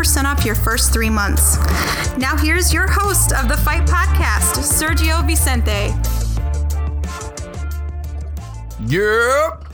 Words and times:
off 0.00 0.44
your 0.44 0.54
first 0.54 0.92
three 0.92 1.10
months. 1.10 1.58
Now, 2.16 2.36
here's 2.36 2.72
your 2.72 2.86
host 2.88 3.32
of 3.32 3.48
the 3.48 3.56
Fight 3.58 3.86
Podcast, 3.86 4.58
Sergio 4.62 5.24
Vicente. 5.26 5.92
Yep. 8.86 9.64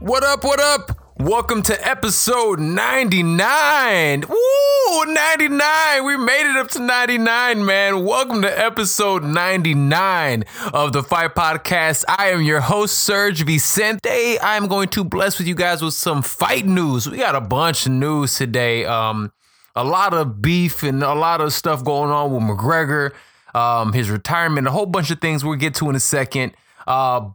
What 0.00 0.24
up, 0.24 0.44
what 0.44 0.60
up? 0.60 0.98
Welcome 1.18 1.62
to 1.62 1.88
episode 1.88 2.60
99. 2.60 4.24
Woo, 4.28 5.04
99. 5.06 6.04
We 6.04 6.16
made 6.18 6.50
it 6.50 6.56
up 6.56 6.68
to 6.70 6.80
99, 6.80 7.64
man. 7.64 8.04
Welcome 8.04 8.42
to 8.42 8.58
episode 8.58 9.24
99 9.24 10.44
of 10.74 10.92
the 10.92 11.02
Fight 11.02 11.34
Podcast. 11.34 12.04
I 12.08 12.30
am 12.30 12.42
your 12.42 12.60
host, 12.60 13.00
Serge 13.00 13.44
Vicente. 13.44 14.38
I'm 14.40 14.66
going 14.66 14.88
to 14.88 15.04
bless 15.04 15.38
with 15.38 15.46
you 15.46 15.54
guys 15.54 15.80
with 15.80 15.94
some 15.94 16.20
fight 16.20 16.66
news. 16.66 17.08
We 17.08 17.18
got 17.18 17.34
a 17.34 17.40
bunch 17.40 17.86
of 17.86 17.92
news 17.92 18.36
today. 18.36 18.84
Um, 18.84 19.32
a 19.76 19.84
lot 19.84 20.14
of 20.14 20.40
beef 20.40 20.82
and 20.82 21.02
a 21.02 21.14
lot 21.14 21.40
of 21.40 21.52
stuff 21.52 21.84
going 21.84 22.10
on 22.10 22.32
with 22.32 22.42
McGregor, 22.42 23.12
um, 23.54 23.92
his 23.92 24.10
retirement, 24.10 24.66
a 24.66 24.70
whole 24.70 24.86
bunch 24.86 25.10
of 25.10 25.20
things 25.20 25.44
we'll 25.44 25.56
get 25.56 25.74
to 25.76 25.90
in 25.90 25.94
a 25.94 26.00
second. 26.00 26.52
Uh, 26.86 27.28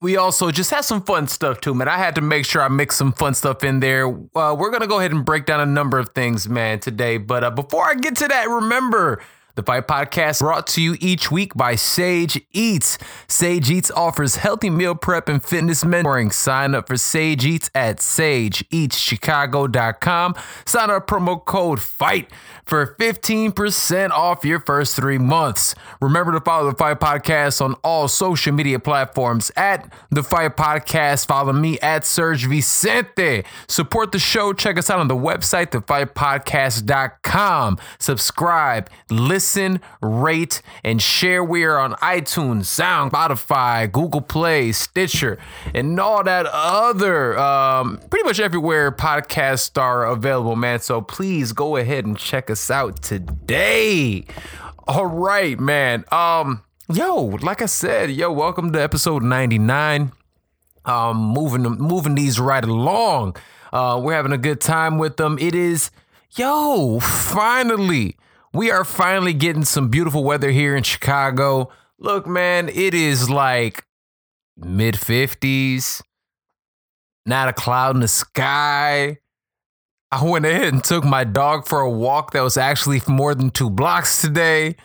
we 0.00 0.16
also 0.16 0.50
just 0.50 0.70
had 0.70 0.80
some 0.80 1.02
fun 1.02 1.28
stuff 1.28 1.60
too, 1.60 1.74
man. 1.74 1.86
I 1.88 1.96
had 1.96 2.16
to 2.16 2.20
make 2.20 2.44
sure 2.44 2.60
I 2.60 2.68
mix 2.68 2.96
some 2.96 3.12
fun 3.12 3.34
stuff 3.34 3.62
in 3.62 3.78
there. 3.78 4.08
Uh, 4.08 4.56
we're 4.58 4.70
gonna 4.70 4.88
go 4.88 4.98
ahead 4.98 5.12
and 5.12 5.24
break 5.24 5.46
down 5.46 5.60
a 5.60 5.66
number 5.66 5.98
of 5.98 6.08
things, 6.08 6.48
man, 6.48 6.80
today. 6.80 7.18
But 7.18 7.44
uh, 7.44 7.50
before 7.50 7.88
I 7.88 7.94
get 7.94 8.16
to 8.16 8.28
that, 8.28 8.48
remember 8.48 9.22
the 9.54 9.62
Fight 9.62 9.86
Podcast 9.86 10.40
brought 10.40 10.66
to 10.68 10.80
you 10.80 10.96
each 11.00 11.30
week 11.30 11.52
by 11.54 11.74
Sage 11.74 12.40
Eats. 12.52 12.96
Sage 13.28 13.70
Eats 13.70 13.90
offers 13.90 14.36
healthy 14.36 14.70
meal 14.70 14.94
prep 14.94 15.28
and 15.28 15.44
fitness 15.44 15.84
mentoring. 15.84 16.32
Sign 16.32 16.74
up 16.74 16.88
for 16.88 16.96
Sage 16.96 17.44
Eats 17.44 17.70
at 17.74 17.98
sageeatschicago.com. 17.98 20.34
Sign 20.64 20.88
up 20.90 21.06
promo 21.06 21.44
code 21.44 21.80
FIGHT 21.80 22.28
for 22.64 22.94
15% 22.98 24.10
off 24.10 24.42
your 24.44 24.60
first 24.60 24.96
three 24.96 25.18
months. 25.18 25.74
Remember 26.00 26.32
to 26.32 26.40
follow 26.40 26.70
the 26.70 26.76
Fight 26.76 27.00
Podcast 27.00 27.60
on 27.60 27.74
all 27.84 28.08
social 28.08 28.54
media 28.54 28.78
platforms 28.78 29.50
at 29.56 29.92
the 30.10 30.22
Fight 30.22 30.56
Podcast. 30.56 31.26
Follow 31.26 31.52
me 31.52 31.78
at 31.80 32.06
Serge 32.06 32.46
Vicente. 32.46 33.44
Support 33.68 34.12
the 34.12 34.18
show. 34.18 34.54
Check 34.54 34.78
us 34.78 34.88
out 34.88 35.00
on 35.00 35.08
the 35.08 35.16
website, 35.16 35.72
thefightpodcast.com. 35.72 37.78
Subscribe, 37.98 38.88
listen, 39.10 39.41
rate, 40.00 40.62
and 40.84 41.00
share. 41.00 41.42
We 41.42 41.64
are 41.64 41.78
on 41.78 41.94
iTunes, 41.94 42.66
Sound, 42.66 43.12
Spotify, 43.12 43.90
Google 43.90 44.20
Play, 44.20 44.72
Stitcher, 44.72 45.38
and 45.74 45.98
all 45.98 46.24
that 46.24 46.46
other, 46.46 47.38
um, 47.38 47.98
pretty 48.10 48.24
much 48.24 48.40
everywhere 48.40 48.92
podcasts 48.92 49.80
are 49.80 50.06
available, 50.06 50.56
man. 50.56 50.80
So 50.80 51.00
please 51.00 51.52
go 51.52 51.76
ahead 51.76 52.04
and 52.04 52.16
check 52.16 52.50
us 52.50 52.70
out 52.70 53.02
today. 53.02 54.24
All 54.86 55.06
right, 55.06 55.58
man. 55.58 56.04
Um, 56.10 56.62
yo, 56.92 57.16
like 57.42 57.62
I 57.62 57.66
said, 57.66 58.10
yo, 58.10 58.32
welcome 58.32 58.72
to 58.72 58.80
episode 58.80 59.22
99. 59.22 60.12
Um, 60.84 61.16
moving 61.16 61.62
moving 61.62 62.14
these 62.16 62.40
right 62.40 62.64
along. 62.64 63.36
Uh, 63.72 64.00
we're 64.02 64.14
having 64.14 64.32
a 64.32 64.38
good 64.38 64.60
time 64.60 64.98
with 64.98 65.16
them. 65.16 65.38
It 65.38 65.54
is, 65.54 65.90
yo, 66.32 66.98
finally, 67.00 68.16
we 68.52 68.70
are 68.70 68.84
finally 68.84 69.32
getting 69.32 69.64
some 69.64 69.88
beautiful 69.88 70.24
weather 70.24 70.50
here 70.50 70.76
in 70.76 70.82
Chicago. 70.82 71.70
Look, 71.98 72.26
man, 72.26 72.68
it 72.68 72.94
is 72.94 73.30
like 73.30 73.86
mid 74.56 74.94
50s, 74.94 76.02
not 77.24 77.48
a 77.48 77.52
cloud 77.52 77.94
in 77.94 78.00
the 78.00 78.08
sky. 78.08 79.18
I 80.10 80.22
went 80.22 80.44
ahead 80.44 80.74
and 80.74 80.84
took 80.84 81.04
my 81.04 81.24
dog 81.24 81.66
for 81.66 81.80
a 81.80 81.90
walk 81.90 82.32
that 82.32 82.42
was 82.42 82.58
actually 82.58 83.00
more 83.08 83.34
than 83.34 83.50
two 83.50 83.70
blocks 83.70 84.20
today. 84.20 84.76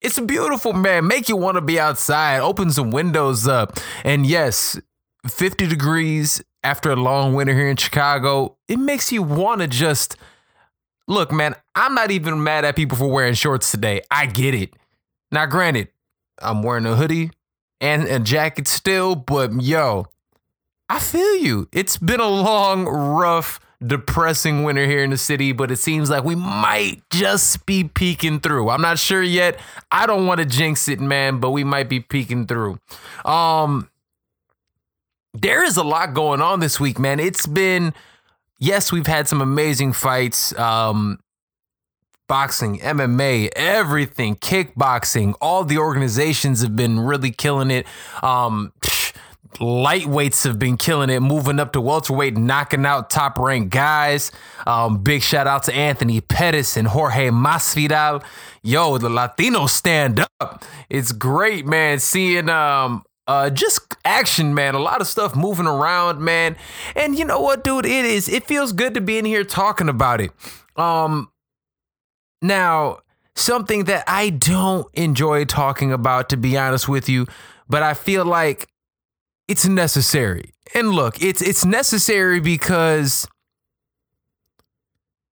It's 0.00 0.18
beautiful, 0.18 0.72
man. 0.72 1.06
Make 1.06 1.28
you 1.28 1.36
want 1.36 1.54
to 1.54 1.60
be 1.60 1.78
outside. 1.78 2.40
Open 2.40 2.70
some 2.72 2.90
windows 2.90 3.46
up. 3.46 3.78
And 4.02 4.26
yes, 4.26 4.78
50 5.26 5.68
degrees 5.68 6.42
after 6.64 6.90
a 6.90 6.96
long 6.96 7.34
winter 7.34 7.54
here 7.54 7.68
in 7.68 7.76
Chicago, 7.76 8.58
it 8.66 8.78
makes 8.78 9.12
you 9.12 9.22
want 9.22 9.60
to 9.60 9.68
just 9.68 10.16
look, 11.08 11.32
man. 11.32 11.54
I'm 11.74 11.94
not 11.94 12.10
even 12.10 12.42
mad 12.42 12.64
at 12.64 12.76
people 12.76 12.96
for 12.96 13.08
wearing 13.08 13.34
shorts 13.34 13.70
today. 13.70 14.02
I 14.10 14.26
get 14.26 14.54
it. 14.54 14.74
Now, 15.30 15.46
granted, 15.46 15.88
I'm 16.40 16.62
wearing 16.62 16.86
a 16.86 16.96
hoodie 16.96 17.30
and 17.80 18.04
a 18.04 18.18
jacket 18.18 18.68
still, 18.68 19.14
but 19.14 19.52
yo, 19.60 20.06
I 20.88 20.98
feel 20.98 21.36
you. 21.36 21.68
It's 21.72 21.96
been 21.96 22.20
a 22.20 22.28
long, 22.28 22.86
rough, 22.86 23.58
depressing 23.84 24.62
winter 24.62 24.86
here 24.86 25.02
in 25.02 25.10
the 25.10 25.16
city, 25.16 25.52
but 25.52 25.70
it 25.70 25.76
seems 25.76 26.10
like 26.10 26.24
we 26.24 26.34
might 26.34 27.02
just 27.10 27.66
be 27.66 27.84
peeking 27.84 28.40
through. 28.40 28.70
I'm 28.70 28.80
not 28.80 28.98
sure 28.98 29.22
yet. 29.22 29.58
I 29.90 30.06
don't 30.06 30.26
want 30.26 30.38
to 30.38 30.46
jinx 30.46 30.88
it, 30.88 31.00
man, 31.00 31.38
but 31.38 31.50
we 31.50 31.64
might 31.64 31.88
be 31.88 32.00
peeking 32.00 32.46
through. 32.46 32.78
Um 33.24 33.90
there 35.34 35.64
is 35.64 35.76
a 35.76 35.82
lot 35.82 36.14
going 36.14 36.40
on 36.40 36.60
this 36.60 36.78
week, 36.78 36.98
man. 36.98 37.18
It's 37.18 37.46
been 37.46 37.92
yes, 38.64 38.90
we've 38.92 39.06
had 39.06 39.28
some 39.28 39.40
amazing 39.40 39.92
fights. 39.92 40.56
Um 40.58 41.18
boxing, 42.26 42.78
MMA, 42.78 43.50
everything, 43.54 44.34
kickboxing, 44.36 45.34
all 45.42 45.62
the 45.62 45.76
organizations 45.76 46.62
have 46.62 46.74
been 46.74 46.98
really 47.00 47.30
killing 47.30 47.70
it. 47.70 47.86
Um 48.22 48.72
lightweights 49.58 50.44
have 50.44 50.58
been 50.58 50.76
killing 50.76 51.10
it, 51.10 51.20
moving 51.20 51.60
up 51.60 51.72
to 51.72 51.80
welterweight, 51.80 52.36
knocking 52.36 52.84
out 52.84 53.10
top 53.10 53.38
ranked 53.38 53.70
guys. 53.70 54.32
Um, 54.66 54.98
big 54.98 55.22
shout 55.22 55.46
out 55.46 55.62
to 55.64 55.74
Anthony 55.74 56.20
Pettis 56.20 56.76
and 56.76 56.88
Jorge 56.88 57.28
Masvidal. 57.30 58.24
Yo, 58.62 58.98
the 58.98 59.08
Latinos 59.08 59.70
stand 59.70 60.24
up. 60.40 60.64
It's 60.88 61.12
great, 61.12 61.66
man, 61.66 61.98
seeing 62.00 62.48
um 62.48 63.04
uh 63.26 63.50
just 63.50 63.94
action 64.04 64.54
man. 64.54 64.74
A 64.74 64.78
lot 64.78 65.00
of 65.00 65.06
stuff 65.06 65.34
moving 65.34 65.66
around 65.66 66.20
man. 66.20 66.56
And 66.94 67.18
you 67.18 67.24
know 67.24 67.40
what 67.40 67.64
dude? 67.64 67.86
It 67.86 68.04
is 68.04 68.28
it 68.28 68.44
feels 68.46 68.72
good 68.72 68.94
to 68.94 69.00
be 69.00 69.18
in 69.18 69.24
here 69.24 69.44
talking 69.44 69.88
about 69.88 70.20
it. 70.20 70.30
Um 70.76 71.30
now 72.42 72.98
something 73.36 73.84
that 73.84 74.04
i 74.06 74.30
don't 74.30 74.86
enjoy 74.94 75.44
talking 75.44 75.90
about 75.90 76.28
to 76.28 76.36
be 76.36 76.56
honest 76.56 76.88
with 76.88 77.08
you 77.08 77.26
but 77.68 77.82
i 77.82 77.92
feel 77.92 78.24
like 78.24 78.68
it's 79.48 79.66
necessary. 79.66 80.52
And 80.74 80.90
look 80.90 81.22
it's 81.22 81.42
it's 81.42 81.64
necessary 81.64 82.40
because 82.40 83.26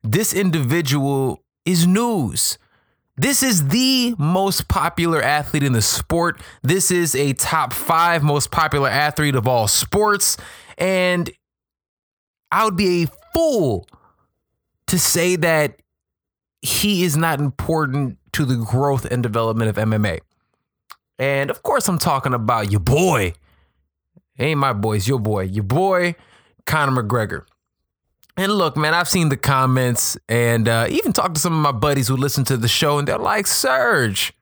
this 0.03 0.35
individual 0.35 1.43
is 1.65 1.87
news 1.87 2.59
this 3.17 3.43
is 3.43 3.69
the 3.69 4.15
most 4.19 4.69
popular 4.69 5.21
athlete 5.21 5.63
in 5.63 5.73
the 5.73 5.83
sport. 5.83 6.41
This 6.63 6.91
is 6.91 7.15
a 7.15 7.35
top 7.35 7.73
five 7.73 8.23
most 8.23 8.51
popular 8.51 8.89
athlete 8.89 9.35
of 9.35 9.47
all 9.47 9.69
sports. 9.69 10.37
And 10.79 11.31
I 12.51 12.65
would 12.65 12.77
be 12.77 13.05
a 13.05 13.07
fool 13.35 13.87
to 14.87 14.99
say 14.99 15.37
that 15.37 15.81
he 16.63 17.03
is 17.03 17.17
not 17.17 17.39
important 17.39 18.19
to 18.33 18.45
the 18.45 18.57
growth 18.57 19.05
and 19.05 19.23
development 19.23 19.69
of 19.69 19.77
MMA. 19.77 20.21
And 21.19 21.51
of 21.51 21.63
course, 21.63 21.89
I'm 21.89 21.99
talking 21.99 22.33
about 22.33 22.71
your 22.71 22.81
boy. 22.81 23.35
Ain't 24.39 24.59
my 24.59 24.73
boys, 24.73 25.07
your 25.07 25.19
boy, 25.19 25.43
your 25.43 25.65
boy, 25.65 26.15
Conor 26.65 27.03
McGregor. 27.03 27.45
And 28.37 28.53
look, 28.53 28.77
man, 28.77 28.95
I've 28.95 29.09
seen 29.09 29.29
the 29.29 29.37
comments 29.37 30.17
and 30.29 30.67
uh, 30.67 30.87
even 30.89 31.13
talked 31.13 31.35
to 31.35 31.41
some 31.41 31.53
of 31.53 31.61
my 31.61 31.79
buddies 31.79 32.09
who 32.09 32.17
listen 32.17 32.45
to 32.45 32.57
the 32.57 32.69
show, 32.69 32.99
and 32.99 33.07
they're 33.07 33.19
like, 33.19 33.47
Serge, 33.47 34.33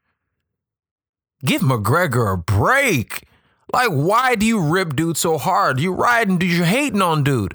give 1.44 1.62
McGregor 1.62 2.32
a 2.32 2.37
break. 2.37 3.26
Like, 3.72 3.90
why 3.90 4.34
do 4.37 4.46
you 4.46 4.60
rip 4.60 4.94
dude 4.94 5.16
so 5.16 5.38
hard? 5.38 5.81
You 5.81 5.92
riding, 5.92 6.38
dude, 6.38 6.52
you're 6.52 6.66
hating 6.66 7.02
on 7.02 7.25
dude. 7.25 7.54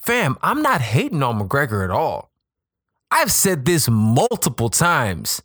Fam, 0.00 0.36
I'm 0.42 0.62
not 0.62 0.80
hating 0.80 1.22
on 1.22 1.38
McGregor 1.38 1.84
at 1.84 1.90
all. 1.90 2.30
I've 3.10 3.32
said 3.32 3.64
this 3.64 3.88
multiple 3.88 4.70
times. 4.70 5.42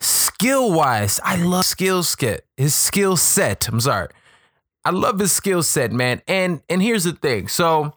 Skill 0.00 0.72
wise, 0.72 1.20
I 1.24 1.36
love 1.36 1.66
skill 1.66 2.02
set. 2.02 2.42
His 2.56 2.74
skill 2.74 3.16
set. 3.16 3.68
I'm 3.68 3.80
sorry. 3.80 4.08
I 4.84 4.90
love 4.90 5.18
his 5.18 5.32
skill 5.32 5.62
set, 5.62 5.92
man. 5.92 6.22
And 6.28 6.62
and 6.68 6.82
here's 6.82 7.04
the 7.04 7.12
thing. 7.12 7.48
So 7.48 7.94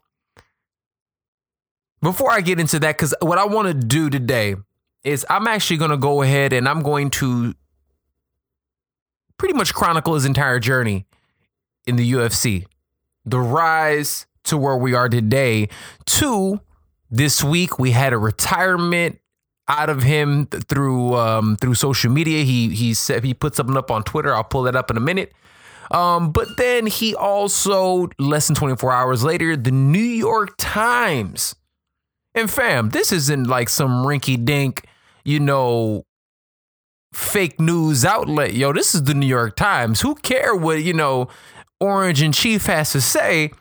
before 2.02 2.32
I 2.32 2.42
get 2.42 2.60
into 2.60 2.80
that, 2.80 2.98
because 2.98 3.14
what 3.22 3.38
I 3.38 3.46
want 3.46 3.68
to 3.68 3.74
do 3.74 4.10
today 4.10 4.56
is 5.04 5.26
I'm 5.30 5.48
actually 5.48 5.78
gonna 5.78 5.98
go 5.98 6.22
ahead 6.22 6.54
and 6.54 6.68
I'm 6.68 6.82
going 6.82 7.10
to 7.12 7.54
pretty 9.38 9.54
much 9.54 9.74
chronicle 9.74 10.14
his 10.14 10.26
entire 10.26 10.60
journey 10.60 11.06
in 11.88 11.96
the 11.96 12.12
UFC. 12.14 12.66
The 13.26 13.40
rise 13.40 14.28
to 14.46 14.58
where 14.58 14.78
we 14.78 14.94
are 14.94 15.10
today. 15.10 15.70
To 16.06 16.60
this 17.10 17.44
week, 17.44 17.80
we 17.80 17.92
had 17.92 18.14
a 18.14 18.18
retirement 18.18 19.20
out 19.68 19.90
of 19.90 20.04
him 20.04 20.48
through 20.48 21.16
um, 21.16 21.56
through 21.58 21.76
social 21.76 22.12
media. 22.12 22.44
He 22.44 22.70
he 22.70 22.94
said 22.94 23.24
he 23.24 23.34
put 23.34 23.56
something 23.56 23.78
up 23.78 23.90
on 23.90 24.04
Twitter. 24.04 24.34
I'll 24.36 24.44
pull 24.44 24.64
that 24.64 24.76
up 24.76 24.92
in 24.92 24.98
a 24.98 25.02
minute. 25.02 25.34
Um, 25.92 26.32
but 26.32 26.58
then 26.58 26.86
he 26.86 27.16
also 27.16 28.10
less 28.20 28.46
than 28.48 28.56
24 28.56 28.92
hours 28.92 29.24
later, 29.24 29.58
the 29.58 29.72
New 29.72 30.00
York 30.00 30.54
Times. 30.58 31.56
And 32.40 32.50
fam, 32.50 32.90
this 32.90 33.12
isn't 33.12 33.48
like 33.48 33.68
some 33.68 34.06
rinky 34.06 34.44
dink, 34.44 34.86
you 35.26 35.42
know, 35.42 36.06
fake 37.12 37.60
news 37.60 38.06
outlet. 38.06 38.54
Yo, 38.54 38.72
this 38.72 38.96
is 38.96 39.04
the 39.04 39.14
New 39.14 39.28
York 39.28 39.58
Times. 39.58 40.00
Who 40.00 40.16
care 40.16 40.56
what, 40.56 40.82
you 40.82 40.94
know, 40.94 41.28
Orange 41.82 42.22
and 42.22 42.34
Chief 42.34 42.66
has 42.68 42.94
to 42.94 43.02
say? 43.02 43.52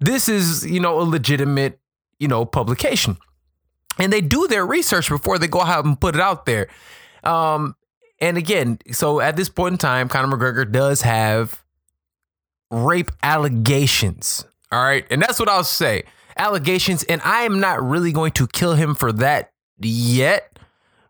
This 0.00 0.28
is, 0.28 0.66
you 0.66 0.80
know, 0.80 1.00
a 1.00 1.02
legitimate, 1.02 1.78
you 2.18 2.26
know, 2.26 2.44
publication. 2.44 3.18
And 4.00 4.12
they 4.12 4.20
do 4.20 4.48
their 4.48 4.66
research 4.66 5.08
before 5.08 5.38
they 5.38 5.46
go 5.46 5.60
out 5.60 5.84
and 5.84 6.00
put 6.00 6.16
it 6.16 6.20
out 6.20 6.44
there. 6.44 6.66
Um, 7.22 7.76
and 8.20 8.36
again, 8.36 8.78
so 8.90 9.20
at 9.20 9.36
this 9.36 9.48
point 9.48 9.74
in 9.74 9.78
time, 9.78 10.08
Conor 10.08 10.36
McGregor 10.36 10.70
does 10.70 11.02
have 11.02 11.62
rape 12.70 13.12
allegations. 13.22 14.44
All 14.72 14.82
right. 14.82 15.06
And 15.08 15.22
that's 15.22 15.38
what 15.38 15.48
I'll 15.48 15.62
say 15.62 16.02
allegations. 16.38 17.02
And 17.04 17.20
I 17.24 17.42
am 17.42 17.60
not 17.60 17.82
really 17.82 18.12
going 18.12 18.32
to 18.32 18.46
kill 18.46 18.74
him 18.74 18.94
for 18.94 19.12
that 19.12 19.52
yet. 19.78 20.58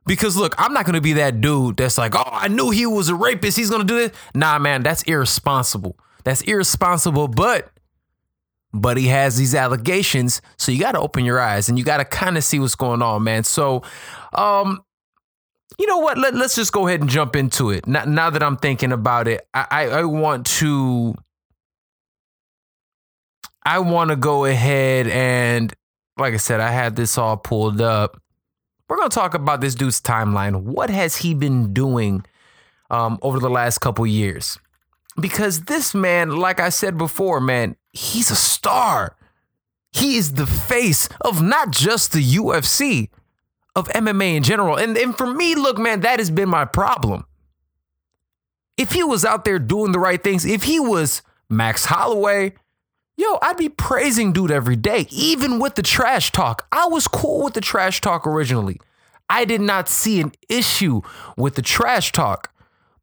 Because 0.06 0.36
look, 0.36 0.54
I'm 0.56 0.72
not 0.72 0.86
gonna 0.86 1.02
be 1.02 1.14
that 1.14 1.40
dude 1.40 1.76
that's 1.76 1.98
like, 1.98 2.14
oh, 2.14 2.22
I 2.25 2.48
knew 2.48 2.70
he 2.70 2.86
was 2.86 3.10
a 3.10 3.14
rapist. 3.14 3.58
He's 3.58 3.70
gonna 3.70 3.84
do 3.84 3.96
this. 3.96 4.12
Nah, 4.34 4.58
man, 4.58 4.82
that's 4.82 5.02
irresponsible. 5.02 5.98
That's 6.25 6.40
irresponsible. 6.42 7.28
But 7.28 7.70
but 8.72 8.96
he 8.96 9.08
has 9.08 9.36
these 9.36 9.54
allegations, 9.54 10.40
so 10.56 10.72
you 10.72 10.80
got 10.80 10.92
to 10.92 11.00
open 11.00 11.25
your 11.25 11.40
eyes 11.40 11.69
and 11.69 11.78
you 11.78 11.84
got 11.84 11.98
to 11.98 12.04
kind 12.04 12.36
of 12.36 12.44
see 12.44 12.58
what's 12.58 12.75
going 12.75 13.00
on, 13.00 13.25
man. 13.25 13.44
So, 13.44 13.82
um, 14.34 14.82
you 15.78 15.86
know 15.86 15.98
what? 15.98 16.19
Let, 16.19 16.34
let's 16.34 16.54
just 16.54 16.72
go 16.72 16.86
ahead 16.86 17.00
and 17.00 17.08
jump 17.08 17.34
into 17.34 17.70
it. 17.70 17.86
Now, 17.86 18.04
now 18.04 18.30
that 18.30 18.42
I'm 18.42 18.56
thinking 18.56 18.92
about 18.92 19.26
it, 19.26 19.46
I, 19.54 19.66
I, 19.70 19.82
I 19.88 20.04
want 20.04 20.46
to 20.58 21.14
I 23.68 23.80
want 23.80 24.08
to 24.08 24.16
go 24.16 24.46
ahead 24.46 25.08
and, 25.08 25.70
like 26.16 26.32
I 26.32 26.38
said, 26.38 26.58
I 26.58 26.70
had 26.70 26.96
this 26.96 27.18
all 27.18 27.36
pulled 27.36 27.82
up. 27.82 28.18
We're 28.88 28.96
going 28.96 29.10
to 29.10 29.14
talk 29.14 29.34
about 29.34 29.60
this 29.60 29.74
dude's 29.74 30.00
timeline. 30.00 30.62
What 30.62 30.88
has 30.88 31.18
he 31.18 31.34
been 31.34 31.74
doing 31.74 32.24
um, 32.88 33.18
over 33.20 33.38
the 33.38 33.50
last 33.50 33.80
couple 33.80 34.06
years? 34.06 34.58
Because 35.20 35.64
this 35.64 35.94
man, 35.94 36.36
like 36.36 36.60
I 36.60 36.70
said 36.70 36.96
before, 36.96 37.42
man, 37.42 37.76
he's 37.92 38.30
a 38.30 38.36
star. 38.36 39.14
He 39.92 40.16
is 40.16 40.32
the 40.32 40.46
face 40.46 41.06
of 41.20 41.42
not 41.42 41.70
just 41.70 42.12
the 42.12 42.24
UFC, 42.24 43.10
of 43.76 43.86
MMA 43.88 44.36
in 44.36 44.42
general. 44.44 44.78
And, 44.78 44.96
and 44.96 45.14
for 45.14 45.26
me, 45.26 45.54
look, 45.54 45.76
man, 45.76 46.00
that 46.00 46.20
has 46.20 46.30
been 46.30 46.48
my 46.48 46.64
problem. 46.64 47.26
If 48.78 48.92
he 48.92 49.04
was 49.04 49.26
out 49.26 49.44
there 49.44 49.58
doing 49.58 49.92
the 49.92 50.00
right 50.00 50.24
things, 50.24 50.46
if 50.46 50.62
he 50.62 50.80
was 50.80 51.20
Max 51.50 51.84
Holloway, 51.84 52.54
Yo, 53.18 53.36
I'd 53.42 53.56
be 53.56 53.68
praising 53.68 54.32
dude 54.32 54.52
every 54.52 54.76
day, 54.76 55.04
even 55.10 55.58
with 55.58 55.74
the 55.74 55.82
trash 55.82 56.30
talk. 56.30 56.68
I 56.70 56.86
was 56.86 57.08
cool 57.08 57.42
with 57.42 57.54
the 57.54 57.60
trash 57.60 58.00
talk 58.00 58.24
originally. 58.24 58.80
I 59.28 59.44
did 59.44 59.60
not 59.60 59.88
see 59.88 60.20
an 60.20 60.30
issue 60.48 61.00
with 61.36 61.56
the 61.56 61.62
trash 61.62 62.12
talk. 62.12 62.52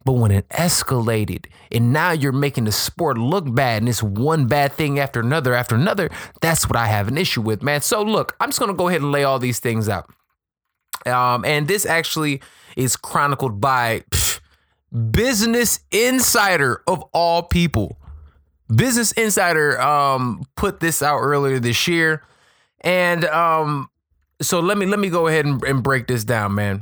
But 0.06 0.14
when 0.14 0.32
it 0.32 0.48
escalated 0.48 1.48
and 1.70 1.92
now 1.92 2.12
you're 2.12 2.32
making 2.32 2.64
the 2.64 2.72
sport 2.72 3.18
look 3.18 3.54
bad 3.54 3.82
and 3.82 3.90
it's 3.90 4.02
one 4.02 4.48
bad 4.48 4.72
thing 4.72 5.00
after 5.00 5.20
another 5.20 5.54
after 5.54 5.76
another, 5.76 6.10
that's 6.40 6.70
what 6.70 6.78
I 6.78 6.88
have 6.88 7.10
an 7.10 7.18
issue 7.18 7.42
with, 7.42 7.62
man. 7.62 7.82
So 7.82 8.02
look, 8.02 8.38
I'm 8.40 8.50
just 8.50 8.60
gonna 8.60 8.74
go 8.74 8.88
ahead 8.88 9.02
and 9.02 9.12
lay 9.12 9.26
all 9.26 9.38
these 9.40 9.60
things 9.60 9.90
out. 9.90 10.10
Um, 11.06 11.44
and 11.44 11.68
this 11.68 11.86
actually 11.86 12.42
is 12.78 12.96
chronicled 12.96 13.60
by 13.60 14.06
pff, 14.12 14.40
Business 15.12 15.82
Insider 15.92 16.84
of 16.88 17.02
all 17.12 17.44
people. 17.44 17.98
Business 18.74 19.12
Insider 19.14 19.80
um, 19.80 20.44
put 20.56 20.80
this 20.80 21.02
out 21.02 21.20
earlier 21.20 21.60
this 21.60 21.88
year, 21.88 22.24
and 22.82 23.26
um, 23.26 23.90
so 24.42 24.60
let 24.60 24.78
me 24.78 24.86
let 24.86 25.00
me 25.00 25.10
go 25.10 25.28
ahead 25.28 25.46
and, 25.46 25.64
and 25.64 25.84
break 25.84 26.08
this 26.08 26.24
down, 26.24 26.56
man. 26.56 26.82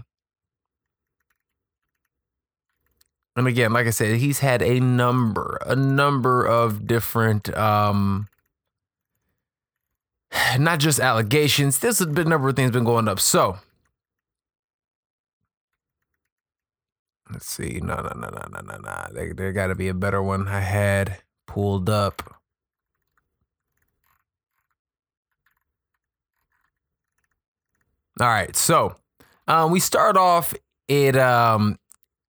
And 3.36 3.48
again, 3.48 3.74
like 3.74 3.88
I 3.88 3.90
said, 3.90 4.18
he's 4.18 4.40
had 4.40 4.62
a 4.62 4.80
number, 4.80 5.58
a 5.66 5.76
number 5.76 6.46
of 6.46 6.86
different, 6.86 7.56
um, 7.58 8.28
not 10.60 10.80
just 10.80 11.00
allegations. 11.00 11.80
There's 11.80 12.00
a 12.00 12.06
big 12.06 12.28
number 12.28 12.50
of 12.50 12.56
things 12.56 12.72
been 12.72 12.84
going 12.84 13.08
up. 13.08 13.20
So 13.20 13.58
let's 17.32 17.48
see. 17.48 17.80
No, 17.82 17.96
no, 17.96 18.14
no, 18.16 18.30
no, 18.30 18.46
no, 18.52 18.62
no, 18.62 18.78
no. 18.78 19.08
There, 19.12 19.34
there 19.34 19.52
got 19.52 19.68
to 19.68 19.76
be 19.76 19.88
a 19.88 19.96
better 19.96 20.22
one. 20.22 20.48
I 20.48 20.60
had 20.60 21.18
pulled 21.54 21.88
up. 21.88 22.40
All 28.20 28.28
right, 28.28 28.56
so 28.56 28.96
um, 29.48 29.72
we 29.72 29.80
start 29.80 30.18
off. 30.18 30.54
It 30.88 31.16
um, 31.16 31.78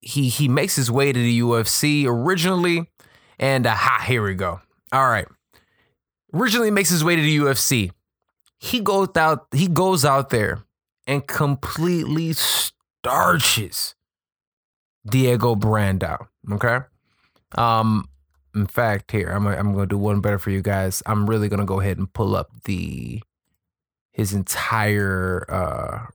he 0.01 0.29
he 0.29 0.49
makes 0.49 0.77
his 0.77 0.91
way 0.91 1.13
to 1.13 1.19
the 1.19 1.41
UFC 1.41 2.07
originally, 2.07 2.91
and 3.39 3.67
aha, 3.67 4.05
here 4.07 4.23
we 4.23 4.35
go. 4.35 4.61
All 4.93 5.09
right, 5.09 5.27
originally 6.35 6.71
makes 6.71 6.91
his 6.91 7.03
way 7.05 7.17
to 7.17 7.23
the 7.23 7.39
UFC. 7.39 7.91
He 8.59 8.81
goes 8.81 9.09
out. 9.17 9.47
He 9.55 9.69
goes 9.69 10.05
out 10.05 10.31
there 10.31 10.65
and 11.07 11.27
completely 11.27 12.33
starches 12.35 13.95
Diego 15.07 15.55
Brandao. 15.55 16.27
Okay, 16.53 16.79
um, 17.57 18.09
in 18.55 18.67
fact, 18.67 19.11
here 19.11 19.29
I'm 19.29 19.47
I'm 19.47 19.73
going 19.73 19.89
to 19.89 19.95
do 19.95 19.99
one 19.99 20.21
better 20.21 20.39
for 20.39 20.51
you 20.51 20.63
guys. 20.63 21.03
I'm 21.07 21.29
really 21.29 21.49
going 21.49 21.61
to 21.61 21.67
go 21.67 21.81
ahead 21.81 21.99
and 21.99 22.13
pull 22.13 22.37
up 22.37 22.51
the 22.65 23.23
his 24.13 24.33
entire 24.33 25.45
uh, 25.49 26.07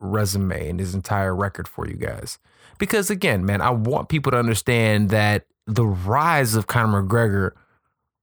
resume 0.00 0.68
and 0.68 0.78
his 0.78 0.94
entire 0.94 1.34
record 1.34 1.66
for 1.66 1.88
you 1.88 1.96
guys. 1.96 2.38
Because 2.78 3.10
again, 3.10 3.44
man, 3.44 3.60
I 3.60 3.70
want 3.70 4.08
people 4.08 4.30
to 4.32 4.38
understand 4.38 5.10
that 5.10 5.46
the 5.66 5.84
rise 5.84 6.54
of 6.54 6.68
Conor 6.68 7.02
McGregor 7.02 7.50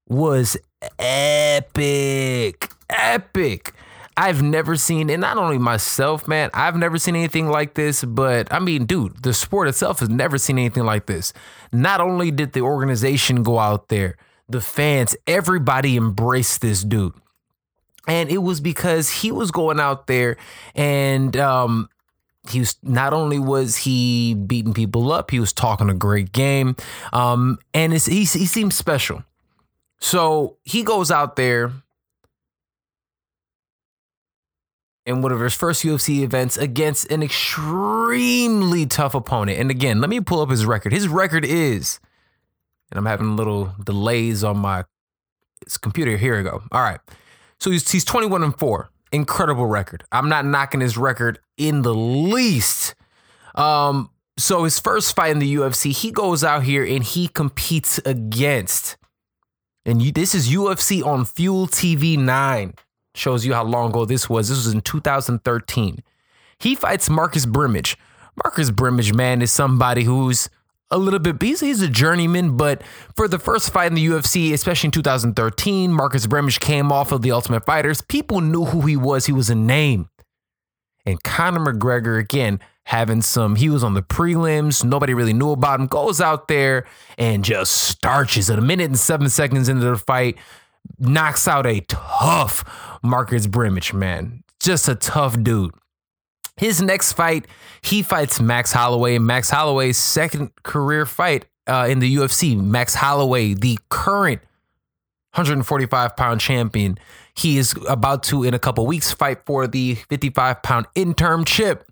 was 0.08 0.58
epic, 0.98 2.72
epic. 2.90 3.74
I've 4.18 4.42
never 4.42 4.78
seen, 4.78 5.10
and 5.10 5.20
not 5.20 5.38
only 5.38 5.58
myself, 5.58 6.28
man, 6.28 6.50
I've 6.54 6.78
never 6.78 6.98
seen 6.98 7.16
anything 7.16 7.50
like 7.50 7.74
this, 7.74 8.04
but 8.04 8.52
I 8.52 8.60
mean, 8.60 8.86
dude, 8.86 9.24
the 9.24 9.34
sport 9.34 9.68
itself 9.68 10.00
has 10.00 10.10
never 10.10 10.38
seen 10.38 10.58
anything 10.58 10.84
like 10.84 11.06
this. 11.06 11.34
Not 11.74 12.00
only 12.00 12.32
did 12.32 12.54
the 12.54 12.62
organization 12.62 13.44
go 13.44 13.60
out 13.60 13.90
there, 13.90 14.16
the 14.48 14.62
fans, 14.62 15.18
everybody 15.28 15.98
embraced 15.98 16.62
this 16.62 16.84
dude. 16.84 17.14
And 18.08 18.30
it 18.30 18.38
was 18.38 18.62
because 18.62 19.10
he 19.10 19.32
was 19.32 19.52
going 19.52 19.80
out 19.80 20.08
there 20.08 20.38
and 20.76 21.36
um, 21.38 21.90
he 22.50 22.60
was 22.60 22.78
not 22.84 23.14
only 23.14 23.40
was 23.40 23.78
he 23.78 24.36
beating 24.36 24.74
people 24.74 25.12
up, 25.12 25.32
he 25.32 25.40
was 25.40 25.52
talking 25.52 25.90
a 25.90 25.94
great 25.94 26.32
game. 26.32 26.76
Um, 27.12 27.58
and 27.74 27.94
he, 27.94 28.20
he 28.20 28.26
seems 28.26 28.78
special. 28.78 29.24
So 30.00 30.58
he 30.64 30.84
goes 30.84 31.10
out 31.10 31.36
there 31.36 31.72
in 35.06 35.22
one 35.22 35.32
of 35.32 35.40
his 35.40 35.54
first 35.54 35.84
UFC 35.84 36.22
events 36.22 36.58
against 36.58 37.12
an 37.12 37.22
extremely 37.22 38.86
tough 38.86 39.14
opponent. 39.14 39.60
And 39.60 39.70
again, 39.70 40.02
let 40.02 40.10
me 40.10 40.20
pull 40.20 40.42
up 40.42 40.50
his 40.50 40.66
record. 40.66 40.94
His 40.94 41.08
record 41.08 41.46
is, 41.46 42.00
and 42.92 42.98
I'm 42.98 43.06
having 43.06 43.36
little 43.36 43.74
delays 43.84 44.44
on 44.44 44.58
my 44.58 44.84
computer. 45.82 46.18
Here 46.18 46.38
we 46.38 46.44
go. 46.44 46.64
All 46.72 46.82
right. 46.82 47.00
So 47.60 47.72
he's 47.72 47.90
he's 47.90 48.06
21 48.06 48.44
and 48.44 48.58
4. 48.58 48.90
Incredible 49.12 49.68
record. 49.68 50.04
I'm 50.12 50.28
not 50.28 50.46
knocking 50.46 50.82
his 50.82 50.98
record 50.98 51.40
in 51.58 51.84
the 51.84 51.94
least. 51.94 52.96
Um, 53.54 54.10
so 54.38 54.64
his 54.64 54.80
first 54.80 55.16
fight 55.16 55.32
in 55.32 55.40
the 55.40 55.56
UFC, 55.56 55.92
he 55.92 56.12
goes 56.12 56.44
out 56.44 56.64
here 56.64 56.84
and 56.84 57.04
he 57.04 57.28
competes 57.28 58.00
against. 58.00 58.98
And 59.86 60.02
you, 60.02 60.12
this 60.12 60.36
is 60.36 60.50
UFC 60.50 61.06
on 61.06 61.26
Fuel 61.26 61.68
TV 61.68 62.18
9 62.18 62.74
shows 63.16 63.46
you 63.46 63.54
how 63.54 63.64
long 63.64 63.90
ago 63.90 64.06
this 64.06 64.30
was. 64.30 64.50
This 64.50 64.66
was 64.66 64.74
in 64.74 64.82
2013. 64.82 66.04
He 66.60 66.76
fights 66.76 67.10
Marcus 67.10 67.46
Brimage. 67.46 67.98
Marcus 68.44 68.70
Brimage, 68.72 69.14
man, 69.14 69.42
is 69.42 69.52
somebody 69.52 70.04
who's 70.04 70.50
a 70.92 70.98
little 70.98 71.20
bit 71.20 71.42
he's, 71.42 71.62
he's 71.62 71.82
a 71.82 71.90
journeyman, 71.90 72.58
but 72.58 72.82
for 73.16 73.28
the 73.28 73.40
first 73.40 73.72
fight 73.72 73.88
in 73.88 73.96
the 73.96 74.06
UFC, 74.06 74.54
especially 74.54 74.88
in 74.88 74.92
2013, 74.92 75.92
Marcus 75.92 76.28
Brimage 76.28 76.60
came 76.60 76.92
off 76.92 77.12
of 77.12 77.22
the 77.22 77.32
Ultimate 77.32 77.66
Fighters. 77.66 78.02
People 78.02 78.42
knew 78.42 78.66
who 78.66 78.82
he 78.82 78.96
was. 78.96 79.26
He 79.26 79.34
was 79.34 79.50
a 79.50 79.56
name. 79.56 80.10
And 81.06 81.22
Conor 81.24 81.74
McGregor, 81.74 82.20
again, 82.20 82.60
having 82.84 83.22
some, 83.22 83.56
he 83.56 83.70
was 83.70 83.84
on 83.84 83.94
the 83.94 84.02
prelims. 84.02 84.84
Nobody 84.84 85.14
really 85.14 85.34
knew 85.34 85.52
about 85.52 85.80
him. 85.80 85.88
Goes 85.88 86.22
out 86.22 86.48
there 86.48 86.86
and 87.18 87.44
just 87.44 87.72
starches 87.72 88.50
it. 88.50 88.60
A 88.60 88.62
minute 88.62 88.86
and 88.86 89.00
seven 89.00 89.30
seconds 89.30 89.70
into 89.70 89.86
the 89.86 89.98
fight, 89.98 90.38
knocks 91.00 91.48
out 91.48 91.66
a 91.66 91.80
tough 91.82 92.64
Marcus 93.06 93.48
Brimage, 93.48 93.94
man. 93.94 94.44
Just 94.60 94.88
a 94.88 94.96
tough 94.96 95.42
dude. 95.42 95.74
His 96.58 96.82
next 96.82 97.14
fight, 97.14 97.46
he 97.82 98.02
fights 98.02 98.40
Max 98.40 98.72
Holloway. 98.72 99.18
Max 99.18 99.50
Holloway's 99.50 99.98
second 99.98 100.52
career 100.64 101.06
fight 101.06 101.46
uh, 101.68 101.88
in 101.90 102.00
the 102.00 102.16
UFC. 102.16 102.58
Max 102.60 102.96
Holloway, 102.96 103.54
the 103.54 103.78
current 103.90 104.42
145 105.34 106.16
pound 106.16 106.40
champion, 106.40 106.98
he 107.36 107.58
is 107.58 107.76
about 107.90 108.24
to, 108.24 108.44
in 108.44 108.54
a 108.54 108.60
couple 108.60 108.86
weeks, 108.86 109.12
fight 109.12 109.46
for 109.46 109.68
the 109.68 109.96
55 109.96 110.64
pound 110.64 110.86
interim 110.96 111.44
chip. 111.44 111.90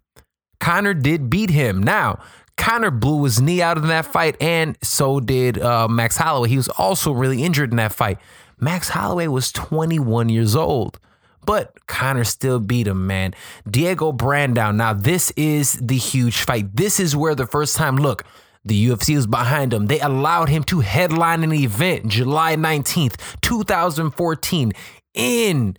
Conor 0.61 0.93
did 0.93 1.29
beat 1.29 1.49
him. 1.49 1.83
Now, 1.83 2.19
Conor 2.55 2.91
blew 2.91 3.23
his 3.25 3.41
knee 3.41 3.61
out 3.61 3.77
in 3.77 3.87
that 3.87 4.05
fight, 4.05 4.41
and 4.41 4.77
so 4.81 5.19
did 5.19 5.59
uh, 5.59 5.89
Max 5.89 6.15
Holloway. 6.15 6.47
He 6.47 6.57
was 6.57 6.69
also 6.69 7.11
really 7.11 7.43
injured 7.43 7.71
in 7.71 7.77
that 7.77 7.91
fight. 7.91 8.19
Max 8.63 8.89
Holloway 8.89 9.27
was 9.27 9.51
21 9.51 10.29
years 10.29 10.55
old. 10.55 10.99
But 11.45 11.87
Conor 11.87 12.23
still 12.23 12.59
beat 12.59 12.87
him, 12.87 13.05
man. 13.05 13.33
Diego 13.69 14.13
Brandao. 14.13 14.73
Now, 14.73 14.93
this 14.93 15.31
is 15.35 15.73
the 15.73 15.97
huge 15.97 16.41
fight. 16.41 16.75
This 16.75 16.99
is 16.99 17.15
where 17.15 17.35
the 17.35 17.45
first 17.45 17.75
time, 17.75 17.97
look, 17.97 18.23
the 18.65 18.87
UFC 18.87 19.15
was 19.15 19.27
behind 19.27 19.73
him. 19.73 19.87
They 19.87 19.99
allowed 19.99 20.49
him 20.49 20.63
to 20.65 20.79
headline 20.79 21.43
an 21.43 21.53
event 21.53 22.07
July 22.07 22.55
19th, 22.55 23.15
2014 23.41 24.71
in 25.13 25.77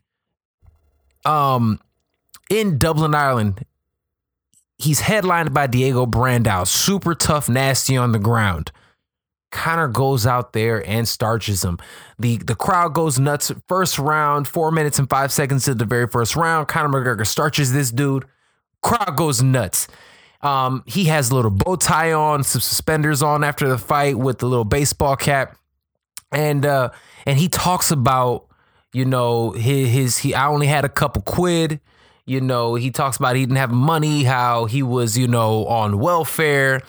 um 1.25 1.81
in 2.51 2.77
Dublin, 2.77 3.15
Ireland. 3.15 3.65
He's 4.77 5.01
headlined 5.01 5.55
by 5.55 5.67
Diego 5.67 6.05
Brandao, 6.05 6.67
super 6.67 7.15
tough, 7.15 7.49
nasty 7.49 7.97
on 7.97 8.13
the 8.13 8.19
ground. 8.19 8.71
Conor 9.55 9.87
goes 9.87 10.27
out 10.27 10.53
there 10.53 10.87
and 10.87 11.07
starches 11.07 11.65
him. 11.65 11.79
The 12.19 12.39
the 12.39 12.57
crowd 12.57 12.93
goes 12.93 13.21
nuts. 13.21 13.53
First 13.69 14.01
round, 14.01 14.49
four 14.49 14.73
minutes 14.73 14.99
and 14.99 15.09
five 15.09 15.31
seconds 15.31 15.65
to 15.65 15.75
the 15.75 15.85
very 15.85 16.09
first 16.09 16.35
round. 16.35 16.67
Conor 16.67 16.89
McGregor 16.89 17.25
starches 17.25 17.73
this 17.73 17.93
dude. 17.93 18.25
Crowd 18.83 19.17
goes 19.17 19.43
nuts. 19.43 19.87
Um, 20.43 20.83
he 20.87 21.05
has 21.05 21.31
a 21.31 21.37
little 21.37 21.53
bow 21.53 21.77
tie 21.77 22.13
on, 22.13 22.43
some 22.43 22.61
suspenders 22.61 23.23
on 23.23 23.45
after 23.45 23.69
the 23.69 23.79
fight 23.79 24.19
with 24.19 24.41
the 24.41 24.47
little 24.47 24.65
baseball 24.65 25.15
cap, 25.15 25.57
and 26.33 26.67
uh, 26.67 26.91
and 27.25 27.39
he 27.39 27.49
talks 27.49 27.93
about 27.93 28.49
you 28.93 29.05
know 29.05 29.53
his, 29.53 29.89
his 29.89 30.19
he 30.19 30.35
I 30.35 30.49
only 30.49 30.67
had 30.67 30.85
a 30.85 30.89
couple 30.91 31.23
quid. 31.23 31.81
You 32.27 32.41
know 32.41 32.75
he 32.75 32.91
talks 32.91 33.19
about 33.19 33.37
he 33.37 33.43
didn't 33.43 33.59
have 33.59 33.71
money, 33.71 34.25
how 34.25 34.65
he 34.65 34.83
was 34.83 35.17
you 35.17 35.29
know 35.29 35.65
on 35.67 36.01
welfare 36.01 36.83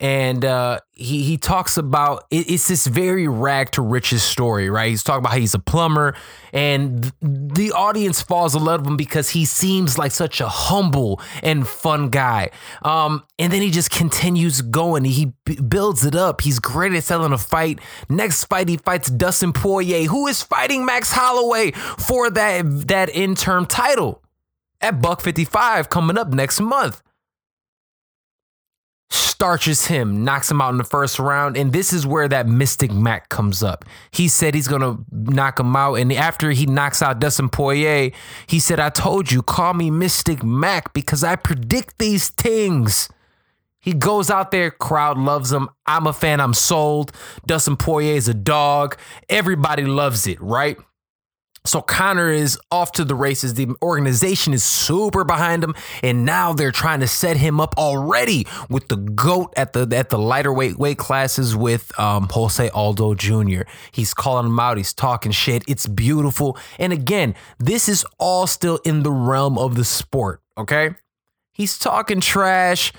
and 0.00 0.44
uh, 0.44 0.78
he 0.92 1.22
he 1.22 1.36
talks 1.36 1.76
about 1.76 2.24
it, 2.30 2.50
it's 2.50 2.68
this 2.68 2.86
very 2.86 3.26
rag 3.26 3.72
to 3.72 3.82
riches 3.82 4.22
story, 4.22 4.70
right? 4.70 4.90
He's 4.90 5.02
talking 5.02 5.20
about 5.20 5.32
how 5.32 5.38
he's 5.38 5.54
a 5.54 5.58
plumber, 5.58 6.14
and 6.52 7.02
th- 7.02 7.14
the 7.20 7.72
audience 7.72 8.22
falls 8.22 8.54
in 8.54 8.64
love 8.64 8.82
with 8.82 8.90
him 8.90 8.96
because 8.96 9.30
he 9.30 9.44
seems 9.44 9.98
like 9.98 10.12
such 10.12 10.40
a 10.40 10.48
humble 10.48 11.20
and 11.42 11.66
fun 11.66 12.10
guy. 12.10 12.50
Um, 12.82 13.24
and 13.38 13.52
then 13.52 13.60
he 13.60 13.70
just 13.70 13.90
continues 13.90 14.62
going. 14.62 15.04
He 15.04 15.32
b- 15.44 15.60
builds 15.60 16.04
it 16.04 16.14
up. 16.14 16.42
He's 16.42 16.60
great 16.60 16.92
at 16.92 17.02
selling 17.02 17.32
a 17.32 17.38
fight. 17.38 17.80
Next 18.08 18.44
fight, 18.44 18.68
he 18.68 18.76
fights 18.76 19.10
Dustin 19.10 19.52
Poirier, 19.52 20.04
who 20.04 20.28
is 20.28 20.42
fighting 20.42 20.84
Max 20.84 21.10
Holloway 21.10 21.72
for 21.72 22.30
that 22.30 22.86
that 22.86 23.08
interim 23.10 23.66
title 23.66 24.22
at 24.80 25.02
Buck 25.02 25.20
55 25.20 25.90
coming 25.90 26.16
up 26.16 26.28
next 26.28 26.60
month 26.60 27.02
starches 29.10 29.86
him, 29.86 30.24
knocks 30.24 30.50
him 30.50 30.60
out 30.60 30.70
in 30.70 30.78
the 30.78 30.84
first 30.84 31.18
round. 31.18 31.56
And 31.56 31.72
this 31.72 31.92
is 31.92 32.06
where 32.06 32.28
that 32.28 32.46
Mystic 32.48 32.92
Mac 32.92 33.28
comes 33.28 33.62
up. 33.62 33.84
He 34.10 34.28
said 34.28 34.54
he's 34.54 34.68
going 34.68 34.82
to 34.82 35.04
knock 35.12 35.60
him 35.60 35.76
out. 35.76 35.94
And 35.94 36.12
after 36.12 36.50
he 36.50 36.66
knocks 36.66 37.02
out 37.02 37.20
Dustin 37.20 37.48
Poirier, 37.48 38.10
he 38.46 38.58
said, 38.58 38.80
I 38.80 38.90
told 38.90 39.30
you, 39.30 39.42
call 39.42 39.74
me 39.74 39.90
Mystic 39.90 40.42
Mac 40.42 40.92
because 40.92 41.22
I 41.22 41.36
predict 41.36 41.98
these 41.98 42.30
things. 42.30 43.08
He 43.80 43.94
goes 43.94 44.28
out 44.28 44.50
there, 44.50 44.70
crowd 44.70 45.16
loves 45.16 45.52
him. 45.52 45.68
I'm 45.86 46.06
a 46.06 46.12
fan, 46.12 46.40
I'm 46.40 46.52
sold. 46.52 47.12
Dustin 47.46 47.76
Poirier 47.76 48.16
is 48.16 48.28
a 48.28 48.34
dog. 48.34 48.98
Everybody 49.28 49.84
loves 49.84 50.26
it, 50.26 50.40
right? 50.40 50.76
So 51.68 51.82
Conor 51.82 52.30
is 52.30 52.58
off 52.70 52.92
to 52.92 53.04
the 53.04 53.14
races. 53.14 53.52
The 53.52 53.68
organization 53.82 54.54
is 54.54 54.64
super 54.64 55.22
behind 55.22 55.62
him, 55.62 55.74
and 56.02 56.24
now 56.24 56.54
they're 56.54 56.72
trying 56.72 57.00
to 57.00 57.06
set 57.06 57.36
him 57.36 57.60
up 57.60 57.76
already 57.76 58.46
with 58.70 58.88
the 58.88 58.96
goat 58.96 59.52
at 59.54 59.74
the 59.74 59.86
at 59.94 60.08
the 60.08 60.18
lighter 60.18 60.50
weight 60.50 60.78
weight 60.78 60.96
classes 60.96 61.54
with 61.54 61.92
um, 62.00 62.26
Jose 62.30 62.70
Aldo 62.70 63.16
Jr. 63.16 63.64
He's 63.92 64.14
calling 64.14 64.46
him 64.46 64.58
out. 64.58 64.78
He's 64.78 64.94
talking 64.94 65.30
shit. 65.30 65.62
It's 65.68 65.86
beautiful. 65.86 66.56
And 66.78 66.90
again, 66.90 67.34
this 67.58 67.86
is 67.86 68.02
all 68.18 68.46
still 68.46 68.78
in 68.84 69.02
the 69.02 69.12
realm 69.12 69.58
of 69.58 69.74
the 69.74 69.84
sport. 69.84 70.40
Okay, 70.56 70.94
he's 71.52 71.78
talking 71.78 72.22
trash. 72.22 72.94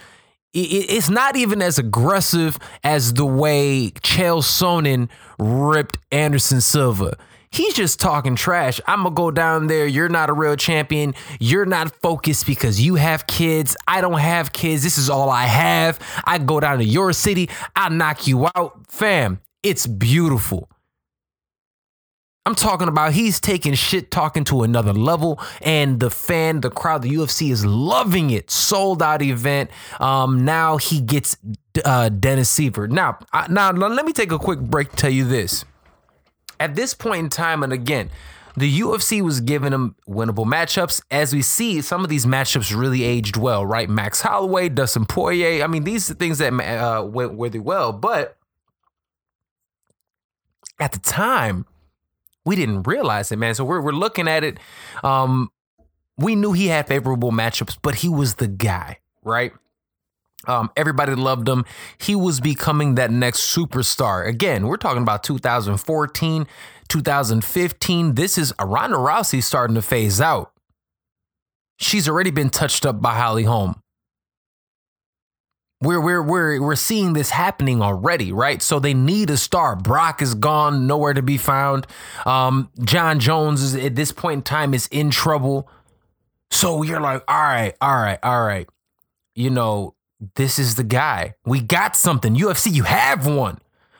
It's 0.53 1.09
not 1.09 1.35
even 1.35 1.63
as 1.63 1.79
aggressive 1.79 2.59
as 2.83 3.13
the 3.13 3.25
way 3.25 3.91
Chael 4.01 4.43
Sonnen 4.43 5.09
ripped 5.39 5.97
Anderson 6.11 6.61
Silva. 6.61 7.17
He's 7.51 7.74
just 7.74 8.00
talking 8.00 8.36
trash. 8.36 8.79
I'm 8.86 9.03
gonna 9.03 9.15
go 9.15 9.32
down 9.32 9.68
there. 9.68 9.88
You're 9.88 10.10
not 10.10 10.29
a 10.29 10.34
real 10.34 10.56
champion. 10.56 11.15
You're 11.39 11.65
not 11.65 11.91
focused 12.01 12.46
because 12.46 12.79
you 12.79 12.96
have 12.96 13.25
kids. 13.25 13.75
I 13.88 14.01
don't 14.01 14.20
have 14.20 14.53
kids. 14.53 14.84
This 14.84 14.98
is 15.00 15.10
all 15.10 15.29
I 15.32 15.46
have. 15.46 16.00
I 16.25 16.38
go 16.38 16.60
down 16.60 16.77
to 16.77 16.86
your 16.86 17.12
city. 17.12 17.50
I 17.75 17.89
knock 17.89 18.27
you 18.27 18.48
out. 18.56 18.86
Fam, 18.88 19.39
it's 19.63 19.88
beautiful. 19.88 20.70
I'm 22.46 22.56
talking 22.56 22.88
about 22.88 23.13
he's 23.13 23.39
taking 23.39 23.74
shit 23.74 24.10
talking 24.12 24.44
to 24.46 24.63
another 24.63 24.94
level, 24.94 25.39
and 25.62 26.00
the 26.00 26.10
fan, 26.10 26.62
the 26.62 26.72
crowd, 26.72 27.01
the 27.01 27.10
UFC 27.10 27.51
is 27.51 27.65
loving 27.65 28.29
it. 28.32 28.50
Sold 28.50 29.03
out 29.03 29.22
event. 29.22 29.70
Um, 30.00 30.46
now 30.46 30.77
he 30.77 31.01
gets 31.01 31.38
uh, 31.84 32.10
Dennis 32.10 32.56
Siver. 32.58 32.89
Now, 32.89 33.20
I, 33.34 33.48
now 33.51 33.72
let 33.72 34.06
me 34.06 34.13
take 34.13 34.32
a 34.32 34.39
quick 34.39 34.60
break 34.60 34.91
to 34.91 34.96
tell 34.96 35.12
you 35.12 35.25
this 35.25 35.65
at 36.59 36.75
this 36.75 36.93
point 36.93 37.19
in 37.19 37.29
time, 37.29 37.63
and 37.63 37.71
again, 37.73 38.09
the 38.55 38.79
UFC 38.81 39.21
was 39.21 39.39
giving 39.39 39.71
him 39.71 39.95
winnable 40.07 40.45
matchups. 40.45 41.01
As 41.09 41.33
we 41.33 41.41
see, 41.41 41.81
some 41.81 42.03
of 42.03 42.09
these 42.09 42.25
matchups 42.25 42.75
really 42.77 43.03
aged 43.03 43.37
well, 43.37 43.65
right? 43.65 43.89
Max 43.89 44.21
Holloway, 44.21 44.69
Dustin 44.69 45.05
Poirier. 45.05 45.63
I 45.63 45.67
mean, 45.67 45.83
these 45.83 46.09
are 46.11 46.15
things 46.15 46.39
that 46.39 46.51
uh, 46.53 47.03
went 47.03 47.39
really 47.39 47.59
well. 47.59 47.93
But 47.93 48.37
at 50.79 50.91
the 50.91 50.99
time, 50.99 51.65
we 52.45 52.55
didn't 52.55 52.83
realize 52.83 53.31
it, 53.31 53.37
man. 53.37 53.55
So 53.55 53.63
we're, 53.63 53.81
we're 53.81 53.91
looking 53.91 54.27
at 54.27 54.43
it. 54.43 54.59
Um, 55.03 55.51
we 56.17 56.35
knew 56.35 56.51
he 56.51 56.67
had 56.67 56.87
favorable 56.87 57.31
matchups, 57.31 57.77
but 57.81 57.95
he 57.95 58.09
was 58.09 58.35
the 58.35 58.47
guy, 58.47 58.97
right? 59.23 59.53
Um, 60.48 60.72
everybody 60.77 61.15
loved 61.15 61.48
him. 61.48 61.65
He 62.00 62.15
was 62.15 62.39
becoming 62.39 62.96
that 62.96 63.12
next 63.12 63.55
superstar. 63.55 64.25
Again, 64.27 64.67
we're 64.67 64.77
talking 64.77 65.03
about 65.03 65.24
2014, 65.24 66.48
2015. 66.88 68.15
This 68.15 68.38
is 68.38 68.53
Ronda 68.60 68.98
Rousey 68.98 69.43
starting 69.43 69.75
to 69.75 69.81
phase 69.81 70.22
out. 70.22 70.51
She's 71.77 72.08
already 72.10 72.31
been 72.31 72.50
touched 72.50 72.86
up 72.86 73.01
by 73.01 73.15
Holly 73.15 73.43
Holm. 73.43 73.81
We're 75.81 76.01
we're 76.01 76.22
we're 76.22 76.62
we're 76.62 76.75
seeing 76.75 77.13
this 77.13 77.29
happening 77.29 77.81
already, 77.81 78.34
right? 78.34 78.62
So 78.62 78.79
they 78.79 78.93
need 78.93 79.29
a 79.29 79.38
star. 79.38 79.77
Brock 79.77 80.22
is 80.22 80.34
gone, 80.34 80.88
nowhere 80.88 81.13
to 81.13 81.22
be 81.22 81.38
found. 81.38 81.88
Um, 82.25 82.69
Jon 82.84 83.22
Jones 83.22 83.62
is 83.63 83.75
at 83.75 83.96
this 83.96 84.12
point 84.12 84.39
in 84.39 84.43
time 84.43 84.74
is 84.74 84.88
in 84.88 85.10
trouble. 85.10 85.69
So 86.51 86.84
you're 86.84 87.00
like, 87.00 87.24
all 87.29 87.41
right, 87.41 87.75
all 87.79 87.96
right, 87.96 88.19
all 88.24 88.43
right. 88.43 88.67
You 89.36 89.51
know, 89.51 89.96
this 90.35 90.59
is 90.59 90.75
the 90.75 90.83
guy. 90.83 91.35
We 91.45 91.61
got 91.61 91.95
something. 91.95 92.35
UFC, 92.35 92.73
you 92.73 92.83
have 92.83 93.25
one. 93.25 93.59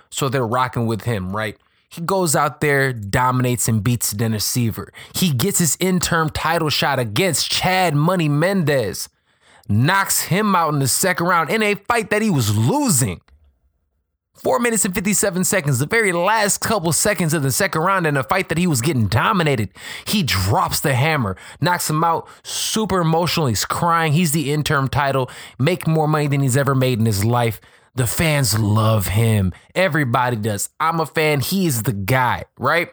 So 0.10 0.28
they're 0.28 0.46
rocking 0.46 0.86
with 0.86 1.04
him, 1.04 1.36
right? 1.36 1.58
He 1.90 2.02
goes 2.02 2.36
out 2.36 2.62
there, 2.62 2.94
dominates 2.94 3.68
and 3.68 3.84
beats 3.84 4.12
Dennis 4.12 4.50
Siver. 4.50 4.90
He 5.16 5.32
gets 5.32 5.60
his 5.60 5.78
interim 5.80 6.30
title 6.30 6.70
shot 6.70 7.00
against 7.00 7.50
Chad 7.50 7.96
Money 7.96 8.30
Mendez, 8.30 9.10
knocks 9.68 10.22
him 10.22 10.56
out 10.56 10.74
in 10.74 10.80
the 10.80 10.88
second 10.88 11.26
round 11.26 11.50
in 11.50 11.64
a 11.64 11.76
fight 11.76 12.10
that 12.12 12.22
he 12.22 12.30
was 12.30 12.56
losing. 12.56 13.22
Four 14.42 14.60
minutes 14.60 14.86
and 14.86 14.96
57 14.96 15.44
seconds, 15.44 15.80
the 15.80 15.86
very 15.86 16.14
last 16.14 16.60
couple 16.60 16.94
seconds 16.94 17.34
of 17.34 17.44
the 17.44 17.52
second 17.52 17.82
round 17.82 18.08
in 18.08 18.16
a 18.16 18.24
fight 18.24 18.48
that 18.48 18.58
he 18.58 18.68
was 18.68 18.80
getting 18.80 19.08
dominated. 19.08 19.70
He 20.06 20.24
drops 20.24 20.80
the 20.80 20.96
hammer, 20.96 21.36
knocks 21.60 21.90
him 21.90 22.06
out, 22.06 22.26
super 22.42 23.02
emotional. 23.02 23.48
He's 23.48 23.66
crying. 23.66 24.14
He's 24.14 24.32
the 24.32 24.54
interim 24.54 24.88
title, 24.88 25.30
make 25.58 25.88
more 25.88 26.08
money 26.08 26.28
than 26.28 26.40
he's 26.40 26.56
ever 26.56 26.74
made 26.74 27.00
in 27.00 27.06
his 27.06 27.26
life. 27.26 27.60
The 27.96 28.08
fans 28.08 28.58
love 28.58 29.08
him. 29.08 29.52
Everybody 29.76 30.38
does. 30.38 30.70
I'm 30.80 31.02
a 31.02 31.06
fan. 31.06 31.42
He's 31.42 31.84
the 31.84 31.92
guy, 31.92 32.46
right? 32.58 32.92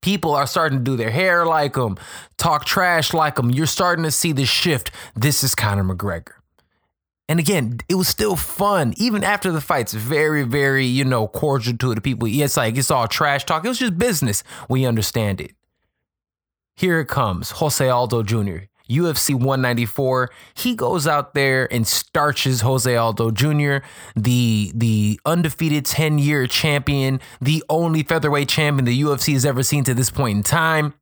People 0.00 0.34
are 0.34 0.48
starting 0.48 0.78
to 0.78 0.84
do 0.84 0.96
their 0.96 1.12
hair 1.12 1.46
like 1.46 1.76
him, 1.76 1.96
talk 2.36 2.64
trash 2.64 3.14
like 3.14 3.38
him. 3.38 3.50
You're 3.50 3.66
starting 3.66 4.04
to 4.04 4.10
see 4.10 4.32
the 4.32 4.44
shift. 4.44 4.90
This 5.14 5.44
is 5.44 5.54
Conor 5.54 5.84
McGregor. 5.84 6.41
And 7.28 7.38
again, 7.38 7.78
it 7.88 7.94
was 7.94 8.08
still 8.08 8.36
fun, 8.36 8.94
even 8.96 9.24
after 9.24 9.52
the 9.52 9.60
fights. 9.60 9.92
Very, 9.94 10.42
very, 10.42 10.84
you 10.84 11.04
know, 11.04 11.28
cordial 11.28 11.76
to 11.78 11.94
the 11.94 12.00
people. 12.00 12.28
It's 12.30 12.56
like 12.56 12.76
it's 12.76 12.90
all 12.90 13.08
trash 13.08 13.44
talk. 13.44 13.64
It 13.64 13.68
was 13.68 13.78
just 13.78 13.96
business. 13.96 14.42
We 14.68 14.84
understand 14.84 15.40
it. 15.40 15.52
Here 16.76 17.00
it 17.00 17.08
comes, 17.08 17.52
Jose 17.52 17.86
Aldo 17.88 18.22
Jr. 18.22 18.66
UFC 18.90 19.34
194. 19.34 20.30
He 20.54 20.74
goes 20.74 21.06
out 21.06 21.34
there 21.34 21.72
and 21.72 21.86
starches 21.86 22.62
Jose 22.62 22.94
Aldo 22.94 23.30
Jr., 23.30 23.78
the 24.16 24.72
the 24.74 25.20
undefeated 25.24 25.86
10 25.86 26.18
year 26.18 26.46
champion, 26.46 27.20
the 27.40 27.62
only 27.68 28.02
featherweight 28.02 28.48
champion 28.48 28.84
the 28.84 29.02
UFC 29.02 29.32
has 29.34 29.46
ever 29.46 29.62
seen 29.62 29.84
to 29.84 29.94
this 29.94 30.10
point 30.10 30.38
in 30.38 30.42
time. 30.42 30.94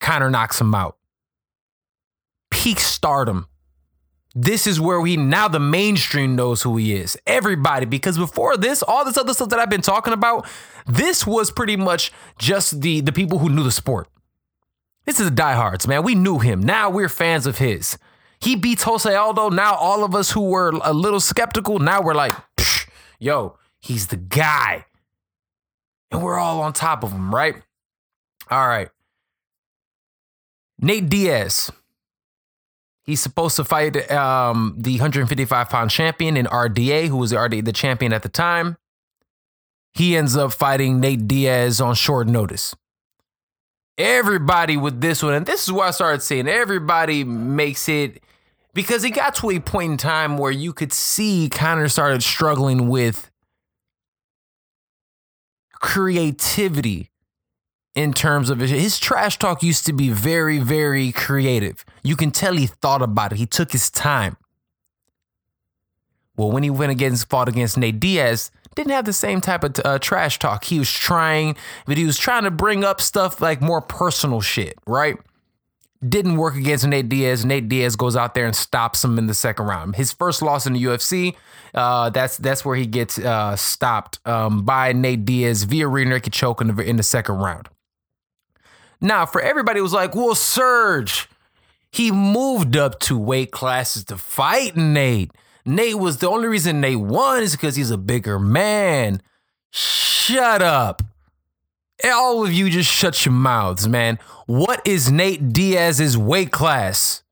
Conor 0.00 0.30
knocks 0.30 0.60
him 0.60 0.74
out. 0.74 0.96
Peak 2.50 2.80
stardom. 2.80 3.46
This 4.34 4.66
is 4.66 4.80
where 4.80 5.00
we 5.00 5.16
now 5.16 5.48
the 5.48 5.58
mainstream 5.58 6.36
knows 6.36 6.62
who 6.62 6.76
he 6.76 6.94
is. 6.94 7.18
Everybody, 7.26 7.84
because 7.84 8.16
before 8.16 8.56
this, 8.56 8.82
all 8.82 9.04
this 9.04 9.16
other 9.16 9.34
stuff 9.34 9.48
that 9.48 9.58
I've 9.58 9.70
been 9.70 9.80
talking 9.80 10.12
about, 10.12 10.46
this 10.86 11.26
was 11.26 11.50
pretty 11.50 11.76
much 11.76 12.12
just 12.38 12.80
the 12.80 13.00
the 13.00 13.12
people 13.12 13.38
who 13.38 13.48
knew 13.48 13.64
the 13.64 13.72
sport. 13.72 14.08
This 15.04 15.18
is 15.18 15.30
the 15.30 15.34
diehards, 15.34 15.88
man. 15.88 16.04
We 16.04 16.14
knew 16.14 16.38
him. 16.38 16.60
Now 16.60 16.90
we're 16.90 17.08
fans 17.08 17.46
of 17.46 17.58
his. 17.58 17.98
He 18.40 18.54
beats 18.54 18.84
Jose 18.84 19.12
Aldo. 19.12 19.50
Now 19.50 19.74
all 19.74 20.04
of 20.04 20.14
us 20.14 20.30
who 20.30 20.42
were 20.42 20.72
a 20.82 20.92
little 20.92 21.20
skeptical, 21.20 21.78
now 21.78 22.00
we're 22.00 22.14
like, 22.14 22.32
yo, 23.18 23.58
he's 23.80 24.06
the 24.06 24.16
guy. 24.16 24.86
And 26.12 26.22
we're 26.22 26.38
all 26.38 26.60
on 26.62 26.72
top 26.72 27.02
of 27.02 27.12
him, 27.12 27.34
right? 27.34 27.56
All 28.50 28.66
right. 28.66 28.88
Nate 30.78 31.08
Diaz. 31.08 31.70
He's 33.10 33.20
supposed 33.20 33.56
to 33.56 33.64
fight 33.64 34.10
um, 34.12 34.76
the 34.78 34.92
155 34.92 35.68
pound 35.68 35.90
champion 35.90 36.36
in 36.36 36.46
RDA, 36.46 37.08
who 37.08 37.16
was 37.16 37.32
RDA 37.32 37.64
the 37.64 37.72
champion 37.72 38.12
at 38.12 38.22
the 38.22 38.28
time. 38.28 38.76
He 39.92 40.16
ends 40.16 40.36
up 40.36 40.52
fighting 40.52 41.00
Nate 41.00 41.26
Diaz 41.26 41.80
on 41.80 41.96
short 41.96 42.28
notice 42.28 42.74
everybody 43.98 44.76
with 44.76 45.00
this 45.00 45.22
one, 45.22 45.34
and 45.34 45.44
this 45.44 45.64
is 45.64 45.72
where 45.72 45.88
I 45.88 45.90
started 45.90 46.22
saying 46.22 46.48
everybody 46.48 47.22
makes 47.24 47.88
it 47.88 48.22
because 48.74 49.02
it 49.02 49.10
got 49.10 49.34
to 49.36 49.50
a 49.50 49.58
point 49.58 49.90
in 49.90 49.98
time 49.98 50.38
where 50.38 50.52
you 50.52 50.72
could 50.72 50.92
see 50.92 51.48
Conor 51.50 51.88
started 51.88 52.22
struggling 52.22 52.88
with 52.88 53.28
creativity 55.74 57.09
in 57.94 58.12
terms 58.12 58.50
of 58.50 58.60
his 58.60 58.98
trash 58.98 59.38
talk 59.38 59.62
used 59.62 59.86
to 59.86 59.92
be 59.92 60.10
very 60.10 60.58
very 60.58 61.12
creative 61.12 61.84
you 62.02 62.16
can 62.16 62.30
tell 62.30 62.54
he 62.54 62.66
thought 62.66 63.02
about 63.02 63.32
it 63.32 63.38
he 63.38 63.46
took 63.46 63.72
his 63.72 63.90
time 63.90 64.36
well 66.36 66.50
when 66.50 66.62
he 66.62 66.70
went 66.70 66.92
against 66.92 67.28
fought 67.28 67.48
against 67.48 67.76
nate 67.76 67.98
diaz 67.98 68.50
didn't 68.74 68.92
have 68.92 69.04
the 69.04 69.12
same 69.12 69.40
type 69.40 69.64
of 69.64 69.74
uh, 69.84 69.98
trash 69.98 70.38
talk. 70.38 70.64
He 70.64 70.78
was 70.78 70.90
trying, 70.90 71.56
but 71.86 71.96
he 71.96 72.04
was 72.04 72.18
trying 72.18 72.44
to 72.44 72.50
bring 72.50 72.84
up 72.84 73.00
stuff 73.00 73.40
like 73.40 73.60
more 73.60 73.80
personal 73.80 74.40
shit, 74.40 74.78
right? 74.86 75.16
Didn't 76.06 76.36
work 76.36 76.56
against 76.56 76.86
Nate 76.86 77.08
Diaz. 77.08 77.44
Nate 77.44 77.68
Diaz 77.68 77.94
goes 77.94 78.16
out 78.16 78.34
there 78.34 78.46
and 78.46 78.56
stops 78.56 79.04
him 79.04 79.18
in 79.18 79.26
the 79.26 79.34
second 79.34 79.66
round. 79.66 79.96
His 79.96 80.12
first 80.12 80.40
loss 80.40 80.66
in 80.66 80.72
the 80.72 80.82
UFC, 80.82 81.36
uh, 81.74 82.08
that's 82.10 82.38
that's 82.38 82.64
where 82.64 82.76
he 82.76 82.86
gets 82.86 83.18
uh, 83.18 83.54
stopped 83.56 84.18
um, 84.26 84.64
by 84.64 84.92
Nate 84.92 85.26
Diaz 85.26 85.64
via 85.64 85.86
rear 85.86 86.06
naked 86.06 86.32
choke 86.32 86.62
in 86.62 86.74
the, 86.74 86.82
in 86.82 86.96
the 86.96 87.02
second 87.02 87.36
round. 87.36 87.68
Now, 89.00 89.26
for 89.26 89.40
everybody 89.40 89.80
was 89.80 89.92
like, 89.92 90.14
well, 90.14 90.34
Serge, 90.34 91.28
he 91.90 92.10
moved 92.10 92.76
up 92.76 93.00
two 93.00 93.18
weight 93.18 93.50
classes 93.50 94.04
to 94.04 94.16
fight 94.16 94.76
Nate. 94.76 95.32
Nate 95.64 95.98
was 95.98 96.18
the 96.18 96.28
only 96.28 96.48
reason 96.48 96.80
Nate 96.80 97.00
won 97.00 97.42
is 97.42 97.52
because 97.52 97.76
he's 97.76 97.90
a 97.90 97.98
bigger 97.98 98.38
man. 98.38 99.22
Shut 99.70 100.62
up. 100.62 101.02
All 102.04 102.44
of 102.44 102.52
you 102.52 102.70
just 102.70 102.90
shut 102.90 103.24
your 103.24 103.34
mouths, 103.34 103.86
man. 103.86 104.18
What 104.46 104.80
is 104.86 105.10
Nate 105.10 105.52
Diaz's 105.52 106.16
weight 106.16 106.50
class? 106.50 107.22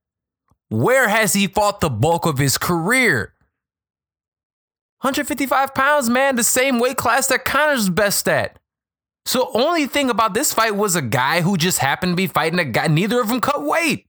Where 0.68 1.08
has 1.08 1.32
he 1.32 1.46
fought 1.46 1.80
the 1.80 1.88
bulk 1.88 2.26
of 2.26 2.38
his 2.38 2.58
career? 2.58 3.32
155 5.00 5.74
pounds, 5.74 6.10
man, 6.10 6.36
the 6.36 6.44
same 6.44 6.78
weight 6.78 6.96
class 6.96 7.28
that 7.28 7.44
Conor's 7.44 7.88
best 7.88 8.28
at. 8.28 8.58
So 9.28 9.50
only 9.52 9.84
thing 9.84 10.08
about 10.08 10.32
this 10.32 10.54
fight 10.54 10.74
was 10.74 10.96
a 10.96 11.02
guy 11.02 11.42
who 11.42 11.58
just 11.58 11.80
happened 11.80 12.12
to 12.12 12.16
be 12.16 12.26
fighting 12.26 12.58
a 12.58 12.64
guy. 12.64 12.86
Neither 12.86 13.20
of 13.20 13.28
them 13.28 13.42
cut 13.42 13.62
weight. 13.62 14.06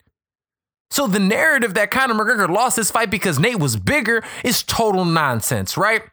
So 0.91 1.07
the 1.07 1.19
narrative 1.19 1.73
that 1.73 1.91
Conor 1.91 2.13
McGregor 2.13 2.47
lost 2.47 2.77
this 2.77 2.89
fight 2.89 3.09
because 3.11 3.37
Nate 3.37 3.59
was 3.59 3.75
bigger 3.75 4.23
is 4.45 4.63
total 4.63 5.03
nonsense, 5.03 5.75
right? 5.75 6.03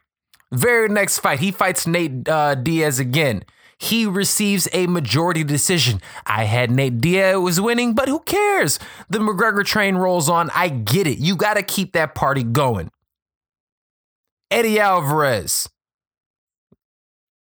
Very 0.51 0.89
next 0.89 1.19
fight, 1.19 1.39
he 1.39 1.51
fights 1.51 1.87
Nate 1.87 2.27
uh, 2.27 2.55
Diaz 2.55 2.99
again. 2.99 3.45
He 3.79 4.05
receives 4.05 4.67
a 4.73 4.87
majority 4.87 5.45
decision. 5.45 6.01
I 6.25 6.43
had 6.43 6.69
Nate 6.69 6.99
Diaz 6.99 7.37
was 7.37 7.61
winning, 7.61 7.93
but 7.93 8.09
who 8.09 8.19
cares? 8.19 8.77
The 9.09 9.19
McGregor 9.19 9.63
train 9.63 9.95
rolls 9.95 10.27
on. 10.27 10.49
I 10.53 10.67
get 10.67 11.07
it. 11.07 11.17
You 11.17 11.37
got 11.37 11.53
to 11.53 11.63
keep 11.63 11.93
that 11.93 12.13
party 12.13 12.43
going. 12.43 12.91
Eddie 14.51 14.81
Alvarez. 14.81 15.69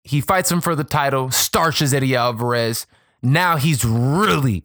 He 0.09 0.23
fights 0.23 0.51
him 0.51 0.63
for 0.63 0.75
the 0.75 0.85
title, 0.85 1.31
starches 1.31 1.93
Eddie 1.93 2.17
Alvarez. 2.17 2.87
Now 3.23 3.57
he's 3.57 3.85
really 3.85 4.65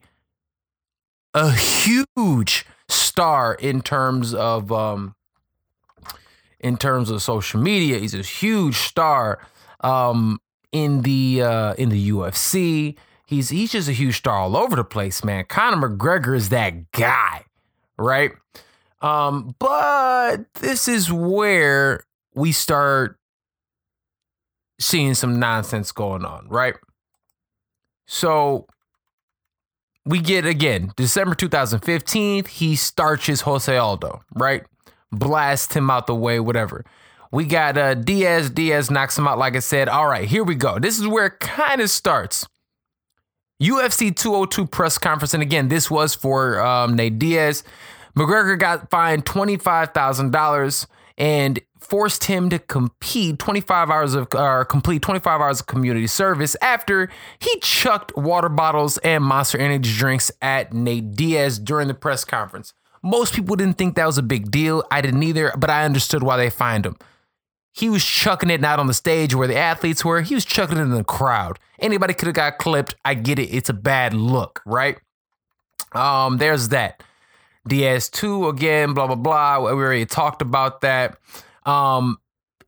a 1.34 1.52
huge 1.52 2.66
star 2.88 3.56
in 3.56 3.82
terms 3.82 4.34
of 4.34 4.72
um, 4.72 5.16
in 6.62 6.78
terms 6.78 7.10
of 7.10 7.22
social 7.22 7.60
media. 7.60 8.00
He's 8.00 8.14
a 8.14 8.22
huge 8.22 8.76
star 8.76 9.46
um, 9.82 10.40
in 10.72 11.02
the 11.02 11.42
uh, 11.42 11.74
in 11.74 11.90
the 11.90 12.10
UFC. 12.10 12.96
He's 13.26 13.50
he's 13.50 13.74
just 13.74 13.90
a 13.90 13.94
huge 13.94 14.18
star 14.18 14.38
all 14.38 14.56
over 14.56 14.78
the 14.78 14.86
place, 14.86 15.26
man. 15.26 15.44
Conor 15.50 15.90
McGregor 15.90 16.38
is 16.38 16.50
that 16.50 16.92
guy, 16.92 17.44
right? 17.98 18.32
Um, 19.02 19.56
but 19.60 20.54
this 20.56 20.88
is 20.88 21.12
where 21.12 22.06
we 22.34 22.54
start 22.54 23.20
seeing 24.84 25.14
some 25.14 25.40
nonsense 25.40 25.92
going 25.92 26.26
on, 26.26 26.48
right? 26.50 26.76
So 28.06 28.68
we 30.06 30.20
get 30.20 30.46
again 30.46 30.92
December 30.96 31.36
2015. 31.36 32.46
He 32.46 32.76
starches 32.76 33.42
Jose 33.42 33.76
Aldo, 33.76 34.22
right? 34.36 34.64
Blast 35.12 35.74
him 35.74 35.90
out 35.90 36.08
the 36.08 36.16
way, 36.16 36.40
whatever. 36.40 36.84
We 37.32 37.46
got 37.46 37.78
uh, 37.78 37.96
Diaz. 37.96 38.50
Diaz 38.50 38.92
knocks 38.92 39.18
him 39.18 39.28
out, 39.28 39.40
like 39.40 39.56
I 39.56 39.60
said. 39.60 39.90
All 39.90 40.08
right, 40.08 40.28
here 40.28 40.44
we 40.44 40.56
go. 40.56 40.78
This 40.78 41.00
is 41.00 41.08
where 41.08 41.28
it 41.28 41.40
kind 41.40 41.82
of 41.82 41.90
starts. 41.90 42.46
UFC 43.62 44.16
202 44.16 44.68
press 44.68 44.98
conference, 44.98 45.34
and 45.34 45.42
again, 45.42 45.70
this 45.70 45.90
was 45.90 46.14
for 46.14 46.60
um, 46.60 46.96
Nate 46.96 47.18
Diaz. 47.18 47.64
McGregor 48.16 48.60
got 48.60 48.90
fined 48.90 49.26
twenty 49.26 49.58
five 49.58 49.94
thousand 49.94 50.32
dollars, 50.32 50.86
and 51.18 51.60
forced 51.84 52.26
him 52.26 52.50
to 52.50 52.60
compete 52.60 53.40
25 53.40 53.90
hours 53.90 54.14
of 54.14 54.28
or 54.34 54.66
complete 54.66 55.02
25 55.02 55.42
hours 55.42 55.60
of 55.60 55.68
community 55.68 56.08
service 56.08 56.56
after 56.62 57.10
he 57.40 57.60
chucked 57.60 58.16
water 58.16 58.50
bottles 58.50 58.98
and 59.00 59.24
monster 59.24 59.58
energy 59.58 59.94
drinks 59.94 60.32
at 60.42 60.74
Nate 60.74 61.14
Diaz 61.16 61.60
during 61.60 61.88
the 61.88 61.94
press 61.94 62.26
conference. 62.26 62.74
Most 63.02 63.34
people 63.34 63.56
didn't 63.56 63.78
think 63.78 63.96
that 63.96 64.06
was 64.06 64.18
a 64.18 64.24
big 64.24 64.50
deal. 64.50 64.84
I 64.90 65.02
didn't 65.02 65.24
either, 65.24 65.54
but 65.58 65.70
I 65.70 65.84
understood 65.84 66.24
why 66.24 66.38
they 66.38 66.50
fined 66.50 66.86
him. 66.86 66.96
He 67.74 67.90
was 67.90 68.06
chucking 68.06 68.50
it 68.50 68.62
not 68.62 68.80
on 68.80 68.88
the 68.88 68.94
stage 68.94 69.36
where 69.36 69.48
the 69.48 69.58
athletes 69.58 70.06
were. 70.06 70.22
He 70.22 70.36
was 70.36 70.46
chucking 70.46 70.78
it 70.78 70.82
in 70.82 70.92
the 70.92 71.04
crowd. 71.04 71.60
Anybody 71.80 72.14
could 72.14 72.28
have 72.28 72.36
got 72.36 72.60
clipped. 72.60 72.96
I 73.04 73.16
get 73.16 73.40
it. 73.40 73.50
It's 73.50 73.70
a 73.70 73.74
bad 73.74 74.14
look, 74.14 74.62
right? 74.66 75.00
Um, 75.92 76.38
there's 76.38 76.70
that. 76.70 77.04
Diaz 77.68 78.10
2 78.10 78.48
again, 78.48 78.94
blah, 78.94 79.08
blah, 79.08 79.16
blah. 79.16 79.60
We 79.60 79.70
already 79.70 80.06
talked 80.06 80.42
about 80.42 80.82
that. 80.82 81.18
Um, 81.66 82.20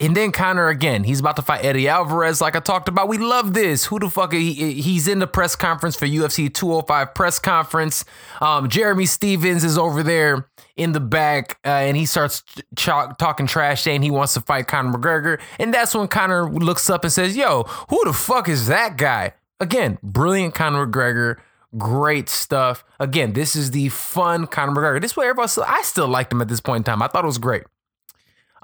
And 0.02 0.14
then 0.14 0.34
Conor 0.34 0.68
again, 0.68 1.06
he's 1.06 1.22
about 1.22 1.38
to 1.38 1.42
fight 1.42 1.64
Eddie 1.64 1.88
Alvarez, 1.88 2.42
like 2.42 2.58
I 2.58 2.60
talked 2.60 2.90
about. 2.90 3.08
We 3.08 3.18
love 3.18 3.54
this. 3.54 3.86
Who 3.86 3.98
the 3.98 4.10
fuck? 4.10 4.34
He, 4.34 4.74
he's 4.82 5.08
in 5.08 5.20
the 5.20 5.28
press 5.28 5.56
conference 5.56 5.96
for 5.96 6.06
UFC 6.06 6.54
205 6.54 7.14
press 7.16 7.40
conference. 7.40 8.04
Um, 8.42 8.68
Jeremy 8.68 9.06
Stephens 9.06 9.64
is 9.64 9.78
over 9.78 10.04
there 10.04 10.50
in 10.76 10.92
the 10.92 11.00
back, 11.00 11.60
uh, 11.64 11.70
and 11.70 11.96
he 11.96 12.06
starts 12.06 12.44
ch- 12.76 12.90
talking 13.18 13.48
trash, 13.48 13.84
saying 13.84 14.02
he 14.02 14.12
wants 14.12 14.34
to 14.34 14.42
fight 14.42 14.68
Conor 14.68 14.98
McGregor. 14.98 15.40
And 15.60 15.74
that's 15.74 15.96
when 15.96 16.10
Conor 16.10 16.52
looks 16.52 16.90
up 16.90 17.06
and 17.06 17.14
says, 17.14 17.38
"Yo, 17.38 17.64
who 17.90 18.04
the 18.04 18.12
fuck 18.12 18.50
is 18.50 18.68
that 18.68 18.98
guy?" 18.98 19.32
Again, 19.62 19.98
brilliant 20.04 20.54
Conor 20.56 20.88
McGregor. 20.88 21.38
Great 21.78 22.28
stuff. 22.28 22.84
Again, 23.00 23.32
this 23.32 23.56
is 23.56 23.72
the 23.72 23.88
fun 23.88 24.48
Conor 24.48 24.74
McGregor. 24.74 25.02
This 25.02 25.16
way, 25.16 25.28
everybody. 25.28 25.50
I 25.66 25.82
still 25.84 26.10
liked 26.10 26.34
him 26.34 26.42
at 26.42 26.50
this 26.50 26.60
point 26.60 26.80
in 26.80 26.84
time. 26.84 27.02
I 27.02 27.08
thought 27.08 27.24
it 27.24 27.28
was 27.28 27.38
great. 27.38 27.64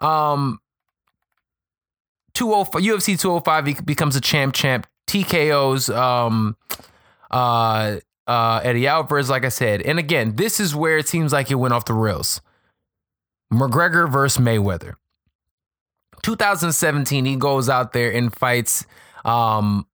Um, 0.01 0.59
205 2.33 2.81
UFC 2.81 3.19
205 3.19 3.65
he 3.65 3.73
becomes 3.83 4.15
a 4.15 4.21
champ 4.21 4.53
champ. 4.53 4.87
TKOs 5.07 5.93
um 5.95 6.55
uh 7.29 7.97
uh 8.27 8.61
Eddie 8.63 8.87
Alvarez 8.87 9.29
like 9.29 9.45
I 9.45 9.49
said. 9.49 9.81
And 9.81 9.99
again 9.99 10.35
this 10.35 10.59
is 10.59 10.75
where 10.75 10.97
it 10.97 11.07
seems 11.07 11.33
like 11.33 11.51
it 11.51 11.55
went 11.55 11.73
off 11.73 11.85
the 11.85 11.93
rails. 11.93 12.41
McGregor 13.53 14.09
versus 14.09 14.43
Mayweather. 14.43 14.93
2017 16.21 17.25
he 17.25 17.35
goes 17.35 17.67
out 17.67 17.93
there 17.93 18.11
and 18.11 18.33
fights 18.33 18.85
um 19.25 19.85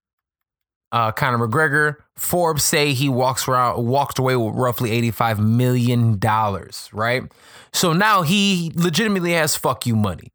uh 0.98 1.12
Conor 1.12 1.48
McGregor 1.48 1.98
Forbes 2.16 2.64
say 2.64 2.94
he 2.94 3.10
walks 3.10 3.48
around 3.48 3.86
walked 3.86 4.20
away 4.20 4.36
with 4.36 4.56
roughly 4.56 4.92
85 4.92 5.40
million 5.40 6.18
dollars 6.20 6.90
right 6.92 7.24
so 7.72 7.94
now 7.94 8.24
he 8.24 8.72
legitimately 8.76 9.34
has 9.34 9.56
fuck 9.56 9.86
you 9.86 9.96
money 9.96 10.32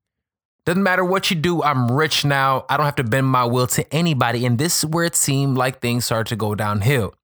doesn't 0.65 0.83
matter 0.83 1.05
what 1.05 1.29
you 1.29 1.37
do, 1.37 1.63
I'm 1.63 1.91
rich 1.91 2.25
now. 2.25 2.65
I 2.69 2.77
don't 2.77 2.87
have 2.87 2.95
to 2.97 3.05
bend 3.05 3.27
my 3.27 3.45
will 3.45 3.67
to 3.69 3.93
anybody. 3.93 4.47
And 4.47 4.59
this 4.59 4.85
is 4.85 4.91
where 4.91 5.05
it 5.05 5.17
seemed 5.17 5.57
like 5.57 5.81
things 5.81 6.05
started 6.05 6.29
to 6.29 6.37
go 6.37 6.55
downhill. 6.55 7.15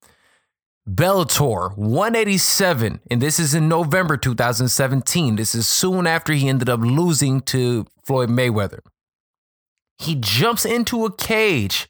Bellator 0.89 1.77
187, 1.77 3.01
and 3.11 3.23
this 3.23 3.39
is 3.39 3.55
in 3.55 3.69
November 3.69 4.17
2017. 4.17 5.37
This 5.37 5.55
is 5.55 5.69
soon 5.69 6.07
after 6.07 6.33
he 6.33 6.49
ended 6.49 6.69
up 6.69 6.81
losing 6.81 7.43
to 7.43 7.87
Floyd 8.03 8.31
Mayweather. 8.31 8.81
He 9.99 10.15
jumps 10.15 10.65
into 10.65 11.05
a 11.05 11.13
cage 11.13 11.89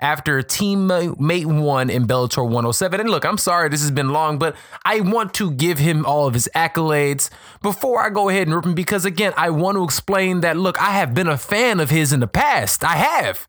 after 0.00 0.40
teammate 0.42 1.46
won 1.46 1.90
in 1.90 2.06
Bellator 2.06 2.44
107. 2.44 3.00
And 3.00 3.10
look, 3.10 3.24
I'm 3.24 3.38
sorry 3.38 3.68
this 3.68 3.82
has 3.82 3.90
been 3.90 4.10
long, 4.10 4.38
but 4.38 4.56
I 4.84 5.00
want 5.00 5.34
to 5.34 5.50
give 5.50 5.78
him 5.78 6.06
all 6.06 6.26
of 6.26 6.34
his 6.34 6.48
accolades 6.54 7.30
before 7.62 8.02
I 8.02 8.10
go 8.10 8.28
ahead 8.28 8.46
and 8.46 8.54
rip 8.54 8.64
him 8.64 8.74
because, 8.74 9.04
again, 9.04 9.32
I 9.36 9.50
want 9.50 9.76
to 9.76 9.84
explain 9.84 10.40
that, 10.40 10.56
look, 10.56 10.80
I 10.80 10.92
have 10.92 11.14
been 11.14 11.28
a 11.28 11.38
fan 11.38 11.80
of 11.80 11.90
his 11.90 12.12
in 12.12 12.20
the 12.20 12.26
past. 12.26 12.84
I 12.84 12.96
have. 12.96 13.46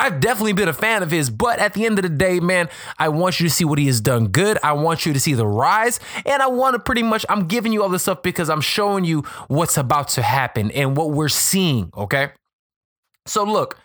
I've 0.00 0.18
definitely 0.18 0.54
been 0.54 0.68
a 0.68 0.72
fan 0.72 1.02
of 1.02 1.10
his, 1.10 1.28
but 1.28 1.58
at 1.58 1.74
the 1.74 1.84
end 1.84 1.98
of 1.98 2.02
the 2.02 2.08
day, 2.08 2.40
man, 2.40 2.70
I 2.98 3.10
want 3.10 3.38
you 3.38 3.46
to 3.46 3.52
see 3.52 3.66
what 3.66 3.78
he 3.78 3.86
has 3.86 4.00
done 4.00 4.28
good. 4.28 4.58
I 4.62 4.72
want 4.72 5.04
you 5.04 5.12
to 5.12 5.20
see 5.20 5.34
the 5.34 5.46
rise, 5.46 6.00
and 6.24 6.42
I 6.42 6.46
want 6.46 6.74
to 6.74 6.78
pretty 6.78 7.02
much, 7.02 7.26
I'm 7.28 7.46
giving 7.46 7.70
you 7.70 7.82
all 7.82 7.90
this 7.90 8.02
stuff 8.02 8.22
because 8.22 8.48
I'm 8.48 8.62
showing 8.62 9.04
you 9.04 9.24
what's 9.48 9.76
about 9.76 10.08
to 10.08 10.22
happen 10.22 10.70
and 10.70 10.96
what 10.96 11.10
we're 11.10 11.28
seeing, 11.28 11.90
okay? 11.94 12.30
So, 13.26 13.44
look, 13.44 13.78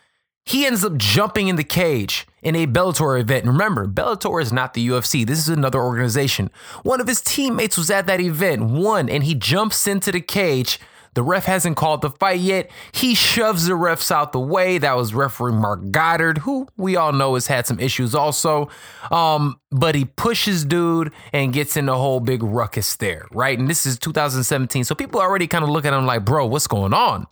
he 0.46 0.66
ends 0.66 0.86
up 0.86 0.96
jumping 0.98 1.48
in 1.48 1.56
the 1.56 1.64
cage 1.64 2.28
in 2.44 2.56
a 2.56 2.68
Bellator 2.68 3.20
event. 3.20 3.46
And 3.46 3.54
remember, 3.54 3.88
Bellator 3.88 4.42
is 4.42 4.54
not 4.54 4.76
the 4.76 4.88
UFC. 4.88 5.26
This 5.26 5.40
is 5.40 5.50
another 5.50 5.82
organization. 5.82 6.52
One 6.84 7.02
of 7.02 7.08
his 7.08 7.22
teammates 7.22 7.78
was 7.78 7.90
at 7.90 8.06
that 8.06 8.22
event, 8.22 8.66
won, 8.66 9.10
and 9.10 9.24
he 9.24 9.34
jumps 9.34 9.88
into 9.88 10.12
the 10.12 10.22
cage. 10.22 10.80
The 11.16 11.24
ref 11.24 11.46
hasn't 11.46 11.78
called 11.78 12.02
the 12.02 12.12
fight 12.12 12.42
yet. 12.42 12.70
He 12.92 13.16
shoves 13.16 13.66
the 13.66 13.74
refs 13.74 14.12
out 14.12 14.34
the 14.34 14.40
way. 14.40 14.78
That 14.78 14.98
was 14.98 15.14
referee 15.14 15.54
Marc 15.54 15.90
Goddard, 15.90 16.40
who 16.40 16.68
we 16.78 16.98
all 16.98 17.14
know 17.14 17.34
has 17.36 17.48
had 17.48 17.66
some 17.66 17.80
issues 17.80 18.14
also. 18.14 18.70
Um, 19.10 19.60
but 19.72 19.96
he 19.96 20.06
pushes 20.06 20.66
dude 20.66 21.12
and 21.32 21.54
gets 21.54 21.78
in 21.78 21.88
a 21.88 21.96
whole 21.96 22.20
big 22.20 22.44
ruckus 22.44 22.98
there, 22.98 23.28
right? 23.32 23.58
And 23.58 23.70
this 23.70 23.86
is 23.86 23.98
2017. 23.98 24.84
So 24.84 24.94
people 24.94 25.22
already 25.22 25.48
kind 25.48 25.64
of 25.64 25.70
look 25.70 25.86
at 25.86 25.94
him 25.94 26.06
like, 26.06 26.26
bro, 26.26 26.46
what's 26.46 26.68
going 26.68 26.94
on? 26.94 27.28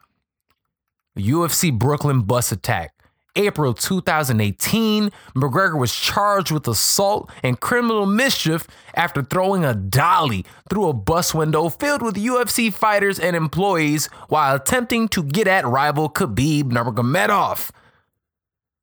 UFC 1.18 1.78
Brooklyn 1.78 2.22
bus 2.22 2.52
attack. 2.52 2.93
April 3.36 3.74
2018, 3.74 5.10
McGregor 5.36 5.80
was 5.80 5.96
charged 5.96 6.52
with 6.52 6.68
assault 6.68 7.32
and 7.42 7.60
criminal 7.60 8.06
mischief 8.06 8.68
after 8.94 9.24
throwing 9.24 9.66
a 9.66 9.74
dolly 9.74 10.46
through 10.70 10.88
a 10.88 10.94
bus 10.94 11.34
window 11.34 11.70
filled 11.70 12.02
with 12.02 12.16
UFC 12.16 12.72
fighters 12.72 13.20
and 13.20 13.36
employees 13.36 14.08
while 14.30 14.56
attempting 14.56 15.08
to 15.10 15.24
get 15.24 15.48
at 15.48 15.66
rival 15.66 16.10
Khabib 16.10 16.66
Nurmagomedov. 16.66 17.72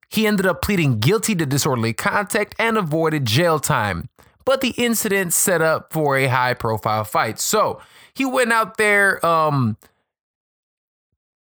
He 0.09 0.27
ended 0.27 0.47
up 0.47 0.61
pleading 0.61 0.99
guilty 0.99 1.37
to 1.37 1.47
disorderly 1.47 1.93
conduct 1.93 2.57
and 2.59 2.77
avoided 2.77 3.25
jail 3.27 3.61
time. 3.61 4.09
But 4.45 4.61
the 4.61 4.71
incident 4.71 5.33
set 5.33 5.63
up 5.63 5.93
for 5.93 6.17
a 6.17 6.27
high 6.27 6.55
profile 6.55 7.05
fight. 7.05 7.39
So 7.39 7.81
he 8.15 8.25
went 8.25 8.53
out 8.53 8.77
there, 8.77 9.25
um, 9.25 9.77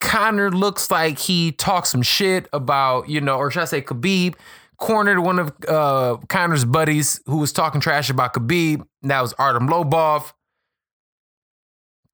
Conor 0.03 0.51
looks 0.51 0.91
like 0.91 1.17
he 1.17 1.53
talked 1.53 1.87
some 1.87 2.01
shit 2.01 2.47
about, 2.53 3.09
you 3.09 3.21
know, 3.21 3.37
or 3.37 3.49
should 3.49 3.61
I 3.61 3.65
say 3.65 3.81
Khabib 3.81 4.35
cornered 4.77 5.19
one 5.19 5.39
of 5.39 5.53
uh, 5.67 6.17
Conor's 6.27 6.65
buddies 6.65 7.21
who 7.25 7.37
was 7.37 7.53
talking 7.53 7.79
trash 7.79 8.09
about 8.09 8.33
Khabib. 8.33 8.85
That 9.03 9.21
was 9.21 9.31
Artem 9.33 9.69
Lobov. 9.69 10.33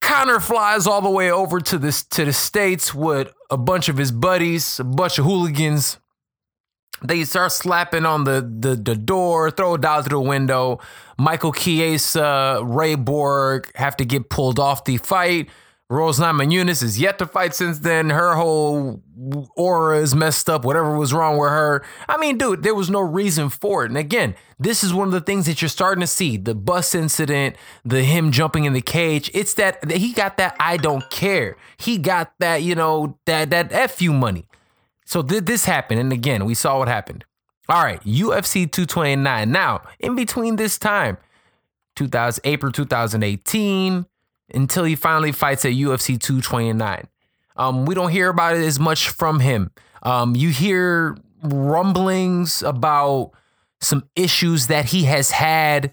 Conor 0.02 0.40
flies 0.40 0.86
all 0.86 1.02
the 1.02 1.10
way 1.10 1.32
over 1.32 1.60
to 1.60 1.78
this 1.80 2.04
to 2.04 2.26
the 2.26 2.34
states 2.34 2.94
with 2.94 3.34
a 3.50 3.58
bunch 3.58 3.90
of 3.90 3.98
his 3.98 4.12
buddies, 4.12 4.80
a 4.80 4.84
bunch 4.84 5.18
of 5.18 5.26
hooligans. 5.26 5.98
They 7.04 7.24
start 7.24 7.52
slapping 7.52 8.06
on 8.06 8.24
the 8.24 8.42
the, 8.42 8.76
the 8.76 8.96
door, 8.96 9.50
throw 9.50 9.74
a 9.74 9.78
dollar 9.80 10.04
through 10.04 10.24
the 10.24 10.30
window. 10.30 10.80
Michael 11.18 11.54
Chiesa, 11.54 12.62
Ray 12.64 12.96
Borg 12.96 13.72
have 13.76 13.98
to 13.98 14.06
get 14.06 14.30
pulled 14.30 14.60
off 14.60 14.86
the 14.86 14.98
fight. 14.98 15.50
Rose 15.92 16.20
Namajunas 16.20 16.84
is 16.84 17.00
yet 17.00 17.18
to 17.18 17.26
fight 17.26 17.56
since 17.56 17.80
then. 17.80 18.12
Her 18.12 18.36
whole 18.36 19.02
aura 19.56 19.98
is 19.98 20.14
messed 20.14 20.48
up. 20.48 20.64
Whatever 20.64 20.96
was 20.96 21.14
wrong 21.14 21.40
with 21.40 21.50
her. 21.50 21.84
I 22.08 22.18
mean, 22.18 22.38
dude, 22.38 22.62
there 22.62 22.76
was 22.76 22.92
no 22.92 23.00
reason 23.00 23.50
for 23.50 23.86
it. 23.86 23.90
And 23.90 23.98
again, 23.98 24.36
this 24.60 24.84
is 24.84 24.94
one 24.94 25.08
of 25.08 25.14
the 25.14 25.22
things 25.22 25.48
that 25.48 25.64
you're 25.64 25.70
starting 25.70 26.02
to 26.02 26.08
see 26.08 26.38
the 26.38 26.54
bus 26.54 26.94
incident, 26.94 27.56
the 27.84 28.04
him 28.04 28.32
jumping 28.32 28.66
in 28.66 28.74
the 28.74 28.82
cage. 28.82 29.32
It's 29.34 29.56
that 29.56 29.90
he 29.90 30.14
got 30.14 30.38
that 30.38 30.56
I 30.60 30.78
don't 30.78 31.10
care. 31.10 31.58
He 31.78 31.98
got 31.98 32.34
that, 32.38 32.62
you 32.62 32.76
know, 32.76 33.18
that 33.26 33.50
that 33.50 33.74
F 33.74 34.00
you 34.00 34.14
money. 34.14 34.46
So 35.06 35.24
did 35.24 35.48
this 35.48 35.66
happen? 35.66 35.98
And 35.98 36.14
again, 36.14 36.46
we 36.46 36.54
saw 36.54 36.78
what 36.78 36.88
happened. 36.88 37.26
All 37.68 37.84
right, 37.84 38.02
UFC 38.04 38.72
229. 38.72 39.52
Now, 39.52 39.82
in 40.00 40.16
between 40.16 40.58
this 40.58 40.78
time, 40.78 41.18
2000 41.96 42.42
April 42.46 42.72
2018 42.72 44.06
until 44.54 44.84
he 44.84 44.96
finally 44.96 45.32
fights 45.32 45.66
at 45.66 45.74
UFC 45.74 46.20
229. 46.20 47.08
Um, 47.56 47.86
we 47.86 47.94
don't 47.96 48.12
hear 48.12 48.30
about 48.30 48.56
it 48.56 48.64
as 48.64 48.80
much 48.80 49.10
from 49.10 49.40
him. 49.40 49.72
Um, 50.04 50.36
you 50.36 50.50
hear 50.50 51.18
rumblings 51.44 52.64
about 52.64 53.32
some 53.82 54.08
issues 54.16 54.68
that 54.68 54.86
he 54.86 55.04
has 55.04 55.32
had 55.32 55.92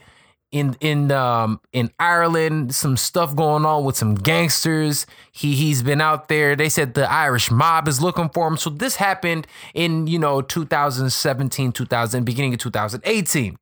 in 0.53 0.77
in 0.81 1.11
um 1.11 1.61
in 1.73 1.90
Ireland, 1.99 2.75
some 2.75 2.97
stuff 2.97 3.35
going 3.35 3.64
on 3.64 3.85
with 3.85 3.97
some 3.97 4.14
gangsters. 4.14 5.07
He 5.33 5.55
he's 5.55 5.83
been 5.83 6.01
out 6.01 6.29
there. 6.29 6.55
They 6.57 6.69
said 6.69 6.95
the 6.95 7.11
Irish 7.11 7.51
mob 7.51 7.88
is 7.88 8.01
looking 8.01 8.29
for 8.31 8.47
him. 8.47 8.57
So 8.57 8.71
this 8.71 8.97
happened 8.97 9.47
in, 9.75 10.07
you 10.07 10.19
know, 10.19 10.40
2017, 10.40 11.73
2000, 11.73 12.25
beginning 12.25 12.55
of 12.55 12.61
2018. 12.61 13.57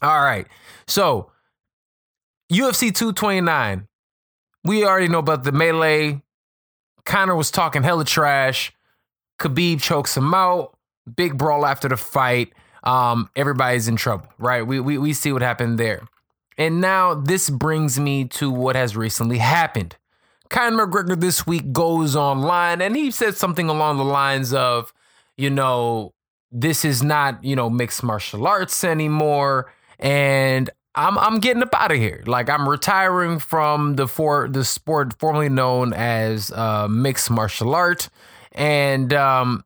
All 0.00 0.22
right. 0.22 0.46
So 0.86 1.30
UFC 2.52 2.94
229 2.94 3.88
we 4.68 4.84
already 4.84 5.08
know 5.08 5.18
about 5.18 5.44
the 5.44 5.52
melee. 5.52 6.22
Conor 7.04 7.34
was 7.34 7.50
talking 7.50 7.82
hella 7.82 8.04
trash. 8.04 8.72
Khabib 9.40 9.80
chokes 9.80 10.16
him 10.16 10.34
out. 10.34 10.76
Big 11.16 11.38
brawl 11.38 11.64
after 11.64 11.88
the 11.88 11.96
fight. 11.96 12.52
Um, 12.84 13.30
everybody's 13.34 13.88
in 13.88 13.96
trouble, 13.96 14.28
right? 14.38 14.62
We, 14.66 14.78
we 14.78 14.98
we 14.98 15.12
see 15.14 15.32
what 15.32 15.42
happened 15.42 15.78
there. 15.78 16.06
And 16.58 16.80
now 16.80 17.14
this 17.14 17.48
brings 17.48 17.98
me 17.98 18.26
to 18.26 18.50
what 18.50 18.76
has 18.76 18.96
recently 18.96 19.38
happened. 19.38 19.96
Conor 20.50 20.86
McGregor 20.86 21.18
this 21.18 21.46
week 21.46 21.72
goes 21.72 22.14
online 22.14 22.80
and 22.82 22.96
he 22.96 23.10
said 23.10 23.36
something 23.36 23.68
along 23.68 23.96
the 23.96 24.04
lines 24.04 24.52
of, 24.52 24.92
you 25.36 25.50
know, 25.50 26.14
this 26.50 26.84
is 26.84 27.02
not, 27.02 27.42
you 27.44 27.54
know, 27.56 27.70
mixed 27.70 28.02
martial 28.02 28.46
arts 28.46 28.82
anymore. 28.84 29.72
And 29.98 30.70
I'm 30.98 31.16
I'm 31.16 31.38
getting 31.38 31.62
up 31.62 31.72
out 31.74 31.92
of 31.92 31.98
here. 31.98 32.24
Like 32.26 32.50
I'm 32.50 32.68
retiring 32.68 33.38
from 33.38 33.94
the 33.94 34.08
for 34.08 34.48
the 34.48 34.64
sport 34.64 35.16
formerly 35.20 35.48
known 35.48 35.92
as 35.92 36.50
uh, 36.50 36.88
mixed 36.88 37.30
martial 37.30 37.72
art, 37.74 38.08
and 38.50 39.12
um, 39.14 39.64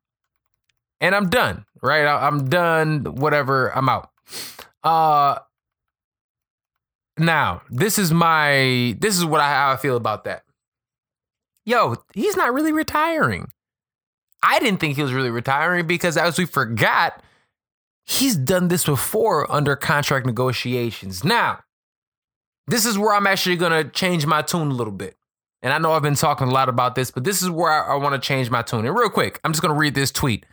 and 1.01 1.14
I'm 1.14 1.31
done. 1.31 1.64
Right, 1.83 2.05
I, 2.05 2.27
I'm 2.27 2.51
done. 2.51 3.05
Whatever, 3.05 3.68
I'm 3.75 3.88
out. 3.88 4.11
Uh, 4.85 5.38
now 7.18 7.62
this 7.71 7.99
is 7.99 8.12
my 8.12 8.95
this 9.01 9.16
is 9.16 9.25
what 9.25 9.40
I 9.40 9.49
how 9.49 9.73
I 9.73 9.77
feel 9.77 9.97
about 9.97 10.25
that. 10.25 10.45
yo, 11.64 11.97
he's 12.14 12.37
not 12.37 12.53
really 12.53 12.73
retiring. 12.73 13.49
I 14.42 14.59
didn't 14.59 14.81
think 14.81 14.97
he 14.97 15.03
was 15.03 15.12
really 15.14 15.31
retiring 15.31 15.87
because, 15.87 16.16
as 16.16 16.37
we 16.37 16.45
forgot, 16.45 17.23
he's 18.05 18.37
done 18.37 18.69
this 18.69 18.85
before 18.85 19.51
under 19.51 19.77
contract 19.77 20.27
negotiations. 20.27 21.25
Now, 21.25 21.61
this 22.67 22.87
is 22.87 22.99
where 22.99 23.15
I'm 23.15 23.27
actually 23.27 23.57
going 23.57 23.73
to 23.73 23.91
change 23.91 24.27
my 24.27 24.43
tune 24.43 24.71
a 24.71 24.75
little 24.75 24.93
bit. 24.93 25.17
And 25.62 25.73
I 25.73 25.79
know 25.79 25.93
I've 25.93 26.03
been 26.03 26.15
talking 26.15 26.49
a 26.49 26.51
lot 26.51 26.69
about 26.69 26.95
this, 26.95 27.11
but 27.11 27.25
this 27.25 27.41
is 27.41 27.49
where 27.49 27.71
I, 27.71 27.95
I 27.95 27.97
want 27.97 28.21
to 28.21 28.27
change 28.27 28.51
my 28.51 28.62
tune. 28.62 28.85
And 28.85 28.97
real 28.97 29.11
quick, 29.11 29.41
I'm 29.45 29.53
just 29.53 29.62
going 29.62 29.75
to 29.75 29.79
read 29.79 29.95
this 29.95 30.11
tweet. 30.11 30.45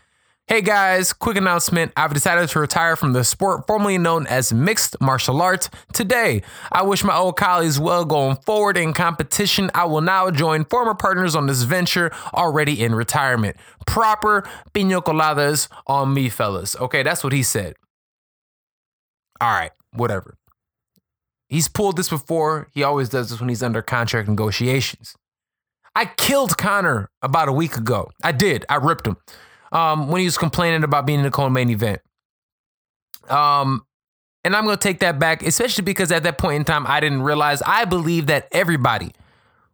Hey 0.50 0.62
guys, 0.62 1.14
quick 1.14 1.38
announcement. 1.38 1.92
I've 1.96 2.12
decided 2.12 2.50
to 2.50 2.60
retire 2.60 2.96
from 2.96 3.14
the 3.14 3.24
sport 3.24 3.68
formerly 3.68 4.00
known 4.00 4.26
as 4.26 4.52
mixed 4.52 5.00
martial 5.00 5.44
arts 5.44 5.70
today. 5.94 6.42
I 6.72 6.82
wish 6.82 7.04
my 7.04 7.16
old 7.16 7.38
colleagues 7.38 7.80
well 7.80 8.04
going 8.04 8.36
forward 8.38 8.76
in 8.76 8.94
competition. 8.94 9.70
I 9.76 9.86
will 9.86 10.02
now 10.02 10.32
join 10.32 10.66
former 10.66 10.96
partners 10.96 11.36
on 11.36 11.46
this 11.46 11.62
venture 11.62 12.12
already 12.34 12.84
in 12.84 12.96
retirement. 12.96 13.58
Proper 13.89 14.47
pino 14.73 15.02
coladas 15.02 15.67
on 15.88 16.13
me, 16.13 16.30
fellas. 16.30 16.75
Okay, 16.75 17.02
that's 17.02 17.23
what 17.23 17.34
he 17.34 17.41
said. 17.41 17.75
All 19.41 19.52
right, 19.52 19.71
whatever. 19.93 20.38
He's 21.47 21.67
pulled 21.67 21.97
this 21.97 22.10
before. 22.10 22.69
He 22.71 22.84
always 22.84 23.10
does 23.10 23.32
this 23.32 23.39
when 23.39 23.49
he's 23.49 23.63
under 23.63 23.82
contract 23.82 24.30
negotiations. 24.30 25.15
I 25.95 26.06
killed 26.06 26.56
Conor 26.58 27.10
about 27.23 27.49
a 27.49 27.52
week 27.52 27.75
ago. 27.78 28.12
I 28.23 28.32
did. 28.32 28.63
I 28.69 28.75
ripped 28.75 29.08
him 29.08 29.17
um, 29.71 30.08
when 30.08 30.19
he 30.19 30.25
was 30.25 30.38
complaining 30.38 30.84
about 30.84 31.08
being 31.08 31.19
in 31.19 31.25
the 31.25 31.32
co-main 31.32 31.69
event. 31.71 32.02
Um, 33.28 33.86
and 34.43 34.56
I'm 34.56 34.65
going 34.65 34.78
to 34.78 34.82
take 34.82 34.99
that 34.99 35.17
back, 35.17 35.41
especially 35.41 35.84
because 35.84 36.12
at 36.12 36.21
that 36.23 36.38
point 36.38 36.58
in 36.58 36.63
time, 36.63 36.86
I 36.88 36.99
didn't 36.99 37.23
realize. 37.23 37.63
I 37.63 37.86
believe 37.86 38.28
that 38.28 38.47
everybody 38.52 39.13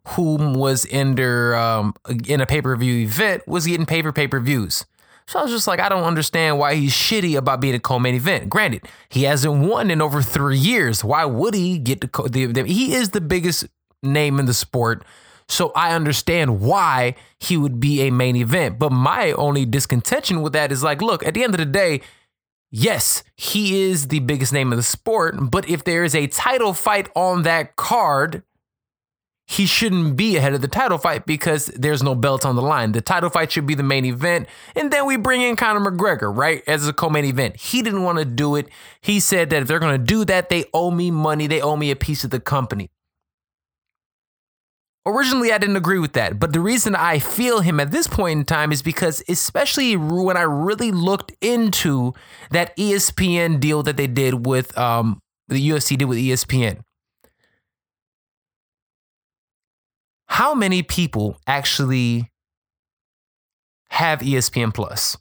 who 0.08 0.36
was 0.36 0.84
in 0.84 1.14
their 1.14 1.56
um, 1.56 1.94
in 2.26 2.40
a 2.40 2.46
pay 2.46 2.62
per 2.62 2.74
view 2.76 3.04
event 3.04 3.46
was 3.46 3.66
getting 3.66 3.86
pay 3.86 4.02
per 4.02 4.12
pay 4.12 4.28
per 4.28 4.40
views. 4.40 4.84
So 5.28 5.40
I 5.40 5.42
was 5.42 5.50
just 5.50 5.66
like, 5.66 5.80
I 5.80 5.88
don't 5.88 6.04
understand 6.04 6.60
why 6.60 6.76
he's 6.76 6.92
shitty 6.92 7.36
about 7.36 7.60
being 7.60 7.74
a 7.74 7.80
co-main 7.80 8.14
event. 8.14 8.48
Granted, 8.48 8.86
he 9.08 9.24
hasn't 9.24 9.66
won 9.66 9.90
in 9.90 10.00
over 10.00 10.22
three 10.22 10.56
years. 10.56 11.02
Why 11.02 11.24
would 11.24 11.52
he 11.52 11.78
get 11.78 12.00
the, 12.00 12.06
co- 12.06 12.28
the, 12.28 12.46
the 12.46 12.62
he 12.62 12.94
is 12.94 13.10
the 13.10 13.20
biggest 13.20 13.66
name 14.02 14.38
in 14.38 14.46
the 14.46 14.54
sport. 14.54 15.04
So 15.48 15.70
I 15.76 15.94
understand 15.94 16.60
why 16.60 17.14
he 17.38 17.56
would 17.56 17.78
be 17.78 18.02
a 18.02 18.10
main 18.10 18.36
event. 18.36 18.78
But 18.78 18.92
my 18.92 19.32
only 19.32 19.64
discontention 19.64 20.42
with 20.42 20.52
that 20.54 20.72
is 20.72 20.82
like, 20.82 21.02
look, 21.02 21.24
at 21.24 21.34
the 21.34 21.44
end 21.44 21.54
of 21.54 21.58
the 21.58 21.66
day, 21.66 22.00
yes, 22.70 23.22
he 23.36 23.82
is 23.82 24.08
the 24.08 24.20
biggest 24.20 24.52
name 24.52 24.72
in 24.72 24.76
the 24.76 24.82
sport. 24.82 25.36
But 25.38 25.68
if 25.68 25.84
there 25.84 26.02
is 26.02 26.14
a 26.14 26.26
title 26.26 26.74
fight 26.74 27.08
on 27.14 27.42
that 27.42 27.76
card, 27.76 28.42
he 29.48 29.64
shouldn't 29.64 30.16
be 30.16 30.36
ahead 30.36 30.54
of 30.54 30.60
the 30.60 30.68
title 30.68 30.98
fight 30.98 31.24
because 31.24 31.66
there's 31.66 32.02
no 32.02 32.16
belt 32.16 32.44
on 32.44 32.56
the 32.56 32.62
line. 32.62 32.90
The 32.90 33.00
title 33.00 33.30
fight 33.30 33.52
should 33.52 33.66
be 33.66 33.76
the 33.76 33.84
main 33.84 34.04
event. 34.04 34.48
And 34.74 34.90
then 34.90 35.06
we 35.06 35.16
bring 35.16 35.40
in 35.40 35.54
Conor 35.54 35.88
McGregor, 35.88 36.34
right, 36.36 36.64
as 36.66 36.88
a 36.88 36.92
co 36.92 37.08
main 37.08 37.24
event. 37.24 37.56
He 37.56 37.80
didn't 37.80 38.02
want 38.02 38.18
to 38.18 38.24
do 38.24 38.56
it. 38.56 38.68
He 39.00 39.20
said 39.20 39.50
that 39.50 39.62
if 39.62 39.68
they're 39.68 39.78
going 39.78 39.98
to 39.98 40.04
do 40.04 40.24
that, 40.24 40.48
they 40.48 40.64
owe 40.74 40.90
me 40.90 41.12
money, 41.12 41.46
they 41.46 41.60
owe 41.60 41.76
me 41.76 41.92
a 41.92 41.96
piece 41.96 42.24
of 42.24 42.30
the 42.30 42.40
company. 42.40 42.90
Originally, 45.06 45.52
I 45.52 45.58
didn't 45.58 45.76
agree 45.76 46.00
with 46.00 46.14
that, 46.14 46.40
but 46.40 46.52
the 46.52 46.58
reason 46.58 46.96
I 46.96 47.20
feel 47.20 47.60
him 47.60 47.78
at 47.78 47.92
this 47.92 48.08
point 48.08 48.40
in 48.40 48.44
time 48.44 48.72
is 48.72 48.82
because, 48.82 49.22
especially 49.28 49.96
when 49.96 50.36
I 50.36 50.42
really 50.42 50.90
looked 50.90 51.32
into 51.40 52.12
that 52.50 52.76
ESPN 52.76 53.60
deal 53.60 53.84
that 53.84 53.96
they 53.96 54.08
did 54.08 54.44
with 54.44 54.76
um, 54.76 55.20
the 55.46 55.70
UFC 55.70 55.96
did 55.96 56.06
with 56.06 56.18
ESPN. 56.18 56.80
How 60.28 60.54
many 60.54 60.82
people 60.82 61.40
actually 61.46 62.30
have 63.90 64.20
ESPN 64.20 64.74
Plus? 64.74 65.16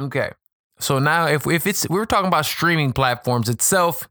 Okay, 0.00 0.30
so 0.78 0.98
now 0.98 1.26
if 1.26 1.46
if 1.46 1.66
it's 1.66 1.88
we 1.88 1.98
were 1.98 2.06
talking 2.06 2.28
about 2.28 2.46
streaming 2.46 2.92
platforms 2.92 3.48
itself, 3.48 4.08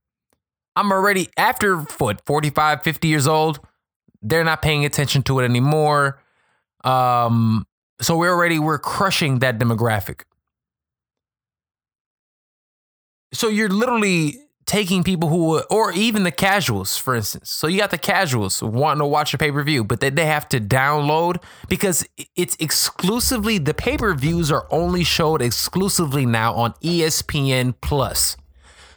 I'm 0.76 0.92
already 0.92 1.30
after 1.38 1.78
what 1.78 2.22
45, 2.26 2.84
50 2.84 3.08
years 3.08 3.28
old 3.28 3.60
they're 4.22 4.44
not 4.44 4.62
paying 4.62 4.86
attention 4.86 5.24
to 5.24 5.40
it 5.40 5.46
anymore. 5.46 6.20
Um, 6.84 7.66
so 8.02 8.18
we're 8.18 8.32
already 8.32 8.60
we're 8.60 8.80
crushing 8.80 9.40
that 9.40 9.60
demographic. 9.60 10.24
So 13.34 13.48
you're 13.48 13.70
literally 13.70 14.40
taking 14.67 15.03
people 15.03 15.30
who, 15.30 15.45
would, 15.45 15.63
or 15.71 15.91
even 15.93 16.23
the 16.23 16.32
casuals, 16.32 16.97
for 16.97 17.15
instance. 17.15 17.49
So 17.49 17.67
you 17.67 17.80
got 17.80 17.89
the 17.89 17.97
casuals 17.97 18.62
wanting 18.62 18.99
to 18.99 19.06
watch 19.08 19.34
a 19.34 19.38
pay 19.38 19.51
per 19.51 19.63
view, 19.63 19.84
but 19.84 20.01
then 20.01 20.13
they 20.13 20.25
have 20.25 20.47
to 20.49 20.60
download 20.60 21.41
because 21.67 22.08
it's 22.36 22.56
exclusively 22.60 23.58
the 23.58 23.73
pay 23.73 23.97
per 23.97 24.13
views 24.13 24.51
are 24.51 24.67
only 24.69 25.03
showed 25.03 25.41
exclusively 25.41 26.25
now 26.25 26.53
on 26.53 26.73
ESPN 26.84 27.73
Plus. 27.82 28.38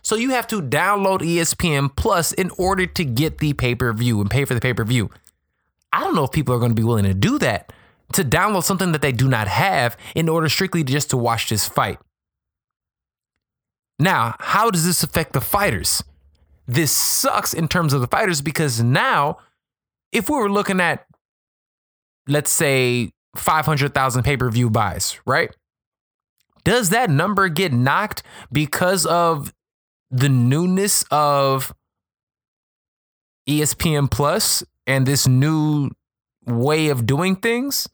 So 0.03 0.17
you 0.17 0.31
have 0.31 0.47
to 0.49 0.61
download 0.61 1.21
ESPN 1.21 1.95
Plus 1.95 2.33
in 2.33 2.51
order 2.59 2.87
to 2.87 3.05
get 3.05 3.39
the 3.39 3.53
pay 3.55 3.75
per 3.75 3.93
view 3.93 4.21
and 4.21 4.29
pay 4.31 4.45
for 4.45 4.55
the 4.55 4.61
pay 4.61 4.75
per 4.75 4.85
view. 4.85 5.11
I 5.93 6.01
don't 6.01 6.15
know 6.15 6.25
if 6.25 6.33
people 6.33 6.55
are 6.55 6.59
going 6.59 6.73
to 6.73 6.81
be 6.81 6.85
willing 6.85 7.05
to 7.05 7.15
do 7.15 7.39
that 7.39 7.73
to 8.13 8.25
download 8.25 8.65
something 8.65 8.91
that 8.93 9.03
they 9.03 9.13
do 9.13 9.29
not 9.29 9.47
have 9.47 9.97
in 10.17 10.29
order 10.29 10.49
strictly 10.49 10.83
just 10.83 11.11
to 11.11 11.17
watch 11.17 11.49
this 11.49 11.69
fight. 11.69 11.99
Now, 14.01 14.35
how 14.41 14.71
does 14.71 14.85
this 14.85 15.03
affect 15.03 15.35
the 15.35 15.41
fighters? 15.41 16.03
This 16.67 16.91
sucks 16.91 17.53
in 17.53 17.69
terms 17.69 17.93
of 17.93 18.01
the 18.01 18.07
fighters 18.07 18.41
because 18.41 18.83
now, 18.83 19.37
if 20.11 20.31
we 20.31 20.37
were 20.37 20.51
looking 20.51 20.81
at, 20.81 21.07
let's 22.27 22.51
say, 22.51 23.13
500,000 23.37 24.23
pay 24.23 24.37
per 24.37 24.51
view 24.51 24.71
buys, 24.71 25.21
right? 25.27 25.55
Does 26.65 26.91
that 26.91 27.11
number 27.11 27.49
get 27.49 27.73
knocked 27.73 28.23
because 28.51 29.07
of 29.07 29.53
the 30.11 30.29
newness 30.29 31.05
of 31.11 31.73
ESPN 33.49 34.11
Plus 34.11 34.65
and 34.87 35.07
this 35.07 35.27
new 35.27 35.91
way 36.47 36.89
of 36.89 37.07
doing 37.07 37.37
things, 37.37 37.89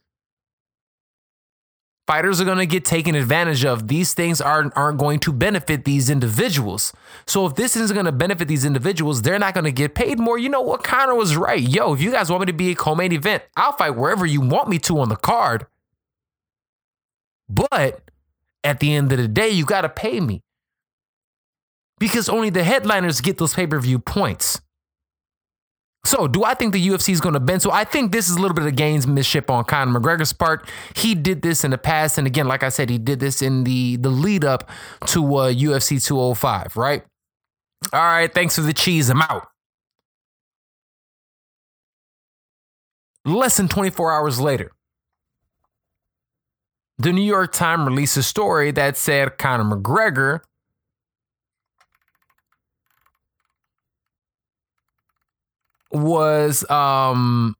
fighters 2.07 2.41
are 2.41 2.45
going 2.45 2.59
to 2.59 2.67
get 2.67 2.85
taken 2.85 3.15
advantage 3.15 3.65
of. 3.65 3.89
These 3.89 4.15
things 4.15 4.41
aren't, 4.41 4.77
aren't 4.77 4.99
going 4.99 5.19
to 5.21 5.33
benefit 5.33 5.85
these 5.85 6.09
individuals. 6.09 6.93
So 7.27 7.47
if 7.47 7.55
this 7.55 7.77
isn't 7.77 7.95
going 7.95 8.07
to 8.07 8.13
benefit 8.13 8.49
these 8.49 8.65
individuals, 8.65 9.23
they're 9.23 9.39
not 9.39 9.55
going 9.55 9.65
to 9.65 9.73
get 9.73 9.95
paid 9.95 10.19
more. 10.19 10.39
You 10.39 10.49
know 10.49 10.61
what? 10.61 10.85
Conor 10.85 11.15
was 11.15 11.37
right. 11.37 11.61
Yo, 11.61 11.95
if 11.95 12.01
you 12.01 12.13
guys 12.13 12.31
want 12.31 12.43
me 12.43 12.47
to 12.47 12.53
be 12.53 12.71
a 12.71 12.75
co-main 12.75 13.13
event, 13.13 13.43
I'll 13.57 13.73
fight 13.73 13.91
wherever 13.91 14.25
you 14.25 14.41
want 14.41 14.69
me 14.69 14.79
to 14.81 15.01
on 15.01 15.09
the 15.09 15.17
card. 15.17 15.67
But 17.49 18.11
at 18.65 18.81
the 18.81 18.95
end 18.95 19.13
of 19.13 19.19
the 19.19 19.29
day, 19.29 19.49
you 19.49 19.65
got 19.65 19.83
to 19.83 19.89
pay 19.89 20.21
me 20.21 20.43
because 21.99 22.29
only 22.29 22.51
the 22.51 22.65
headliners 22.65 23.21
get 23.21 23.39
those 23.39 23.55
pay 23.55 23.67
per 23.67 23.81
view 23.81 23.99
points. 23.99 24.61
So, 26.07 26.29
do 26.29 26.45
I 26.45 26.55
think 26.55 26.73
the 26.73 26.89
UFC 26.89 27.11
is 27.11 27.21
going 27.21 27.35
to 27.35 27.41
bend? 27.41 27.63
So, 27.63 27.71
I 27.73 27.85
think 27.85 28.13
this 28.13 28.29
is 28.29 28.37
a 28.37 28.41
little 28.41 28.55
bit 28.55 28.65
of 28.65 28.73
gamesmanship 28.75 29.51
on 29.51 29.65
Conor 29.65 29.99
McGregor's 29.99 30.33
part. 30.33 30.69
He 30.95 31.15
did 31.15 31.43
this 31.43 31.65
in 31.65 31.73
the 31.73 31.79
past, 31.79 32.17
and 32.17 32.27
again, 32.27 32.47
like 32.47 32.63
I 32.63 32.69
said, 32.69 32.91
he 32.91 32.99
did 32.99 33.19
this 33.21 33.43
in 33.43 33.65
the 33.65 33.97
the 33.97 34.09
lead 34.11 34.45
up 34.45 34.71
to 35.07 35.37
uh, 35.37 35.53
UFC 35.53 36.05
205. 36.05 36.77
Right? 36.77 37.03
All 37.93 38.01
right. 38.01 38.33
Thanks 38.33 38.55
for 38.55 38.63
the 38.63 38.73
cheese. 38.73 39.11
I'm 39.11 39.23
out. 39.23 39.49
Less 43.25 43.57
than 43.57 43.67
24 43.67 44.13
hours 44.13 44.39
later, 44.39 44.71
the 46.99 47.13
New 47.13 47.23
York 47.23 47.53
Times 47.53 47.87
released 47.87 48.17
a 48.17 48.23
story 48.23 48.71
that 48.71 48.97
said 48.97 49.37
Conor 49.39 49.77
McGregor 49.77 50.41
was 55.93 56.69
um 56.71 57.57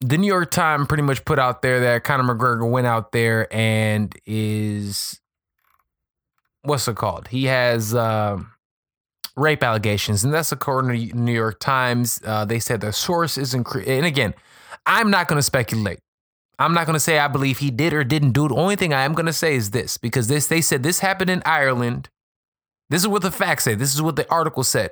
the 0.00 0.18
New 0.18 0.26
York 0.26 0.50
Times 0.50 0.88
pretty 0.88 1.02
much 1.02 1.24
put 1.24 1.38
out 1.38 1.62
there 1.62 1.80
that 1.80 2.04
Conor 2.04 2.34
McGregor 2.34 2.68
went 2.68 2.86
out 2.86 3.12
there 3.12 3.52
and 3.54 4.14
is 4.26 5.20
what's 6.62 6.88
it 6.88 6.96
called? 6.96 7.28
He 7.28 7.44
has 7.44 7.94
uh, 7.94 8.38
rape 9.36 9.62
allegations, 9.62 10.24
and 10.24 10.32
that's 10.32 10.52
according 10.52 11.10
to 11.10 11.16
New 11.16 11.32
York 11.32 11.60
Times. 11.60 12.20
Uh, 12.24 12.44
they 12.44 12.58
said 12.58 12.80
the 12.80 12.92
source 12.92 13.38
isn't. 13.38 13.64
Cre- 13.64 13.82
and 13.86 14.06
again, 14.06 14.34
I'm 14.86 15.10
not 15.10 15.28
going 15.28 15.38
to 15.38 15.42
speculate. 15.42 16.00
I'm 16.58 16.74
not 16.74 16.86
going 16.86 16.94
to 16.94 17.00
say 17.00 17.18
I 17.18 17.28
believe 17.28 17.58
he 17.58 17.70
did 17.70 17.92
or 17.92 18.04
didn't 18.04 18.32
do 18.32 18.46
it. 18.46 18.48
The 18.48 18.56
only 18.56 18.76
thing 18.76 18.92
I 18.92 19.02
am 19.04 19.14
going 19.14 19.26
to 19.26 19.32
say 19.32 19.54
is 19.54 19.70
this 19.70 19.98
because 19.98 20.28
this 20.28 20.46
they 20.46 20.60
said 20.60 20.82
this 20.82 21.00
happened 21.00 21.30
in 21.30 21.42
Ireland. 21.44 22.08
This 22.88 23.02
is 23.02 23.08
what 23.08 23.22
the 23.22 23.30
facts 23.30 23.64
say. 23.64 23.74
This 23.74 23.94
is 23.94 24.02
what 24.02 24.16
the 24.16 24.30
article 24.30 24.64
said. 24.64 24.90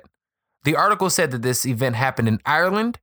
The 0.63 0.75
article 0.75 1.09
said 1.09 1.31
that 1.31 1.41
this 1.41 1.65
event 1.65 1.95
happened 1.95 2.27
in 2.27 2.39
Ireland. 2.45 2.99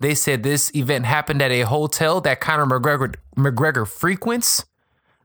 They 0.00 0.14
said 0.14 0.42
this 0.42 0.72
event 0.74 1.06
happened 1.06 1.42
at 1.42 1.50
a 1.50 1.62
hotel 1.62 2.20
that 2.20 2.40
Conor 2.40 2.66
McGregor, 2.66 3.14
McGregor 3.36 3.86
frequents. 3.86 4.64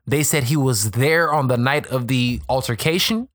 They 0.06 0.22
said 0.22 0.44
he 0.44 0.56
was 0.56 0.92
there 0.92 1.32
on 1.32 1.48
the 1.48 1.56
night 1.56 1.86
of 1.86 2.08
the 2.08 2.40
altercation. 2.48 3.28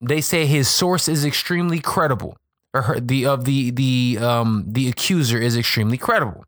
They 0.00 0.20
say 0.20 0.46
his 0.46 0.68
source 0.68 1.08
is 1.08 1.24
extremely 1.24 1.80
credible. 1.80 2.36
or 2.74 2.82
her, 2.82 3.00
the 3.00 3.26
of 3.26 3.44
the 3.44 3.70
the 3.70 4.18
um 4.20 4.64
the 4.66 4.88
accuser 4.88 5.38
is 5.38 5.56
extremely 5.56 5.96
credible. 5.96 6.44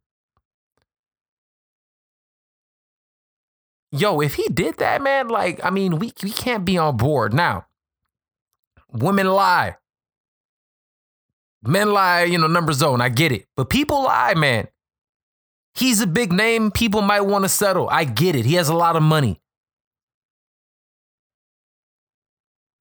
Yo, 3.92 4.20
if 4.20 4.34
he 4.34 4.48
did 4.48 4.76
that, 4.78 5.00
man, 5.02 5.28
like 5.28 5.64
I 5.64 5.70
mean, 5.70 5.98
we 5.98 6.12
we 6.22 6.30
can't 6.30 6.64
be 6.64 6.76
on 6.76 6.96
board 6.96 7.32
now. 7.32 7.65
Women 8.96 9.28
lie. 9.28 9.76
Men 11.62 11.92
lie, 11.92 12.24
you 12.24 12.38
know, 12.38 12.46
number 12.46 12.72
zone. 12.72 13.00
I 13.00 13.08
get 13.08 13.32
it. 13.32 13.46
But 13.56 13.70
people 13.70 14.04
lie, 14.04 14.34
man. 14.34 14.68
He's 15.74 16.00
a 16.00 16.06
big 16.06 16.32
name. 16.32 16.70
People 16.70 17.02
might 17.02 17.22
want 17.22 17.44
to 17.44 17.48
settle. 17.48 17.88
I 17.90 18.04
get 18.04 18.34
it. 18.34 18.46
He 18.46 18.54
has 18.54 18.68
a 18.68 18.74
lot 18.74 18.96
of 18.96 19.02
money. 19.02 19.40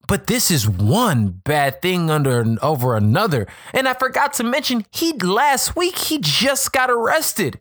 But 0.08 0.28
this 0.28 0.52
is 0.52 0.70
one 0.70 1.30
bad 1.30 1.82
thing 1.82 2.12
under 2.12 2.46
over 2.62 2.96
another. 2.96 3.48
And 3.74 3.88
I 3.88 3.96
forgot 3.96 4.34
to 4.34 4.44
mention, 4.44 4.86
he 4.92 5.14
last 5.14 5.76
week 5.76 5.98
he 5.98 6.20
just 6.22 6.72
got 6.72 6.92
arrested 6.92 7.60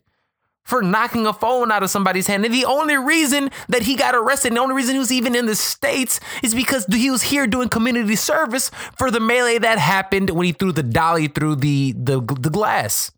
for 0.65 0.81
knocking 0.81 1.27
a 1.27 1.33
phone 1.33 1.71
out 1.71 1.83
of 1.83 1.89
somebody's 1.89 2.27
hand. 2.27 2.43
And 2.43 2.53
the 2.53 2.65
only 2.65 2.97
reason 2.97 3.51
that 3.69 3.83
he 3.83 3.95
got 3.95 4.15
arrested, 4.15 4.49
and 4.49 4.57
the 4.57 4.61
only 4.61 4.75
reason 4.75 4.95
he 4.95 4.99
was 4.99 5.11
even 5.11 5.35
in 5.35 5.45
the 5.45 5.55
States 5.55 6.19
is 6.43 6.55
because 6.55 6.85
he 6.87 7.11
was 7.11 7.23
here 7.23 7.45
doing 7.45 7.69
community 7.69 8.15
service 8.15 8.71
for 8.97 9.11
the 9.11 9.19
melee 9.19 9.59
that 9.59 9.77
happened 9.77 10.31
when 10.31 10.45
he 10.45 10.51
threw 10.51 10.71
the 10.71 10.83
dolly 10.83 11.27
through 11.27 11.57
the, 11.57 11.93
the, 11.93 12.19
the 12.19 12.49
glass. 12.49 13.11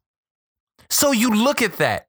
So 0.90 1.12
you 1.12 1.30
look 1.30 1.62
at 1.62 1.78
that. 1.78 2.08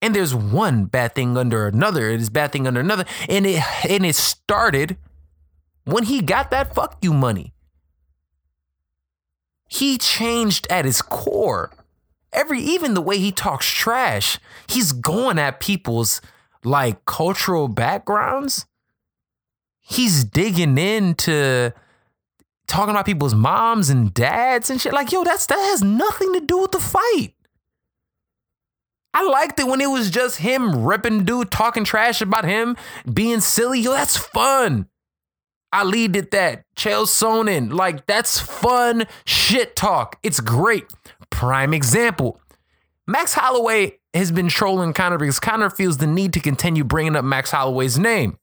And 0.00 0.16
there's 0.16 0.34
one 0.34 0.86
bad 0.86 1.14
thing 1.14 1.36
under 1.36 1.68
another. 1.68 2.10
It 2.10 2.20
is 2.20 2.28
bad 2.28 2.50
thing 2.50 2.66
under 2.66 2.80
another. 2.80 3.04
And 3.28 3.46
it 3.46 3.62
and 3.88 4.04
it 4.04 4.16
started 4.16 4.96
when 5.84 6.02
he 6.02 6.20
got 6.20 6.50
that 6.50 6.74
fuck 6.74 6.98
you 7.00 7.14
money. 7.14 7.54
He 9.68 9.96
changed 9.98 10.66
at 10.68 10.84
his 10.84 11.02
core. 11.02 11.70
Every 12.32 12.60
even 12.60 12.94
the 12.94 13.02
way 13.02 13.18
he 13.18 13.30
talks 13.30 13.66
trash, 13.66 14.38
he's 14.66 14.92
going 14.92 15.38
at 15.38 15.60
people's 15.60 16.20
like 16.64 17.04
cultural 17.04 17.68
backgrounds. 17.68 18.66
He's 19.80 20.24
digging 20.24 20.78
into 20.78 21.72
talking 22.66 22.90
about 22.90 23.04
people's 23.04 23.34
moms 23.34 23.90
and 23.90 24.14
dads 24.14 24.70
and 24.70 24.80
shit. 24.80 24.92
Like, 24.92 25.12
yo, 25.12 25.24
that's 25.24 25.46
that 25.46 25.58
has 25.58 25.82
nothing 25.82 26.32
to 26.34 26.40
do 26.40 26.58
with 26.58 26.72
the 26.72 26.80
fight. 26.80 27.34
I 29.14 29.22
liked 29.24 29.60
it 29.60 29.66
when 29.66 29.82
it 29.82 29.90
was 29.90 30.10
just 30.10 30.38
him 30.38 30.84
ripping 30.84 31.24
dude, 31.24 31.50
talking 31.50 31.84
trash 31.84 32.22
about 32.22 32.46
him, 32.46 32.76
being 33.12 33.40
silly. 33.40 33.80
Yo, 33.80 33.92
that's 33.92 34.16
fun. 34.16 34.86
Ali 35.72 36.08
did 36.08 36.30
that. 36.30 36.64
Chael 36.76 37.04
Sonnen. 37.04 37.72
Like, 37.72 38.06
that's 38.06 38.38
fun 38.38 39.06
shit 39.24 39.76
talk. 39.76 40.18
It's 40.22 40.40
great. 40.40 40.84
Prime 41.42 41.74
example. 41.74 42.40
Max 43.04 43.34
Holloway 43.34 43.98
has 44.14 44.30
been 44.30 44.46
trolling 44.46 44.92
Conor 44.92 45.18
because 45.18 45.40
Conor 45.40 45.70
feels 45.70 45.96
the 45.98 46.06
need 46.06 46.32
to 46.34 46.38
continue 46.38 46.84
bringing 46.84 47.16
up 47.16 47.24
Max 47.24 47.50
Holloway's 47.50 47.98
name. 47.98 48.38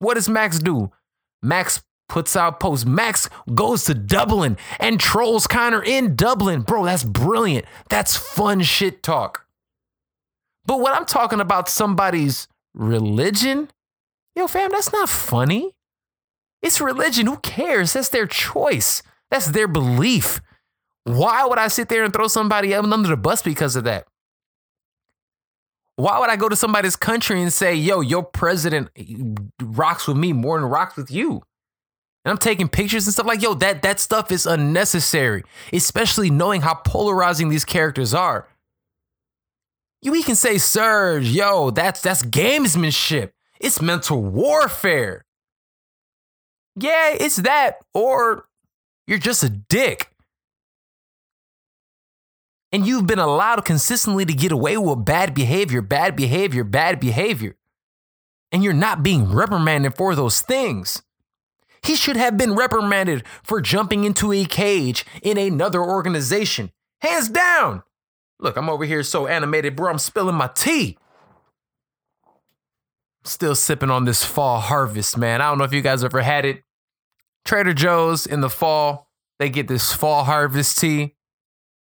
What 0.00 0.14
does 0.14 0.28
Max 0.28 0.58
do? 0.58 0.90
Max 1.44 1.84
puts 2.08 2.34
out 2.34 2.58
posts. 2.58 2.84
Max 2.84 3.30
goes 3.54 3.84
to 3.84 3.94
Dublin 3.94 4.56
and 4.80 4.98
trolls 4.98 5.46
Conor 5.46 5.84
in 5.84 6.16
Dublin. 6.16 6.62
Bro, 6.62 6.86
that's 6.86 7.04
brilliant. 7.04 7.64
That's 7.90 8.16
fun 8.16 8.62
shit 8.62 9.04
talk. 9.04 9.46
But 10.64 10.80
when 10.80 10.94
I'm 10.94 11.06
talking 11.06 11.38
about 11.38 11.68
somebody's 11.68 12.48
religion, 12.74 13.70
yo, 14.34 14.48
fam, 14.48 14.72
that's 14.72 14.92
not 14.92 15.08
funny. 15.08 15.76
It's 16.60 16.80
religion. 16.80 17.28
Who 17.28 17.36
cares? 17.36 17.92
That's 17.92 18.08
their 18.08 18.26
choice. 18.26 19.04
That's 19.30 19.46
their 19.46 19.68
belief. 19.68 20.40
Why 21.06 21.46
would 21.46 21.58
I 21.58 21.68
sit 21.68 21.88
there 21.88 22.02
and 22.02 22.12
throw 22.12 22.26
somebody 22.26 22.74
under 22.74 23.08
the 23.08 23.16
bus 23.16 23.40
because 23.40 23.76
of 23.76 23.84
that? 23.84 24.08
Why 25.94 26.18
would 26.18 26.30
I 26.30 26.34
go 26.34 26.48
to 26.48 26.56
somebody's 26.56 26.96
country 26.96 27.40
and 27.40 27.52
say, 27.52 27.76
yo, 27.76 28.00
your 28.00 28.24
president 28.24 28.90
eh, 28.96 29.04
rocks 29.62 30.08
with 30.08 30.16
me 30.16 30.32
more 30.32 30.58
than 30.58 30.68
rocks 30.68 30.96
with 30.96 31.08
you? 31.08 31.42
And 32.24 32.32
I'm 32.32 32.38
taking 32.38 32.68
pictures 32.68 33.06
and 33.06 33.14
stuff 33.14 33.24
like, 33.24 33.40
yo, 33.40 33.54
that 33.54 33.82
that 33.82 34.00
stuff 34.00 34.32
is 34.32 34.46
unnecessary, 34.46 35.44
especially 35.72 36.28
knowing 36.28 36.62
how 36.62 36.74
polarizing 36.74 37.50
these 37.50 37.64
characters 37.64 38.12
are. 38.12 38.48
You 40.02 40.10
we 40.10 40.24
can 40.24 40.34
say, 40.34 40.58
Serge, 40.58 41.28
yo, 41.28 41.70
that's 41.70 42.00
that's 42.02 42.24
gamesmanship. 42.24 43.30
It's 43.60 43.80
mental 43.80 44.20
warfare. 44.20 45.24
Yeah, 46.74 47.14
it's 47.18 47.36
that, 47.36 47.76
or 47.94 48.48
you're 49.06 49.18
just 49.18 49.44
a 49.44 49.48
dick. 49.48 50.10
And 52.76 52.86
you've 52.86 53.06
been 53.06 53.18
allowed 53.18 53.64
consistently 53.64 54.26
to 54.26 54.34
get 54.34 54.52
away 54.52 54.76
with 54.76 55.02
bad 55.02 55.32
behavior, 55.32 55.80
bad 55.80 56.14
behavior, 56.14 56.62
bad 56.62 57.00
behavior. 57.00 57.56
And 58.52 58.62
you're 58.62 58.74
not 58.74 59.02
being 59.02 59.32
reprimanded 59.32 59.96
for 59.96 60.14
those 60.14 60.42
things. 60.42 61.00
He 61.82 61.96
should 61.96 62.18
have 62.18 62.36
been 62.36 62.54
reprimanded 62.54 63.24
for 63.42 63.62
jumping 63.62 64.04
into 64.04 64.30
a 64.30 64.44
cage 64.44 65.06
in 65.22 65.38
another 65.38 65.82
organization. 65.82 66.70
Hands 67.00 67.26
down. 67.30 67.82
Look, 68.38 68.58
I'm 68.58 68.68
over 68.68 68.84
here 68.84 69.02
so 69.02 69.26
animated, 69.26 69.74
bro. 69.74 69.92
I'm 69.92 69.98
spilling 69.98 70.36
my 70.36 70.48
tea. 70.48 70.98
Still 73.24 73.54
sipping 73.54 73.90
on 73.90 74.04
this 74.04 74.22
fall 74.22 74.60
harvest, 74.60 75.16
man. 75.16 75.40
I 75.40 75.48
don't 75.48 75.56
know 75.56 75.64
if 75.64 75.72
you 75.72 75.80
guys 75.80 76.04
ever 76.04 76.20
had 76.20 76.44
it. 76.44 76.62
Trader 77.46 77.72
Joe's 77.72 78.26
in 78.26 78.42
the 78.42 78.50
fall, 78.50 79.10
they 79.38 79.48
get 79.48 79.66
this 79.66 79.94
fall 79.94 80.24
harvest 80.24 80.78
tea. 80.78 81.15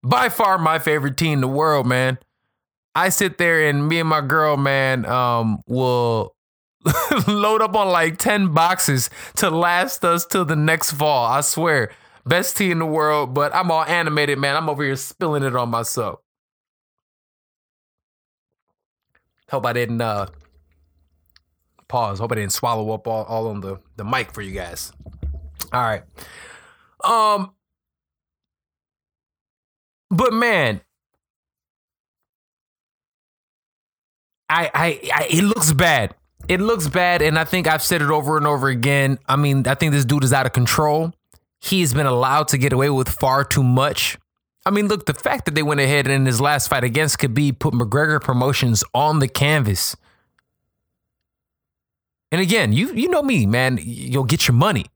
By 0.04 0.28
far 0.28 0.58
my 0.58 0.78
favorite 0.78 1.16
tea 1.16 1.32
in 1.32 1.40
the 1.40 1.48
world, 1.48 1.86
man. 1.86 2.18
I 2.94 3.08
sit 3.08 3.38
there 3.38 3.68
and 3.68 3.88
me 3.88 3.98
and 3.98 4.08
my 4.08 4.20
girl, 4.20 4.56
man, 4.56 5.04
um, 5.06 5.62
will 5.66 6.36
load 7.26 7.62
up 7.62 7.74
on 7.74 7.88
like 7.88 8.18
10 8.18 8.52
boxes 8.52 9.10
to 9.36 9.50
last 9.50 10.04
us 10.04 10.26
till 10.26 10.44
the 10.44 10.56
next 10.56 10.92
fall. 10.92 11.26
I 11.26 11.40
swear. 11.40 11.90
Best 12.26 12.56
tea 12.56 12.70
in 12.70 12.78
the 12.78 12.86
world, 12.86 13.34
but 13.34 13.54
I'm 13.54 13.70
all 13.70 13.84
animated, 13.84 14.38
man. 14.38 14.56
I'm 14.56 14.70
over 14.70 14.84
here 14.84 14.96
spilling 14.96 15.42
it 15.42 15.56
on 15.56 15.70
myself. 15.70 16.20
Hope 19.50 19.66
I 19.66 19.72
didn't 19.72 20.00
uh 20.00 20.26
pause. 21.88 22.18
Hope 22.18 22.32
I 22.32 22.36
didn't 22.36 22.52
swallow 22.52 22.92
up 22.92 23.06
all, 23.06 23.24
all 23.24 23.48
on 23.48 23.60
the, 23.60 23.78
the 23.96 24.04
mic 24.04 24.32
for 24.32 24.40
you 24.40 24.52
guys. 24.52 24.90
All 25.72 25.82
right. 25.82 26.02
Um 27.02 27.52
but 30.16 30.32
man, 30.32 30.80
I, 34.48 34.70
I, 34.74 35.10
I 35.14 35.26
it 35.30 35.42
looks 35.42 35.72
bad 35.72 36.14
it 36.48 36.60
looks 36.60 36.88
bad, 36.88 37.22
and 37.22 37.38
I 37.38 37.44
think 37.44 37.66
I've 37.66 37.82
said 37.82 38.02
it 38.02 38.10
over 38.10 38.36
and 38.36 38.46
over 38.46 38.68
again. 38.68 39.18
I 39.26 39.36
mean, 39.36 39.66
I 39.66 39.74
think 39.74 39.92
this 39.92 40.04
dude 40.04 40.24
is 40.24 40.32
out 40.32 40.46
of 40.46 40.52
control. 40.52 41.12
He's 41.60 41.94
been 41.94 42.06
allowed 42.06 42.48
to 42.48 42.58
get 42.58 42.72
away 42.72 42.90
with 42.90 43.08
far 43.08 43.44
too 43.44 43.62
much. 43.62 44.18
I 44.66 44.70
mean, 44.70 44.88
look, 44.88 45.06
the 45.06 45.14
fact 45.14 45.44
that 45.46 45.54
they 45.54 45.62
went 45.62 45.80
ahead 45.80 46.06
and 46.06 46.14
in 46.14 46.26
his 46.26 46.40
last 46.40 46.68
fight 46.68 46.84
against 46.84 47.18
Khabib 47.18 47.58
put 47.58 47.74
McGregor 47.74 48.20
Promotions 48.20 48.84
on 48.94 49.18
the 49.18 49.28
canvas. 49.28 49.96
And 52.32 52.40
again, 52.40 52.72
you 52.72 52.92
you 52.92 53.08
know 53.08 53.22
me, 53.22 53.46
man. 53.46 53.78
You'll 53.80 54.24
get 54.24 54.48
your 54.48 54.54
money. 54.54 54.86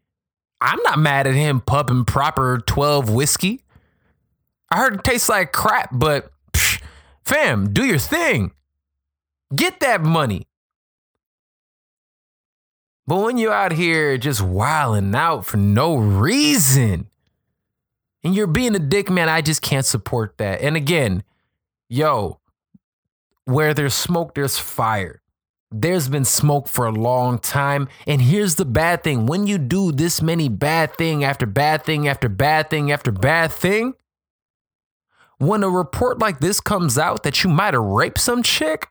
I'm 0.61 0.81
not 0.85 0.98
mad 0.98 1.26
at 1.26 1.35
him 1.35 1.61
pumping 1.61 2.04
proper 2.04 2.59
12 2.66 3.11
whiskey. 3.11 3.62
I 4.70 4.78
heard 4.78 4.96
it 4.96 5.04
tastes 5.04 5.28
like 5.28 5.52
crap, 5.52 5.90
but 5.92 6.31
psh, 6.52 6.83
fam, 7.24 7.72
do 7.72 7.85
your 7.85 7.98
thing. 7.98 8.52
Get 9.54 9.81
that 9.81 10.02
money. 10.02 10.46
But 13.07 13.22
when 13.22 13.38
you're 13.38 13.54
out 13.54 13.72
here 13.72 14.18
just 14.18 14.42
wilding 14.42 15.14
out 15.14 15.46
for 15.46 15.57
no 15.57 15.96
reason 15.96 17.09
and 18.22 18.35
you're 18.35 18.46
being 18.46 18.76
a 18.76 18.78
dick, 18.78 19.09
man, 19.09 19.31
I 19.31 19.40
just 19.40 19.62
can't 19.62 19.87
support 19.87 20.37
that. 20.37 20.61
And 20.61 20.76
again, 20.76 21.22
yo, 21.88 22.40
where 23.46 23.72
there's 23.72 23.94
smoke, 23.94 24.35
there's 24.35 24.59
fire. 24.59 25.22
There's 25.70 26.11
been 26.11 26.26
smoke 26.26 26.68
for 26.68 26.85
a 26.85 26.92
long 26.92 27.38
time. 27.38 27.88
And 28.07 28.20
here's 28.20 28.57
the 28.57 28.66
bad 28.66 29.02
thing 29.02 29.24
when 29.24 29.46
you 29.46 29.57
do 29.57 29.90
this 29.90 30.20
many 30.20 30.50
bad 30.50 30.94
thing 30.94 31.24
after 31.24 31.47
bad 31.47 31.84
thing 31.84 32.07
after 32.07 32.28
bad 32.28 32.68
thing 32.68 32.92
after 32.92 33.11
bad 33.11 33.53
thing, 33.53 33.95
when 35.39 35.62
a 35.62 35.70
report 35.70 36.18
like 36.18 36.41
this 36.41 36.61
comes 36.61 36.99
out 36.99 37.22
that 37.22 37.43
you 37.43 37.51
might 37.51 37.74
have 37.74 37.82
raped 37.82 38.20
some 38.20 38.43
chick, 38.43 38.89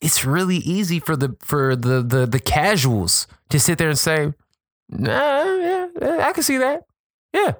it's 0.00 0.24
really 0.24 0.56
easy 0.56 0.98
for 0.98 1.16
the 1.16 1.36
for 1.40 1.76
the 1.76 2.02
the 2.02 2.26
the 2.26 2.40
casuals 2.40 3.26
to 3.50 3.60
sit 3.60 3.78
there 3.78 3.88
and 3.88 3.98
say, 3.98 4.32
nah, 4.88 5.44
yeah, 5.56 5.88
I 6.22 6.32
can 6.32 6.42
see 6.42 6.58
that. 6.58 6.84
Yeah. 7.32 7.54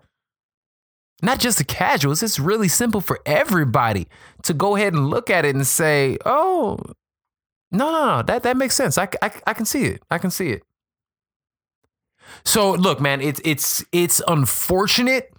Not 1.25 1.39
just 1.39 1.59
the 1.59 1.65
casuals, 1.65 2.21
it's 2.23 2.41
really 2.41 2.67
simple 2.67 3.01
for 3.01 3.21
everybody 3.25 4.09
to 4.43 4.53
go 4.53 4.75
ahead 4.75 4.93
and 4.93 5.09
look 5.09 5.31
at 5.31 5.45
it 5.45 5.55
and 5.55 5.65
say, 5.65 6.19
oh, 6.27 6.81
no, 7.71 7.93
no, 7.93 8.17
no, 8.17 8.23
that, 8.23 8.43
that 8.43 8.57
makes 8.57 8.75
sense. 8.75 8.99
I, 8.99 9.09
I, 9.23 9.31
I 9.47 9.55
can 9.55 9.65
see 9.65 9.85
it. 9.85 10.03
I 10.11 10.19
can 10.19 10.33
see 10.33 10.51
it. 10.51 10.65
So 12.45 12.73
look, 12.73 13.01
man, 13.01 13.21
it's 13.21 13.41
it's 13.45 13.85
it's 13.93 14.21
unfortunate. 14.27 15.33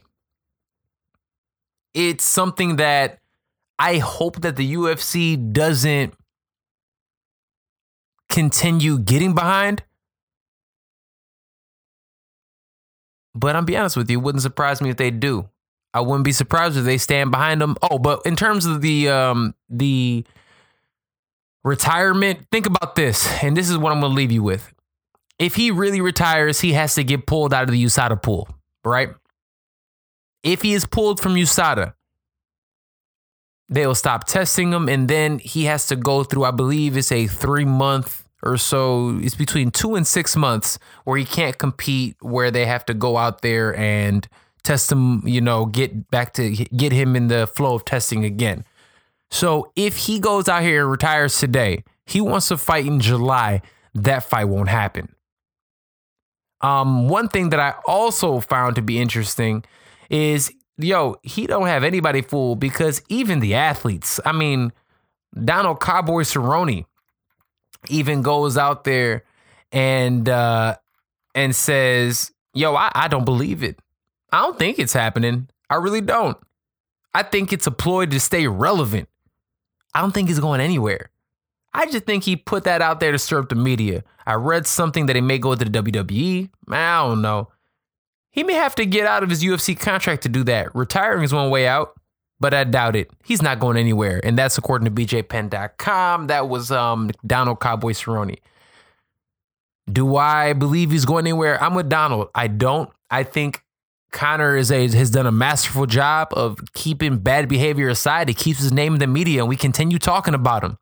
It's 1.93 2.23
something 2.23 2.77
that 2.77 3.19
I 3.77 3.97
hope 3.97 4.41
that 4.41 4.55
the 4.55 4.73
UFC 4.73 5.53
doesn't 5.53 6.13
continue 8.29 8.99
getting 8.99 9.35
behind. 9.35 9.83
But 13.35 13.55
I'm 13.55 13.65
be 13.65 13.77
honest 13.77 13.97
with 13.97 14.09
you, 14.09 14.19
it 14.19 14.21
wouldn't 14.21 14.41
surprise 14.41 14.81
me 14.81 14.89
if 14.89 14.97
they 14.97 15.11
do. 15.11 15.49
I 15.93 16.01
wouldn't 16.01 16.25
be 16.25 16.31
surprised 16.31 16.77
if 16.77 16.85
they 16.85 16.97
stand 16.97 17.31
behind 17.31 17.61
them. 17.61 17.75
Oh, 17.81 17.99
but 17.99 18.21
in 18.25 18.35
terms 18.35 18.65
of 18.65 18.81
the 18.81 19.09
um 19.09 19.53
the 19.69 20.25
retirement, 21.63 22.47
think 22.51 22.65
about 22.65 22.95
this, 22.95 23.27
and 23.43 23.55
this 23.55 23.69
is 23.69 23.77
what 23.77 23.91
I'm 23.91 24.01
gonna 24.01 24.13
leave 24.13 24.31
you 24.31 24.43
with. 24.43 24.73
If 25.39 25.55
he 25.55 25.71
really 25.71 26.01
retires, 26.01 26.61
he 26.61 26.73
has 26.73 26.95
to 26.95 27.03
get 27.03 27.25
pulled 27.25 27.53
out 27.53 27.63
of 27.63 27.71
the 27.71 27.83
USADA 27.83 28.21
pool, 28.21 28.47
right? 28.85 29.09
If 30.43 30.61
he 30.61 30.73
is 30.73 30.85
pulled 30.85 31.19
from 31.19 31.35
USADA, 31.35 31.93
they'll 33.69 33.95
stop 33.95 34.25
testing 34.25 34.71
him, 34.71 34.89
and 34.89 35.07
then 35.07 35.39
he 35.39 35.65
has 35.65 35.87
to 35.87 35.95
go 35.95 36.23
through, 36.23 36.43
I 36.43 36.51
believe 36.51 36.97
it's 36.97 37.11
a 37.11 37.27
three 37.27 37.65
month 37.65 38.23
or 38.43 38.57
so. 38.57 39.17
It's 39.21 39.35
between 39.35 39.71
two 39.71 39.95
and 39.95 40.05
six 40.05 40.35
months 40.35 40.77
where 41.05 41.17
he 41.17 41.25
can't 41.25 41.57
compete, 41.57 42.17
where 42.19 42.51
they 42.51 42.65
have 42.65 42.85
to 42.85 42.93
go 42.93 43.17
out 43.17 43.41
there 43.41 43.75
and 43.75 44.27
test 44.63 44.91
him, 44.91 45.25
you 45.25 45.41
know, 45.41 45.65
get 45.65 46.09
back 46.09 46.33
to 46.33 46.49
get 46.51 46.91
him 46.91 47.15
in 47.15 47.27
the 47.27 47.47
flow 47.47 47.75
of 47.75 47.85
testing 47.85 48.25
again. 48.25 48.65
So 49.31 49.71
if 49.75 49.97
he 49.97 50.19
goes 50.19 50.47
out 50.47 50.61
here 50.61 50.81
and 50.81 50.91
retires 50.91 51.37
today, 51.37 51.83
he 52.05 52.21
wants 52.21 52.49
to 52.49 52.57
fight 52.57 52.85
in 52.85 52.99
July, 52.99 53.61
that 53.93 54.23
fight 54.23 54.45
won't 54.45 54.69
happen. 54.69 55.15
Um, 56.61 57.09
one 57.09 57.27
thing 57.27 57.49
that 57.49 57.59
I 57.59 57.73
also 57.85 58.39
found 58.39 58.75
to 58.75 58.81
be 58.81 58.99
interesting 58.99 59.65
is, 60.09 60.51
yo, 60.77 61.17
he 61.23 61.47
don't 61.47 61.67
have 61.67 61.83
anybody 61.83 62.21
fooled 62.21 62.59
because 62.59 63.01
even 63.09 63.39
the 63.39 63.55
athletes, 63.55 64.19
I 64.25 64.31
mean, 64.31 64.71
Donald 65.33 65.81
Cowboy 65.81 66.21
Cerrone 66.21 66.85
even 67.89 68.21
goes 68.21 68.57
out 68.57 68.83
there 68.83 69.23
and 69.71 70.29
uh 70.29 70.75
and 71.35 71.55
says, 71.55 72.31
yo, 72.53 72.75
I, 72.75 72.91
I 72.93 73.07
don't 73.07 73.25
believe 73.25 73.63
it. 73.63 73.79
I 74.31 74.43
don't 74.43 74.57
think 74.57 74.79
it's 74.79 74.93
happening. 74.93 75.49
I 75.69 75.75
really 75.75 76.01
don't. 76.01 76.37
I 77.13 77.23
think 77.23 77.51
it's 77.51 77.67
a 77.67 77.71
ploy 77.71 78.05
to 78.05 78.19
stay 78.19 78.47
relevant. 78.47 79.09
I 79.93 80.01
don't 80.01 80.11
think 80.11 80.27
he's 80.27 80.39
going 80.39 80.61
anywhere. 80.61 81.09
I 81.73 81.87
just 81.87 82.05
think 82.05 82.23
he 82.23 82.35
put 82.35 82.65
that 82.65 82.81
out 82.81 82.99
there 82.99 83.15
to 83.15 83.37
up 83.37 83.49
the 83.49 83.55
media. 83.55 84.03
I 84.25 84.35
read 84.35 84.67
something 84.67 85.07
that 85.07 85.15
he 85.15 85.21
may 85.21 85.39
go 85.39 85.55
to 85.55 85.65
the 85.65 85.81
WWE. 85.81 86.49
I 86.69 86.97
don't 87.07 87.21
know. 87.21 87.49
He 88.34 88.43
may 88.43 88.53
have 88.53 88.73
to 88.75 88.86
get 88.86 89.05
out 89.05 89.21
of 89.23 89.29
his 89.29 89.43
UFC 89.43 89.79
contract 89.79 90.23
to 90.23 90.29
do 90.29 90.43
that. 90.45 90.73
Retiring 90.75 91.23
is 91.23 91.34
one 91.34 91.51
way 91.51 91.67
out, 91.67 91.93
but 92.39 92.51
I 92.53 92.63
doubt 92.63 92.95
it. 92.95 93.11
He's 93.23 93.43
not 93.43 93.59
going 93.59 93.77
anywhere. 93.77 94.19
And 94.23 94.36
that's 94.36 94.57
according 94.57 94.86
to 94.86 94.91
BJPenn.com. 94.91 96.27
That 96.27 96.49
was 96.49 96.71
um, 96.71 97.11
Donald 97.25 97.59
Cowboy 97.59 97.91
Cerrone. 97.91 98.38
Do 99.91 100.15
I 100.15 100.53
believe 100.53 100.89
he's 100.89 101.05
going 101.05 101.25
anywhere? 101.25 101.61
I'm 101.61 101.75
with 101.75 101.89
Donald. 101.89 102.29
I 102.34 102.47
don't. 102.47 102.89
I 103.11 103.21
think 103.21 103.61
Conor 104.11 104.57
is 104.57 104.71
a, 104.71 104.88
has 104.88 105.11
done 105.11 105.27
a 105.27 105.31
masterful 105.31 105.86
job 105.86 106.29
of 106.31 106.59
keeping 106.73 107.17
bad 107.17 107.47
behavior 107.47 107.89
aside. 107.89 108.29
He 108.29 108.34
keeps 108.34 108.61
his 108.61 108.71
name 108.71 108.93
in 108.93 108.99
the 108.99 109.07
media, 109.07 109.41
and 109.41 109.49
we 109.49 109.57
continue 109.57 109.99
talking 109.99 110.34
about 110.34 110.63
him. 110.63 110.77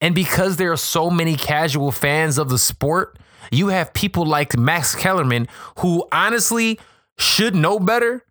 And 0.00 0.14
because 0.14 0.56
there 0.56 0.72
are 0.72 0.76
so 0.76 1.08
many 1.08 1.36
casual 1.36 1.92
fans 1.92 2.36
of 2.36 2.48
the 2.48 2.58
sport, 2.58 3.18
you 3.50 3.68
have 3.68 3.92
people 3.92 4.24
like 4.24 4.56
Max 4.56 4.94
Kellerman, 4.94 5.48
who 5.78 6.06
honestly 6.12 6.78
should 7.18 7.54
know 7.54 7.78
better, 7.78 8.24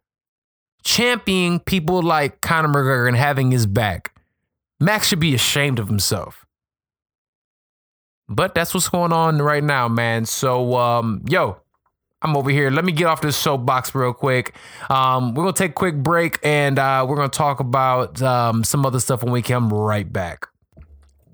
championing 0.83 1.59
people 1.59 2.01
like 2.01 2.41
Conor 2.41 2.69
McGregor 2.69 3.07
and 3.07 3.17
having 3.17 3.51
his 3.51 3.65
back. 3.65 4.13
Max 4.79 5.07
should 5.07 5.19
be 5.19 5.33
ashamed 5.33 5.79
of 5.79 5.87
himself. 5.87 6.45
But 8.27 8.55
that's 8.55 8.73
what's 8.73 8.89
going 8.89 9.13
on 9.13 9.41
right 9.41 9.63
now, 9.63 9.87
man. 9.87 10.25
So, 10.25 10.75
um, 10.75 11.23
yo, 11.29 11.57
I'm 12.21 12.35
over 12.35 12.49
here. 12.49 12.71
Let 12.71 12.83
me 12.83 12.91
get 12.91 13.05
off 13.05 13.21
this 13.21 13.37
soapbox 13.37 13.93
real 13.93 14.13
quick. 14.13 14.55
Um, 14.89 15.35
we're 15.35 15.43
gonna 15.43 15.53
take 15.53 15.71
a 15.71 15.75
quick 15.75 15.95
break 15.95 16.39
and 16.43 16.79
uh, 16.79 17.05
we're 17.07 17.17
gonna 17.17 17.29
talk 17.29 17.59
about 17.59 18.21
um, 18.21 18.63
some 18.63 18.85
other 18.85 18.99
stuff 18.99 19.23
when 19.23 19.31
we 19.31 19.43
come 19.43 19.69
right 19.69 20.11
back. 20.11 20.47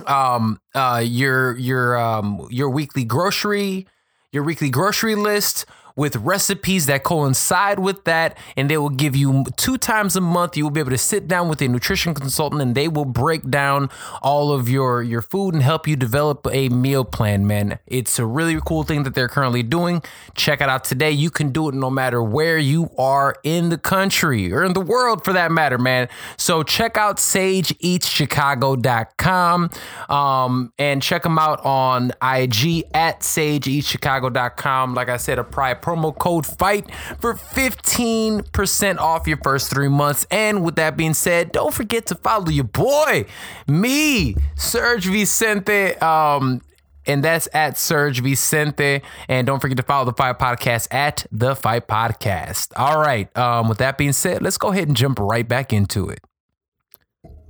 um 0.07 0.61
uh 0.75 1.03
your 1.05 1.57
your 1.57 1.99
um 1.99 2.47
your 2.51 2.69
weekly 2.69 3.05
grocery 3.05 3.87
your 4.33 4.43
weekly 4.43 4.69
grocery 4.69 5.15
list 5.15 5.65
with 5.97 6.15
recipes 6.17 6.87
that 6.87 7.03
coincide 7.03 7.79
with 7.79 8.05
that. 8.05 8.37
And 8.57 8.71
they 8.71 8.77
will 8.77 8.91
give 8.91 9.17
you 9.17 9.45
two 9.57 9.79
times 9.79 10.15
a 10.15 10.21
month. 10.21 10.57
You 10.57 10.65
will 10.65 10.71
be 10.71 10.81
able 10.81 10.91
to 10.91 10.99
sit 10.99 11.27
down 11.27 11.49
with 11.49 11.63
a 11.63 11.69
nutrition 11.69 12.15
consultant 12.15 12.63
and 12.63 12.75
they 12.75 12.87
will 12.87 13.07
break 13.07 13.51
down 13.51 13.89
all 14.23 14.53
of 14.53 14.69
your, 14.69 15.03
your 15.03 15.23
food 15.23 15.55
and 15.55 15.63
help 15.63 15.89
you 15.89 15.97
develop 15.97 16.47
a 16.53 16.69
meal 16.69 17.03
plan, 17.05 17.47
man. 17.47 17.79
It's 17.87 18.19
a 18.19 18.27
really 18.27 18.61
cool 18.65 18.83
thing 18.83 19.05
that 19.05 19.15
they're 19.15 19.29
currently 19.29 19.63
doing. 19.63 20.03
Check 20.35 20.61
it 20.61 20.69
out 20.69 20.85
today. 20.85 21.11
You 21.11 21.31
can 21.31 21.51
do 21.51 21.71
it 21.71 21.75
no 21.75 21.89
matter 21.91 22.23
where 22.23 22.59
you 22.59 22.91
are 22.99 23.37
in 23.43 23.71
the 23.71 23.79
country 23.79 24.53
or 24.53 24.65
in 24.65 24.75
the 24.75 24.81
world 24.81 25.25
for 25.25 25.33
that 25.33 25.51
matter, 25.51 25.79
man. 25.79 26.11
So 26.37 26.63
check 26.63 26.99
out 26.99 27.17
sageeatschicago.com 27.17 29.71
um, 30.09 30.73
and 30.79 31.03
check 31.03 31.23
them 31.23 31.39
out 31.39 31.65
on 31.65 32.11
IG 32.23 32.85
at 32.93 33.21
sageeatschicago.com. 33.21 34.95
Like 34.95 35.09
I 35.09 35.17
said, 35.17 35.39
a 35.39 35.45
private 35.45 35.86
promo 35.87 36.17
code 36.17 36.45
FIGHT 36.45 36.91
for 37.21 37.35
15% 37.35 38.99
off 38.99 39.29
your 39.29 39.37
first 39.39 39.71
three 39.71 39.89
months. 39.89 40.27
And 40.33 40.65
with 40.65 40.75
that 40.77 40.97
being 40.97 41.15
said, 41.15 41.53
don't 41.53 41.73
forget 41.73 42.07
to 42.07 42.17
follow 42.17 42.49
your 42.49 42.65
boy, 42.65 43.27
me, 43.69 44.35
Serge 44.57 45.07
Vicente. 45.07 45.95
Um, 45.99 46.61
and 47.07 47.23
that's 47.23 47.49
at 47.55 47.79
Serge 47.79 48.21
Vicente. 48.21 49.03
And 49.29 49.47
don't 49.47 49.61
forget 49.61 49.77
to 49.77 49.85
follow 49.85 50.07
the 50.07 50.13
Fight 50.13 50.41
Podcast 50.41 50.93
at 50.93 51.25
the 51.31 51.55
Fight 51.55 51.87
Podcast. 51.87 52.73
All 52.77 52.99
right. 52.99 53.35
Um, 53.37 53.69
with 53.69 53.79
that 53.79 53.97
being 53.97 54.13
said, 54.13 54.43
let's 54.43 54.59
go 54.59 54.73
ahead 54.73 54.89
and 54.89 54.97
jump 54.97 55.21
right 55.21 55.47
back 55.47 55.73
into 55.73 56.09
it. 56.09 56.19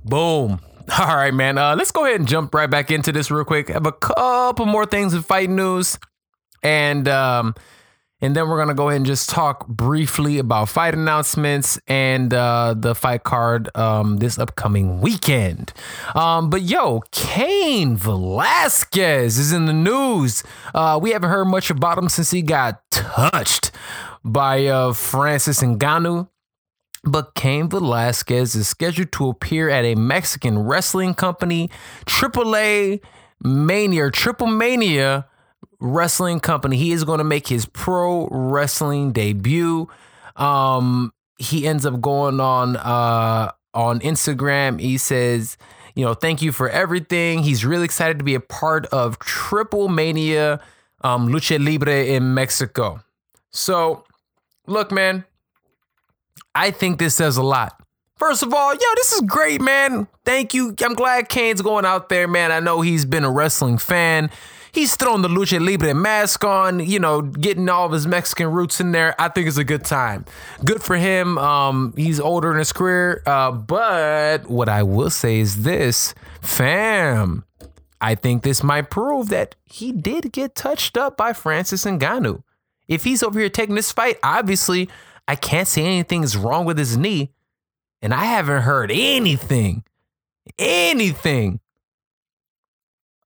Boom. 0.05 0.59
All 0.99 1.15
right, 1.15 1.33
man. 1.33 1.57
Uh, 1.57 1.75
let's 1.75 1.91
go 1.91 2.05
ahead 2.05 2.19
and 2.19 2.29
jump 2.29 2.53
right 2.53 2.69
back 2.69 2.91
into 2.91 3.11
this 3.11 3.31
real 3.31 3.43
quick. 3.43 3.71
I 3.71 3.73
have 3.73 3.87
a 3.87 3.91
couple 3.91 4.67
more 4.67 4.85
things 4.85 5.15
in 5.15 5.23
fight 5.23 5.49
news. 5.49 5.97
And 6.61 7.07
um, 7.07 7.55
and 8.19 8.35
then 8.35 8.49
we're 8.49 8.57
going 8.57 8.67
to 8.67 8.73
go 8.73 8.89
ahead 8.89 8.97
and 8.97 9.05
just 9.05 9.29
talk 9.29 9.67
briefly 9.67 10.39
about 10.39 10.69
fight 10.69 10.95
announcements 10.95 11.79
and 11.87 12.33
uh, 12.33 12.73
the 12.75 12.95
fight 12.95 13.23
card 13.23 13.69
um, 13.75 14.17
this 14.17 14.39
upcoming 14.39 15.01
weekend. 15.01 15.71
Um, 16.15 16.49
but 16.49 16.63
yo, 16.63 17.01
Cain 17.11 17.95
Velasquez 17.95 19.37
is 19.37 19.51
in 19.51 19.65
the 19.65 19.73
news. 19.73 20.43
Uh, 20.73 20.99
we 21.01 21.11
haven't 21.11 21.29
heard 21.29 21.45
much 21.45 21.69
about 21.69 21.97
him 21.97 22.09
since 22.09 22.31
he 22.31 22.41
got 22.41 22.81
touched 22.89 23.71
by 24.23 24.65
uh, 24.65 24.93
Francis 24.93 25.61
Ngannou. 25.61 26.27
But 27.03 27.35
Cain 27.35 27.69
Velasquez 27.69 28.55
is 28.55 28.67
scheduled 28.67 29.11
to 29.13 29.29
appear 29.29 29.69
at 29.69 29.85
a 29.85 29.95
Mexican 29.95 30.59
wrestling 30.59 31.13
company, 31.13 31.69
AAA 32.05 32.99
Mania, 33.41 34.09
Triple 34.09 34.47
Mania 34.47 35.27
wrestling 35.79 36.39
company. 36.39 36.77
He 36.77 36.91
is 36.91 37.03
going 37.03 37.19
to 37.19 37.23
make 37.23 37.47
his 37.47 37.65
pro 37.65 38.27
wrestling 38.31 39.11
debut. 39.11 39.87
Um, 40.35 41.13
he 41.37 41.67
ends 41.67 41.85
up 41.85 42.01
going 42.01 42.39
on 42.39 42.77
uh, 42.77 43.51
on 43.73 43.99
Instagram. 43.99 44.79
He 44.79 44.97
says, 44.97 45.57
you 45.95 46.05
know, 46.05 46.13
thank 46.13 46.41
you 46.41 46.51
for 46.51 46.69
everything. 46.69 47.43
He's 47.43 47.65
really 47.65 47.85
excited 47.85 48.17
to 48.19 48.23
be 48.23 48.35
a 48.35 48.39
part 48.39 48.85
of 48.87 49.19
Triple 49.19 49.87
Mania 49.87 50.59
um, 51.03 51.29
Lucha 51.29 51.63
Libre 51.63 52.05
in 52.05 52.33
Mexico. 52.33 53.01
So, 53.51 54.03
look, 54.65 54.91
man, 54.91 55.25
I 56.55 56.71
think 56.71 56.99
this 56.99 57.15
says 57.15 57.37
a 57.37 57.43
lot. 57.43 57.81
First 58.15 58.41
of 58.41 58.53
all, 58.53 58.73
yo, 58.73 58.79
this 58.95 59.13
is 59.13 59.21
great, 59.21 59.61
man. 59.61 60.07
Thank 60.25 60.53
you. 60.53 60.73
I'm 60.83 60.95
glad 60.95 61.29
Cain's 61.29 61.61
going 61.61 61.85
out 61.85 62.09
there, 62.09 62.27
man. 62.27 62.51
I 62.51 62.59
know 62.59 62.81
he's 62.81 63.05
been 63.05 63.23
a 63.23 63.31
wrestling 63.31 63.77
fan. 63.77 64.31
He's 64.77 64.95
throwing 64.95 65.23
the 65.23 65.27
Lucha 65.27 65.59
Libre 65.59 65.95
mask 65.95 66.43
on, 66.45 66.79
you 66.79 66.99
know, 66.99 67.23
getting 67.23 67.67
all 67.67 67.87
of 67.87 67.93
his 67.93 68.05
Mexican 68.05 68.51
roots 68.51 68.79
in 68.79 68.91
there. 68.91 69.15
I 69.17 69.27
think 69.27 69.47
it's 69.47 69.57
a 69.57 69.63
good 69.63 69.83
time. 69.83 70.23
Good 70.63 70.83
for 70.83 70.95
him. 70.95 71.39
Um, 71.39 71.95
he's 71.97 72.19
older 72.19 72.51
in 72.51 72.59
his 72.59 72.71
career. 72.71 73.23
Uh, 73.25 73.49
but 73.53 74.47
what 74.47 74.69
I 74.69 74.83
will 74.83 75.09
say 75.09 75.39
is 75.39 75.63
this, 75.63 76.13
fam. 76.43 77.43
I 77.99 78.13
think 78.13 78.43
this 78.43 78.61
might 78.61 78.91
prove 78.91 79.29
that 79.29 79.55
he 79.65 79.91
did 79.91 80.31
get 80.31 80.53
touched 80.53 80.95
up 80.95 81.17
by 81.17 81.33
Francis 81.33 81.83
Ngannou. 81.83 82.43
If 82.87 83.03
he's 83.03 83.23
over 83.23 83.39
here 83.39 83.49
taking 83.49 83.73
this 83.73 83.91
fight, 83.91 84.19
obviously 84.21 84.89
I 85.27 85.37
can't 85.37 85.67
say 85.67 85.85
anything's 85.85 86.37
wrong 86.37 86.65
with 86.65 86.77
his 86.77 86.95
knee. 86.95 87.31
And 87.99 88.13
I 88.13 88.25
haven't 88.25 88.61
heard 88.61 88.91
anything, 88.91 89.85
anything 90.59 91.61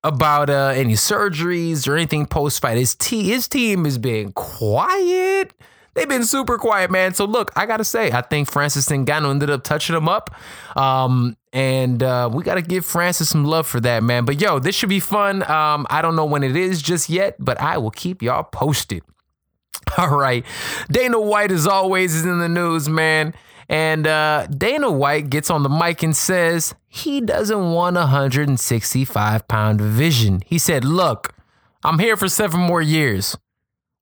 about 0.04 0.50
uh, 0.50 0.74
any 0.76 0.94
surgeries 0.94 1.88
or 1.88 1.96
anything 1.96 2.26
post 2.26 2.62
fight. 2.62 2.78
His, 2.78 2.98
his 3.10 3.48
team 3.48 3.86
is 3.86 3.98
being 3.98 4.32
quiet. 4.34 5.54
They've 5.94 6.08
been 6.08 6.24
super 6.24 6.58
quiet, 6.58 6.90
man. 6.90 7.14
So 7.14 7.26
look, 7.26 7.52
I 7.56 7.66
gotta 7.66 7.84
say, 7.84 8.12
I 8.12 8.22
think 8.22 8.50
Francis 8.50 8.88
Ngannou 8.88 9.30
ended 9.30 9.50
up 9.50 9.64
touching 9.64 9.96
him 9.96 10.08
up, 10.08 10.34
um, 10.78 11.36
and 11.52 12.02
uh, 12.02 12.30
we 12.32 12.44
gotta 12.44 12.62
give 12.62 12.86
Francis 12.86 13.30
some 13.30 13.44
love 13.44 13.68
for 13.68 13.82
that, 13.82 14.02
man. 14.02 14.24
But 14.24 14.40
yo, 14.40 14.60
this 14.60 14.74
should 14.74 14.90
be 14.90 15.02
fun. 15.02 15.44
Um, 15.50 15.86
I 15.90 16.02
don't 16.02 16.16
know 16.16 16.26
when 16.26 16.44
it 16.44 16.56
is 16.56 16.82
just 16.82 17.10
yet, 17.10 17.36
but 17.40 17.60
I 17.60 17.78
will 17.78 17.92
keep 17.92 18.22
y'all 18.22 18.44
posted. 18.44 19.04
All 19.98 20.16
right, 20.16 20.46
Dana 20.90 21.20
White, 21.20 21.52
as 21.52 21.68
always, 21.68 22.16
is 22.16 22.26
in 22.26 22.40
the 22.40 22.48
news, 22.48 22.88
man. 22.88 23.34
And 23.72 24.06
uh, 24.06 24.48
Dana 24.48 24.92
White 24.92 25.30
gets 25.30 25.50
on 25.50 25.64
the 25.64 25.70
mic 25.70 26.04
and 26.04 26.14
says 26.14 26.76
he 26.90 27.22
doesn't 27.22 27.72
want 27.72 27.96
a 27.96 28.02
165 28.02 29.48
pound 29.48 29.78
division. 29.78 30.42
He 30.46 30.58
said, 30.58 30.84
Look, 30.84 31.34
I'm 31.82 31.98
here 31.98 32.18
for 32.18 32.28
seven 32.28 32.60
more 32.60 32.82
years. 32.82 33.38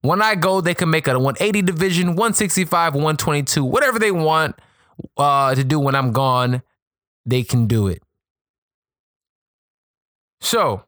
When 0.02 0.24
I 0.24 0.34
go, 0.34 0.60
they 0.60 0.74
can 0.74 0.90
make 0.90 1.08
a 1.08 1.20
180 1.20 1.62
division, 1.62 2.08
165, 2.16 2.96
122, 2.96 3.64
whatever 3.64 4.00
they 4.00 4.12
want 4.12 4.60
uh, 5.18 5.54
to 5.54 5.64
do 5.64 5.80
when 5.80 5.94
I'm 5.94 6.14
gone, 6.14 6.64
they 7.24 7.44
can 7.44 7.68
do 7.68 7.86
it. 7.86 8.02
So, 10.42 10.86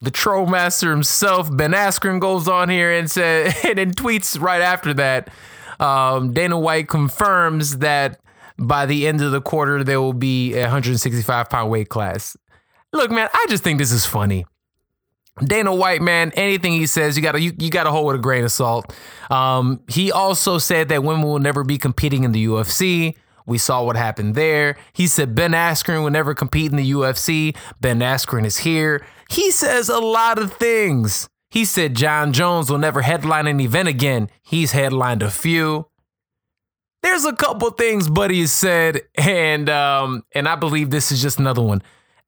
the 0.00 0.12
troll 0.12 0.46
master 0.46 0.90
himself, 0.90 1.48
Ben 1.54 1.72
Askren, 1.72 2.20
goes 2.20 2.46
on 2.46 2.68
here 2.68 2.92
and 2.92 3.10
said, 3.10 3.56
and 3.64 3.78
then 3.78 3.92
tweets 3.92 4.40
right 4.40 4.60
after 4.60 4.94
that 4.94 5.30
um, 5.80 6.32
Dana 6.32 6.58
White 6.58 6.88
confirms 6.88 7.78
that 7.78 8.20
by 8.58 8.86
the 8.86 9.06
end 9.06 9.20
of 9.20 9.32
the 9.32 9.40
quarter, 9.40 9.82
there 9.82 10.00
will 10.00 10.12
be 10.12 10.54
a 10.54 10.62
165 10.62 11.48
pound 11.48 11.70
weight 11.70 11.88
class. 11.88 12.36
Look, 12.92 13.10
man, 13.10 13.28
I 13.32 13.46
just 13.48 13.64
think 13.64 13.78
this 13.78 13.92
is 13.92 14.06
funny. 14.06 14.46
Dana 15.42 15.74
White, 15.74 16.00
man, 16.00 16.30
anything 16.36 16.74
he 16.74 16.86
says, 16.86 17.16
you 17.16 17.22
gotta 17.22 17.40
you, 17.40 17.52
you 17.58 17.68
gotta 17.68 17.90
hold 17.90 18.06
with 18.06 18.16
a 18.16 18.20
grain 18.20 18.44
of 18.44 18.52
salt. 18.52 18.94
Um, 19.30 19.80
he 19.88 20.12
also 20.12 20.58
said 20.58 20.88
that 20.90 21.02
women 21.02 21.22
will 21.24 21.40
never 21.40 21.64
be 21.64 21.76
competing 21.76 22.22
in 22.22 22.30
the 22.30 22.46
UFC. 22.46 23.16
We 23.46 23.58
saw 23.58 23.82
what 23.84 23.96
happened 23.96 24.36
there. 24.36 24.76
He 24.92 25.06
said 25.06 25.34
Ben 25.34 25.52
Askren 25.52 26.02
will 26.02 26.10
never 26.10 26.34
compete 26.34 26.70
in 26.70 26.76
the 26.76 26.92
UFC. 26.92 27.56
Ben 27.80 27.98
Askren 27.98 28.46
is 28.46 28.58
here. 28.58 29.04
He 29.28 29.50
says 29.50 29.88
a 29.88 29.98
lot 29.98 30.38
of 30.38 30.52
things. 30.54 31.28
He 31.54 31.64
said 31.64 31.94
Jon 31.94 32.32
Jones 32.32 32.68
will 32.68 32.78
never 32.78 33.02
headline 33.02 33.46
an 33.46 33.60
event 33.60 33.86
again. 33.86 34.28
He's 34.42 34.72
headlined 34.72 35.22
a 35.22 35.30
few. 35.30 35.86
There's 37.04 37.24
a 37.24 37.32
couple 37.32 37.70
things 37.70 38.08
Buddy 38.08 38.40
has 38.40 38.52
said, 38.52 39.02
and 39.16 39.70
um, 39.70 40.24
and 40.32 40.48
I 40.48 40.56
believe 40.56 40.90
this 40.90 41.12
is 41.12 41.22
just 41.22 41.38
another 41.38 41.62
one. 41.62 41.80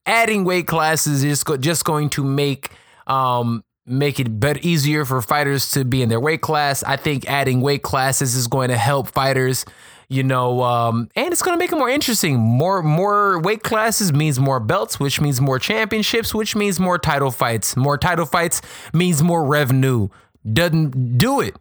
Adding 0.07 0.45
weight 0.45 0.68
classes 0.68 1.24
is 1.24 1.43
just 1.59 1.85
going 1.85 2.09
to 2.11 2.22
make 2.22 2.70
um, 3.09 3.64
make 3.85 4.20
it 4.20 4.39
better 4.39 4.61
easier 4.62 5.05
for 5.05 5.20
fighters 5.20 5.72
to 5.72 5.85
be 5.85 6.03
in 6.03 6.09
their 6.09 6.20
weight 6.20 6.41
class. 6.41 6.85
I 6.85 6.95
think 6.95 7.29
adding 7.29 7.61
weight 7.61 7.83
classes 7.83 8.37
is 8.37 8.47
going 8.47 8.68
to 8.68 8.77
help 8.77 9.09
fighters 9.09 9.64
you 10.09 10.22
know, 10.22 10.62
um, 10.62 11.09
and 11.16 11.32
it's 11.32 11.42
going 11.42 11.57
to 11.57 11.59
make 11.59 11.72
it 11.72 11.76
more 11.76 11.88
interesting. 11.88 12.38
More 12.38 12.82
more 12.82 13.40
weight 13.40 13.62
classes 13.62 14.12
means 14.12 14.38
more 14.38 14.61
belts, 14.61 15.00
which 15.00 15.20
means 15.20 15.40
more 15.40 15.59
championships, 15.59 16.34
which 16.34 16.54
means 16.54 16.78
more 16.78 16.98
title 16.98 17.30
fights. 17.30 17.76
More 17.76 17.98
title 17.98 18.26
fights 18.26 18.62
means 18.92 19.22
more 19.22 19.44
revenue. 19.44 20.09
Doesn't 20.50 21.18
do 21.18 21.40
it. 21.40 21.57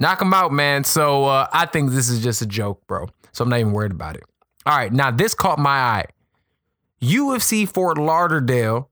Knock 0.00 0.18
them 0.18 0.34
out, 0.34 0.52
man. 0.52 0.84
So 0.84 1.26
uh, 1.26 1.48
I 1.52 1.66
think 1.66 1.90
this 1.90 2.08
is 2.08 2.22
just 2.22 2.42
a 2.42 2.46
joke, 2.46 2.86
bro. 2.86 3.06
So 3.32 3.44
I'm 3.44 3.50
not 3.50 3.60
even 3.60 3.72
worried 3.72 3.92
about 3.92 4.16
it. 4.16 4.24
All 4.66 4.76
right, 4.76 4.92
now 4.92 5.10
this 5.10 5.34
caught 5.34 5.58
my 5.58 5.70
eye. 5.70 6.04
UFC 7.00 7.68
Fort 7.68 7.96
Lauderdale, 7.98 8.90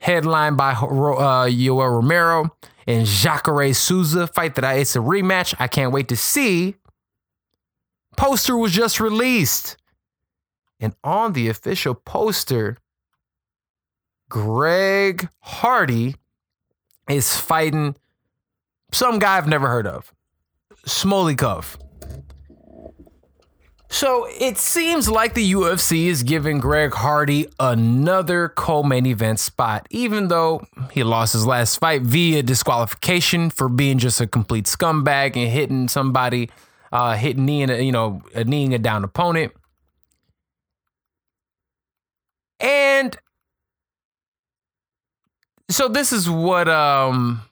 headlined 0.00 0.56
by 0.56 0.72
uh, 0.72 1.46
Yoel 1.48 1.90
Romero 1.90 2.56
and 2.86 3.06
Jacare 3.06 3.74
Souza. 3.74 4.28
Fight 4.28 4.54
that 4.54 4.64
I, 4.64 4.74
it's 4.74 4.94
a 4.94 5.00
rematch. 5.00 5.54
I 5.58 5.66
can't 5.66 5.92
wait 5.92 6.08
to 6.08 6.16
see 6.16 6.76
poster 8.16 8.56
was 8.56 8.72
just 8.72 9.00
released. 9.00 9.76
And 10.80 10.94
on 11.04 11.32
the 11.32 11.48
official 11.48 11.94
poster, 11.94 12.78
Greg 14.28 15.28
Hardy 15.40 16.16
is 17.08 17.36
fighting 17.36 17.96
some 18.92 19.18
guy 19.18 19.36
I've 19.36 19.46
never 19.46 19.68
heard 19.68 19.86
of, 19.86 20.12
Smoliakov. 20.86 21.76
So 23.92 24.26
it 24.40 24.56
seems 24.56 25.06
like 25.10 25.34
the 25.34 25.52
UFC 25.52 26.06
is 26.06 26.22
giving 26.22 26.60
Greg 26.60 26.94
Hardy 26.94 27.46
another 27.60 28.48
co 28.48 28.82
main 28.82 29.04
event 29.04 29.38
spot, 29.38 29.86
even 29.90 30.28
though 30.28 30.64
he 30.92 31.04
lost 31.04 31.34
his 31.34 31.46
last 31.46 31.76
fight 31.76 32.00
via 32.00 32.42
disqualification 32.42 33.50
for 33.50 33.68
being 33.68 33.98
just 33.98 34.18
a 34.18 34.26
complete 34.26 34.64
scumbag 34.64 35.36
and 35.36 35.50
hitting 35.50 35.88
somebody 35.88 36.48
uh, 36.92 37.16
hitting 37.16 37.44
knee 37.46 37.62
and 37.62 37.84
you 37.84 37.92
know 37.92 38.22
a 38.34 38.44
kneeing 38.44 38.74
a 38.74 38.78
down 38.78 39.02
opponent. 39.04 39.52
And 42.60 43.16
so 45.68 45.88
this 45.88 46.12
is 46.12 46.30
what 46.30 46.68
um 46.68 47.42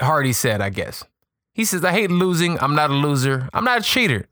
Hardy 0.00 0.32
said, 0.32 0.60
I 0.60 0.70
guess. 0.70 1.04
He 1.52 1.64
says, 1.64 1.84
I 1.84 1.92
hate 1.92 2.10
losing. 2.10 2.58
I'm 2.60 2.74
not 2.74 2.90
a 2.90 2.94
loser. 2.94 3.48
I'm 3.54 3.64
not 3.64 3.80
a 3.80 3.82
cheater. 3.82 4.28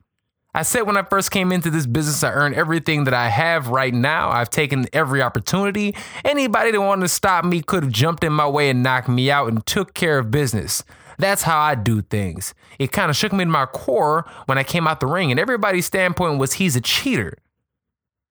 I 0.56 0.62
said 0.62 0.82
when 0.82 0.96
I 0.96 1.02
first 1.02 1.30
came 1.30 1.50
into 1.50 1.68
this 1.68 1.86
business, 1.86 2.22
I 2.22 2.30
earned 2.30 2.54
everything 2.54 3.04
that 3.04 3.14
I 3.14 3.28
have 3.28 3.68
right 3.68 3.92
now. 3.92 4.30
I've 4.30 4.50
taken 4.50 4.86
every 4.92 5.20
opportunity. 5.20 5.96
Anybody 6.24 6.70
that 6.70 6.80
wanted 6.80 7.02
to 7.02 7.08
stop 7.08 7.44
me 7.44 7.60
could 7.60 7.82
have 7.82 7.92
jumped 7.92 8.22
in 8.22 8.32
my 8.32 8.46
way 8.46 8.70
and 8.70 8.82
knocked 8.82 9.08
me 9.08 9.30
out 9.30 9.48
and 9.48 9.64
took 9.66 9.94
care 9.94 10.18
of 10.18 10.30
business. 10.30 10.84
That's 11.18 11.42
how 11.42 11.58
I 11.58 11.74
do 11.74 12.02
things. 12.02 12.54
It 12.78 12.92
kind 12.92 13.10
of 13.10 13.16
shook 13.16 13.32
me 13.32 13.44
to 13.44 13.50
my 13.50 13.66
core 13.66 14.28
when 14.46 14.58
I 14.58 14.62
came 14.62 14.86
out 14.86 15.00
the 15.00 15.06
ring, 15.06 15.30
and 15.30 15.40
everybody's 15.40 15.86
standpoint 15.86 16.38
was 16.38 16.54
he's 16.54 16.76
a 16.76 16.80
cheater. 16.80 17.38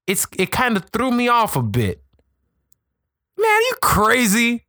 It's 0.07 0.27
it 0.37 0.51
kind 0.51 0.75
of 0.75 0.85
threw 0.89 1.11
me 1.11 1.27
off 1.27 1.55
a 1.55 1.63
bit. 1.63 2.03
Man, 3.37 3.61
you 3.61 3.75
crazy? 3.81 4.65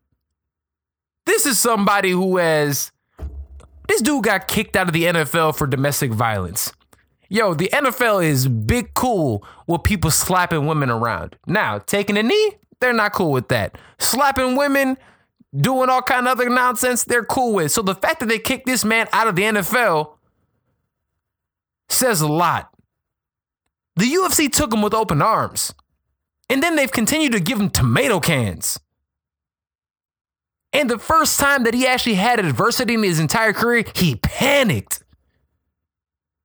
This 1.27 1.47
is 1.47 1.59
somebody 1.59 2.11
who 2.11 2.37
has 2.37 2.93
this 3.89 4.01
dude 4.01 4.25
got 4.25 4.49
kicked 4.49 4.77
out 4.77 4.89
of 4.89 4.93
the 4.93 5.05
NFL 5.05 5.57
for 5.57 5.67
domestic 5.67 6.13
violence. 6.13 6.73
Yo, 7.29 7.55
the 7.55 7.69
NFL 7.73 8.25
is 8.25 8.49
big 8.49 8.95
cool 8.95 9.45
with 9.67 9.83
people 9.83 10.11
slapping 10.11 10.67
women 10.67 10.91
around. 10.91 11.37
Now, 11.47 11.79
taking 11.79 12.17
a 12.17 12.23
knee, 12.23 12.53
they're 12.81 12.93
not 12.93 13.13
cool 13.13 13.33
with 13.33 13.49
that. 13.49 13.77
Slapping 13.99 14.57
women, 14.57 14.97
doing 15.57 15.89
all 15.89 16.03
kind 16.03 16.27
of 16.27 16.33
other 16.33 16.49
nonsense 16.49 17.05
they're 17.05 17.25
cool 17.25 17.55
with. 17.55 17.73
So 17.73 17.83
the 17.83 17.95
fact 17.95 18.21
that 18.21 18.27
they 18.27 18.39
kicked 18.39 18.67
this 18.67 18.85
man 18.85 19.09
out 19.13 19.29
of 19.29 19.37
the 19.37 19.43
NFL 19.43 20.17
says 21.89 22.21
a 22.21 22.29
lot. 22.29 22.71
The 23.97 24.07
UFC 24.07 24.51
took 24.51 24.73
him 24.73 24.83
with 24.83 24.95
open 24.95 25.23
arms. 25.23 25.73
And 26.51 26.63
then 26.63 26.77
they've 26.77 26.91
continued 26.91 27.33
to 27.33 27.41
give 27.41 27.59
him 27.59 27.71
tomato 27.71 28.21
cans. 28.21 28.79
And 30.73 30.91
the 30.91 30.99
first 30.99 31.39
time 31.39 31.63
that 31.63 31.73
he 31.73 31.87
actually 31.87 32.15
had 32.15 32.41
adversity 32.41 32.95
in 32.95 33.03
his 33.03 33.21
entire 33.21 33.53
career, 33.53 33.85
he 33.95 34.17
panicked 34.17 35.05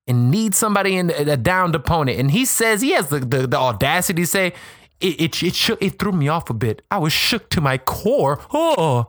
and 0.07 0.29
needs 0.29 0.57
somebody 0.57 0.95
in 0.95 1.09
a 1.09 1.35
downed 1.35 1.75
opponent. 1.75 2.19
And 2.19 2.31
he 2.31 2.45
says 2.45 2.81
he 2.81 2.91
has 2.91 3.09
the, 3.09 3.19
the, 3.19 3.47
the 3.47 3.57
audacity 3.57 4.23
to 4.23 4.27
say, 4.27 4.53
it 4.99 5.21
it 5.21 5.43
it, 5.43 5.55
shook, 5.55 5.81
it 5.81 5.99
threw 5.99 6.11
me 6.11 6.27
off 6.27 6.49
a 6.49 6.53
bit. 6.53 6.81
I 6.91 6.97
was 6.97 7.13
shook 7.13 7.49
to 7.51 7.61
my 7.61 7.77
core. 7.77 8.41
Oh, 8.51 9.07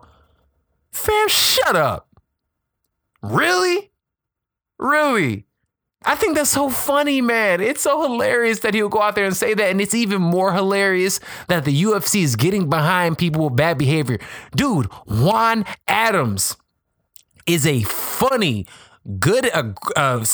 fam, 0.91 1.27
shut 1.27 1.75
up. 1.75 2.07
Really, 3.21 3.91
really. 4.79 5.45
I 6.03 6.15
think 6.15 6.35
that's 6.35 6.49
so 6.49 6.69
funny, 6.69 7.21
man. 7.21 7.61
It's 7.61 7.81
so 7.81 8.01
hilarious 8.01 8.59
that 8.59 8.73
he'll 8.73 8.89
go 8.89 9.01
out 9.01 9.13
there 9.13 9.25
and 9.25 9.35
say 9.37 9.53
that. 9.53 9.69
And 9.69 9.79
it's 9.79 9.93
even 9.93 10.19
more 10.19 10.51
hilarious 10.53 11.19
that 11.47 11.63
the 11.63 11.83
UFC 11.83 12.23
is 12.23 12.35
getting 12.35 12.69
behind 12.69 13.19
people 13.19 13.45
with 13.45 13.55
bad 13.55 13.77
behavior. 13.77 14.17
Dude, 14.55 14.87
Juan 15.05 15.63
Adams 15.87 16.57
is 17.45 17.67
a 17.67 17.83
funny, 17.83 18.65
good, 19.19 19.47
uh, 19.53 19.73
uh, 19.95 20.25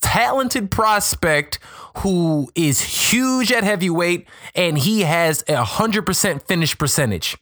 talented 0.00 0.70
prospect 0.70 1.58
who 1.98 2.50
is 2.54 3.10
huge 3.10 3.52
at 3.52 3.64
heavyweight 3.64 4.26
and 4.54 4.78
he 4.78 5.02
has 5.02 5.42
a 5.42 5.64
100% 5.64 6.42
finish 6.42 6.76
percentage. 6.76 7.36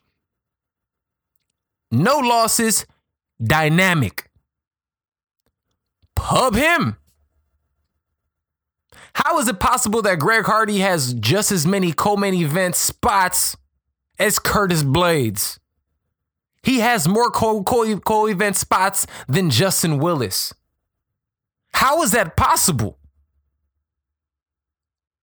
No 1.90 2.18
losses, 2.18 2.86
dynamic. 3.42 4.30
Pub 6.14 6.54
him. 6.54 6.96
How 9.14 9.38
is 9.38 9.48
it 9.48 9.60
possible 9.60 10.02
that 10.02 10.18
Greg 10.18 10.44
Hardy 10.44 10.78
has 10.78 11.14
just 11.14 11.52
as 11.52 11.66
many 11.66 11.92
co-main 11.92 12.34
event 12.34 12.74
spots 12.74 13.56
as 14.18 14.38
Curtis 14.38 14.82
Blaydes? 14.82 15.58
He 16.64 16.80
has 16.80 17.06
more 17.06 17.30
co 17.30 17.62
co 17.62 18.26
event 18.26 18.56
spots 18.56 19.06
than 19.28 19.50
Justin 19.50 19.98
Willis. 19.98 20.52
How 21.74 22.02
is 22.02 22.12
that 22.12 22.36
possible? 22.36 22.98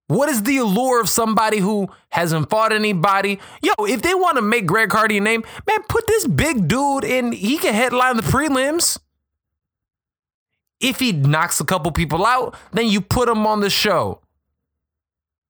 What 0.07 0.27
is 0.27 0.43
the 0.43 0.57
allure 0.57 0.99
of 0.99 1.09
somebody 1.09 1.59
who 1.59 1.89
hasn't 2.09 2.49
fought 2.49 2.73
anybody? 2.73 3.39
Yo, 3.63 3.71
if 3.85 4.01
they 4.01 4.13
want 4.13 4.35
to 4.35 4.41
make 4.41 4.65
Greg 4.65 4.91
Hardy 4.91 5.17
a 5.17 5.21
name, 5.21 5.43
man, 5.65 5.79
put 5.87 6.05
this 6.07 6.27
big 6.27 6.67
dude 6.67 7.05
in. 7.05 7.31
He 7.31 7.57
can 7.57 7.73
headline 7.73 8.17
the 8.17 8.23
prelims. 8.23 8.99
If 10.81 10.99
he 10.99 11.13
knocks 11.13 11.61
a 11.61 11.65
couple 11.65 11.91
people 11.93 12.25
out, 12.25 12.55
then 12.73 12.87
you 12.87 12.99
put 12.99 13.29
him 13.29 13.47
on 13.47 13.61
the 13.61 13.69
show. 13.69 14.19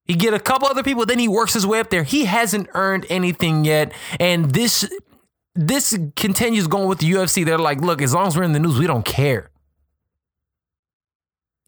He 0.06 0.14
get 0.14 0.36
a 0.36 0.40
couple 0.40 0.68
other 0.68 0.84
people, 0.84 1.06
then 1.06 1.20
he 1.20 1.28
works 1.28 1.54
his 1.54 1.66
way 1.66 1.80
up 1.80 1.90
there. 1.90 2.04
He 2.04 2.26
hasn't 2.26 2.70
earned 2.74 3.06
anything 3.10 3.66
yet, 3.66 3.92
and 4.20 4.52
this 4.52 4.88
this 5.56 5.98
continues 6.16 6.68
going 6.68 6.88
with 6.88 7.00
the 7.00 7.12
UFC. 7.12 7.46
They're 7.46 7.58
like, 7.58 7.82
look, 7.82 8.02
as 8.02 8.14
long 8.14 8.28
as 8.28 8.38
we're 8.38 8.44
in 8.44 8.54
the 8.54 8.60
news, 8.60 8.78
we 8.78 8.88
don't 8.88 9.06
care. 9.06 9.51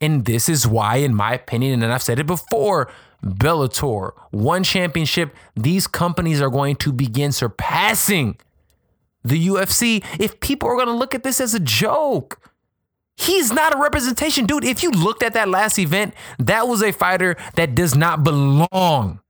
And 0.00 0.24
this 0.24 0.48
is 0.48 0.66
why, 0.66 0.96
in 0.96 1.14
my 1.14 1.34
opinion, 1.34 1.82
and 1.82 1.92
I've 1.92 2.02
said 2.02 2.18
it 2.18 2.26
before, 2.26 2.90
Bellator, 3.24 4.12
one 4.30 4.62
championship, 4.62 5.34
these 5.56 5.86
companies 5.86 6.40
are 6.40 6.50
going 6.50 6.76
to 6.76 6.92
begin 6.92 7.32
surpassing 7.32 8.36
the 9.22 9.48
UFC 9.48 10.04
if 10.20 10.40
people 10.40 10.68
are 10.68 10.76
going 10.76 10.88
to 10.88 10.94
look 10.94 11.14
at 11.14 11.22
this 11.22 11.40
as 11.40 11.54
a 11.54 11.60
joke. 11.60 12.38
He's 13.16 13.52
not 13.52 13.74
a 13.74 13.78
representation. 13.78 14.44
Dude, 14.44 14.64
if 14.64 14.82
you 14.82 14.90
looked 14.90 15.22
at 15.22 15.34
that 15.34 15.48
last 15.48 15.78
event, 15.78 16.14
that 16.38 16.66
was 16.68 16.82
a 16.82 16.92
fighter 16.92 17.36
that 17.54 17.74
does 17.74 17.94
not 17.94 18.24
belong. 18.24 19.20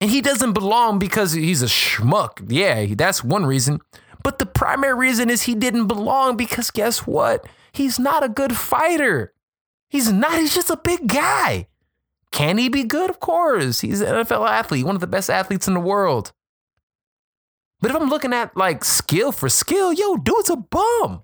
And 0.00 0.10
he 0.10 0.20
doesn't 0.20 0.52
belong 0.52 0.98
because 0.98 1.32
he's 1.32 1.62
a 1.62 1.66
schmuck. 1.66 2.44
Yeah, 2.46 2.94
that's 2.94 3.24
one 3.24 3.46
reason. 3.46 3.80
But 4.22 4.38
the 4.38 4.46
primary 4.46 4.94
reason 4.94 5.30
is 5.30 5.42
he 5.42 5.54
didn't 5.54 5.86
belong 5.86 6.36
because 6.36 6.70
guess 6.70 7.06
what? 7.06 7.46
He's 7.76 7.98
not 7.98 8.24
a 8.24 8.28
good 8.28 8.56
fighter. 8.56 9.34
He's 9.88 10.10
not. 10.10 10.38
He's 10.38 10.54
just 10.54 10.70
a 10.70 10.78
big 10.78 11.06
guy. 11.06 11.68
Can 12.32 12.56
he 12.56 12.68
be 12.68 12.84
good? 12.84 13.10
Of 13.10 13.20
course. 13.20 13.80
He's 13.80 14.00
an 14.00 14.08
NFL 14.08 14.48
athlete, 14.48 14.86
one 14.86 14.94
of 14.94 15.00
the 15.02 15.06
best 15.06 15.28
athletes 15.28 15.68
in 15.68 15.74
the 15.74 15.80
world. 15.80 16.32
But 17.80 17.90
if 17.90 17.96
I'm 17.96 18.08
looking 18.08 18.32
at 18.32 18.56
like 18.56 18.82
skill 18.82 19.30
for 19.30 19.50
skill, 19.50 19.92
yo, 19.92 20.16
dude's 20.16 20.48
a 20.48 20.56
bum. 20.56 21.22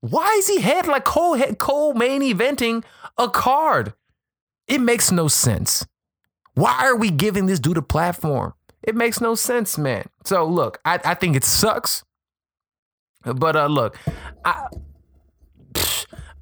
Why 0.00 0.36
is 0.38 0.46
he 0.46 0.60
head 0.60 0.86
like 0.86 1.04
Cole, 1.04 1.38
Cole 1.54 1.94
main 1.94 2.22
eventing 2.22 2.84
a 3.18 3.28
card? 3.28 3.94
It 4.68 4.80
makes 4.80 5.10
no 5.10 5.28
sense. 5.28 5.84
Why 6.54 6.84
are 6.84 6.96
we 6.96 7.10
giving 7.10 7.46
this 7.46 7.58
dude 7.58 7.78
a 7.78 7.82
platform? 7.82 8.54
It 8.82 8.94
makes 8.94 9.20
no 9.20 9.34
sense, 9.34 9.76
man. 9.76 10.04
So 10.24 10.46
look, 10.46 10.78
I, 10.84 11.00
I 11.04 11.14
think 11.14 11.34
it 11.34 11.44
sucks. 11.44 12.04
But 13.24 13.56
uh, 13.56 13.66
look, 13.66 13.98
I, 14.44 14.66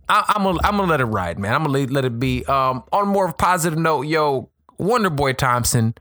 I, 0.09 0.35
am 0.37 0.45
gonna 0.45 0.59
I'm 0.65 0.77
gonna 0.77 0.91
let 0.91 1.01
it 1.01 1.07
ride, 1.07 1.39
man. 1.39 1.55
I'm 1.55 1.63
gonna 1.65 1.79
let, 1.79 1.91
let 1.91 2.05
it 2.05 2.19
be. 2.19 2.45
Um, 2.45 2.85
on 2.93 3.09
more 3.09 3.29
of 3.29 3.39
positive 3.39 3.79
note, 3.79 4.03
yo, 4.03 4.51
Wonder 4.79 5.11
Boy 5.11 5.33
Thompson, 5.33 5.95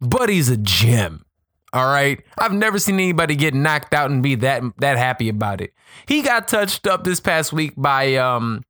buddy's 0.00 0.48
a 0.48 0.56
gem. 0.56 1.24
All 1.72 1.86
right, 1.86 2.20
I've 2.38 2.52
never 2.52 2.78
seen 2.78 2.96
anybody 2.96 3.36
get 3.36 3.54
knocked 3.54 3.94
out 3.94 4.10
and 4.10 4.22
be 4.22 4.34
that 4.36 4.62
that 4.78 4.96
happy 4.96 5.28
about 5.28 5.60
it. 5.60 5.72
He 6.06 6.22
got 6.22 6.48
touched 6.48 6.86
up 6.86 7.04
this 7.04 7.20
past 7.20 7.52
week 7.52 7.74
by 7.76 8.16
um 8.16 8.64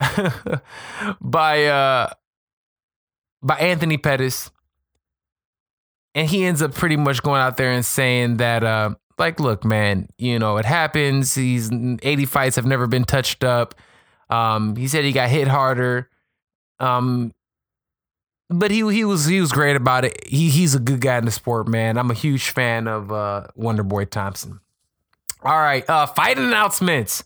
by 1.20 1.64
uh 1.66 2.10
by 3.42 3.56
Anthony 3.58 3.98
Pettis, 3.98 4.50
and 6.14 6.28
he 6.28 6.44
ends 6.44 6.62
up 6.62 6.74
pretty 6.74 6.96
much 6.96 7.22
going 7.22 7.40
out 7.40 7.56
there 7.56 7.70
and 7.70 7.84
saying 7.84 8.38
that 8.38 8.64
uh 8.64 8.94
like, 9.22 9.40
look, 9.40 9.64
man, 9.64 10.08
you 10.18 10.38
know, 10.38 10.56
it 10.56 10.64
happens. 10.64 11.34
He's 11.34 11.70
80 11.72 12.26
fights 12.26 12.56
have 12.56 12.66
never 12.66 12.86
been 12.86 13.04
touched 13.04 13.44
up. 13.44 13.74
Um, 14.28 14.76
he 14.76 14.88
said 14.88 15.04
he 15.04 15.12
got 15.12 15.30
hit 15.30 15.46
harder. 15.46 16.10
Um, 16.80 17.32
but 18.50 18.70
he 18.70 18.78
he 18.92 19.04
was 19.04 19.26
he 19.26 19.40
was 19.40 19.52
great 19.52 19.76
about 19.76 20.04
it. 20.04 20.26
He 20.26 20.50
he's 20.50 20.74
a 20.74 20.78
good 20.78 21.00
guy 21.00 21.16
in 21.18 21.24
the 21.24 21.30
sport, 21.30 21.68
man. 21.68 21.96
I'm 21.96 22.10
a 22.10 22.14
huge 22.14 22.50
fan 22.50 22.86
of 22.86 23.10
uh, 23.12 23.46
Wonder 23.54 23.82
Boy 23.82 24.04
Thompson. 24.04 24.60
All 25.42 25.58
right, 25.58 25.88
uh, 25.88 26.06
fight 26.06 26.38
announcements. 26.38 27.24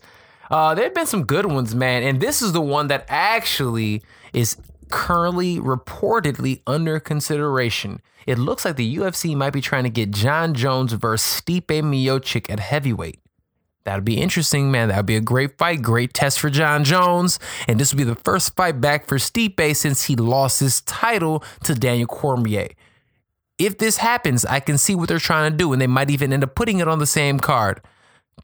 Uh, 0.49 0.73
there 0.75 0.85
have 0.85 0.93
been 0.93 1.05
some 1.05 1.25
good 1.25 1.45
ones, 1.45 1.75
man, 1.75 2.03
and 2.03 2.21
this 2.21 2.41
is 2.41 2.53
the 2.53 2.61
one 2.61 2.87
that 2.87 3.05
actually 3.09 4.01
is 4.31 4.57
currently 4.89 5.57
reportedly 5.57 6.61
under 6.67 6.99
consideration. 6.99 8.01
It 8.25 8.37
looks 8.37 8.65
like 8.65 8.75
the 8.75 8.97
UFC 8.97 9.35
might 9.35 9.53
be 9.53 9.61
trying 9.61 9.83
to 9.83 9.89
get 9.89 10.11
Jon 10.11 10.53
Jones 10.53 10.93
versus 10.93 11.41
Stipe 11.41 11.67
Miocic 11.67 12.49
at 12.49 12.59
heavyweight. 12.59 13.19
That'd 13.87 14.03
be 14.03 14.19
interesting, 14.19 14.69
man. 14.69 14.89
That'd 14.89 15.05
be 15.05 15.15
a 15.15 15.21
great 15.21 15.57
fight, 15.57 15.81
great 15.81 16.13
test 16.13 16.41
for 16.41 16.49
Jon 16.49 16.83
Jones. 16.83 17.39
And 17.69 17.79
this 17.79 17.93
would 17.93 17.97
be 17.97 18.03
the 18.03 18.15
first 18.15 18.53
fight 18.53 18.81
back 18.81 19.07
for 19.07 19.15
Stipe 19.15 19.75
since 19.77 20.03
he 20.03 20.17
lost 20.17 20.59
his 20.59 20.81
title 20.81 21.41
to 21.63 21.73
Daniel 21.73 22.05
Cormier. 22.05 22.67
If 23.57 23.77
this 23.77 23.97
happens, 23.97 24.43
I 24.45 24.59
can 24.59 24.77
see 24.77 24.93
what 24.93 25.07
they're 25.07 25.19
trying 25.19 25.51
to 25.51 25.57
do, 25.57 25.71
and 25.71 25.81
they 25.81 25.87
might 25.87 26.09
even 26.09 26.33
end 26.33 26.43
up 26.43 26.53
putting 26.53 26.79
it 26.79 26.89
on 26.89 26.99
the 26.99 27.05
same 27.05 27.39
card. 27.39 27.81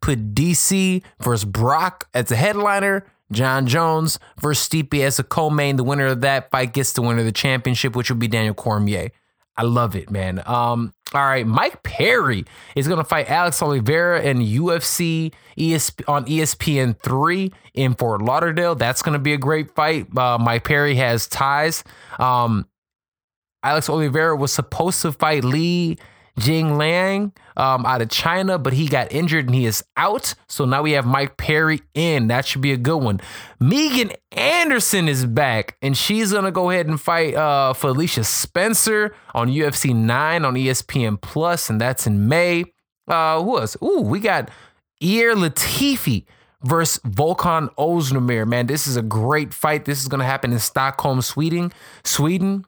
Put 0.01 0.33
DC 0.33 1.03
versus 1.19 1.43
Brock 1.43 2.07
as 2.13 2.31
a 2.31 2.37
headliner, 2.37 3.05
Jon 3.32 3.67
Jones 3.67 4.19
versus 4.39 4.67
Stipe 4.67 4.99
as 5.01 5.19
a 5.19 5.24
co-main. 5.24 5.76
The 5.76 5.84
winner 5.84 6.07
of 6.07 6.21
that 6.21 6.51
fight 6.51 6.74
gets 6.74 6.93
the 6.93 7.01
winner 7.01 7.19
of 7.19 7.26
the 7.26 7.32
championship, 7.32 7.95
which 7.95 8.09
would 8.09 8.19
be 8.19 8.28
Daniel 8.28 8.53
Cormier. 8.53 9.11
I 9.55 9.63
love 9.63 9.95
it, 9.95 10.09
man. 10.09 10.41
Um, 10.45 10.93
all 11.13 11.26
right, 11.26 11.45
Mike 11.45 11.84
Perry 11.84 12.43
is 12.76 12.88
gonna 12.88 13.03
fight 13.03 13.30
Alex 13.30 13.61
Oliveira 13.61 14.21
in 14.21 14.39
UFC 14.39 15.32
ESP, 15.57 16.03
on 16.07 16.26
ESPN 16.26 16.99
three 16.99 17.51
in 17.76 17.93
Fort 17.93 18.21
Lauderdale. 18.21 18.74
That's 18.74 19.03
gonna 19.03 19.19
be 19.19 19.34
a 19.34 19.38
great 19.38 19.76
fight. 19.76 20.07
Uh, 20.17 20.39
Mike 20.39 20.63
Perry 20.63 20.95
has 20.95 21.28
ties. 21.28 21.84
Um, 22.17 22.67
Alex 23.61 23.89
Oliveira 23.89 24.36
was 24.36 24.51
supposed 24.51 25.01
to 25.03 25.11
fight 25.11 25.43
Lee 25.43 25.97
Jing 26.39 26.78
Liang 26.78 27.32
um, 27.57 27.85
out 27.85 28.01
of 28.01 28.09
China, 28.09 28.57
but 28.57 28.73
he 28.73 28.87
got 28.87 29.11
injured 29.11 29.45
and 29.45 29.55
he 29.55 29.65
is 29.65 29.83
out. 29.97 30.33
So 30.47 30.65
now 30.65 30.81
we 30.81 30.93
have 30.93 31.05
Mike 31.05 31.37
Perry 31.37 31.81
in. 31.93 32.27
That 32.27 32.45
should 32.45 32.61
be 32.61 32.71
a 32.71 32.77
good 32.77 32.97
one. 32.97 33.21
Megan 33.59 34.11
Anderson 34.31 35.07
is 35.07 35.25
back, 35.25 35.77
and 35.81 35.97
she's 35.97 36.31
gonna 36.33 36.51
go 36.51 36.69
ahead 36.69 36.87
and 36.87 36.99
fight 36.99 37.35
uh, 37.35 37.73
Felicia 37.73 38.23
Spencer 38.23 39.15
on 39.33 39.49
UFC 39.49 39.95
9 39.95 40.45
on 40.45 40.53
ESPN 40.55 41.19
Plus, 41.21 41.69
and 41.69 41.79
that's 41.79 42.07
in 42.07 42.27
May. 42.27 42.65
Uh, 43.07 43.41
who 43.41 43.59
else? 43.59 43.75
Ooh, 43.83 44.01
we 44.01 44.19
got 44.19 44.49
Ilir 45.01 45.35
Latifi 45.35 46.25
versus 46.63 47.01
Volkan 47.03 47.73
Oezdemir. 47.75 48.47
Man, 48.47 48.67
this 48.67 48.87
is 48.87 48.95
a 48.95 49.01
great 49.01 49.53
fight. 49.53 49.85
This 49.85 50.01
is 50.01 50.07
gonna 50.07 50.23
happen 50.23 50.51
in 50.51 50.59
Stockholm, 50.59 51.21
Sweden. 51.21 51.71
Sweden. 52.03 52.65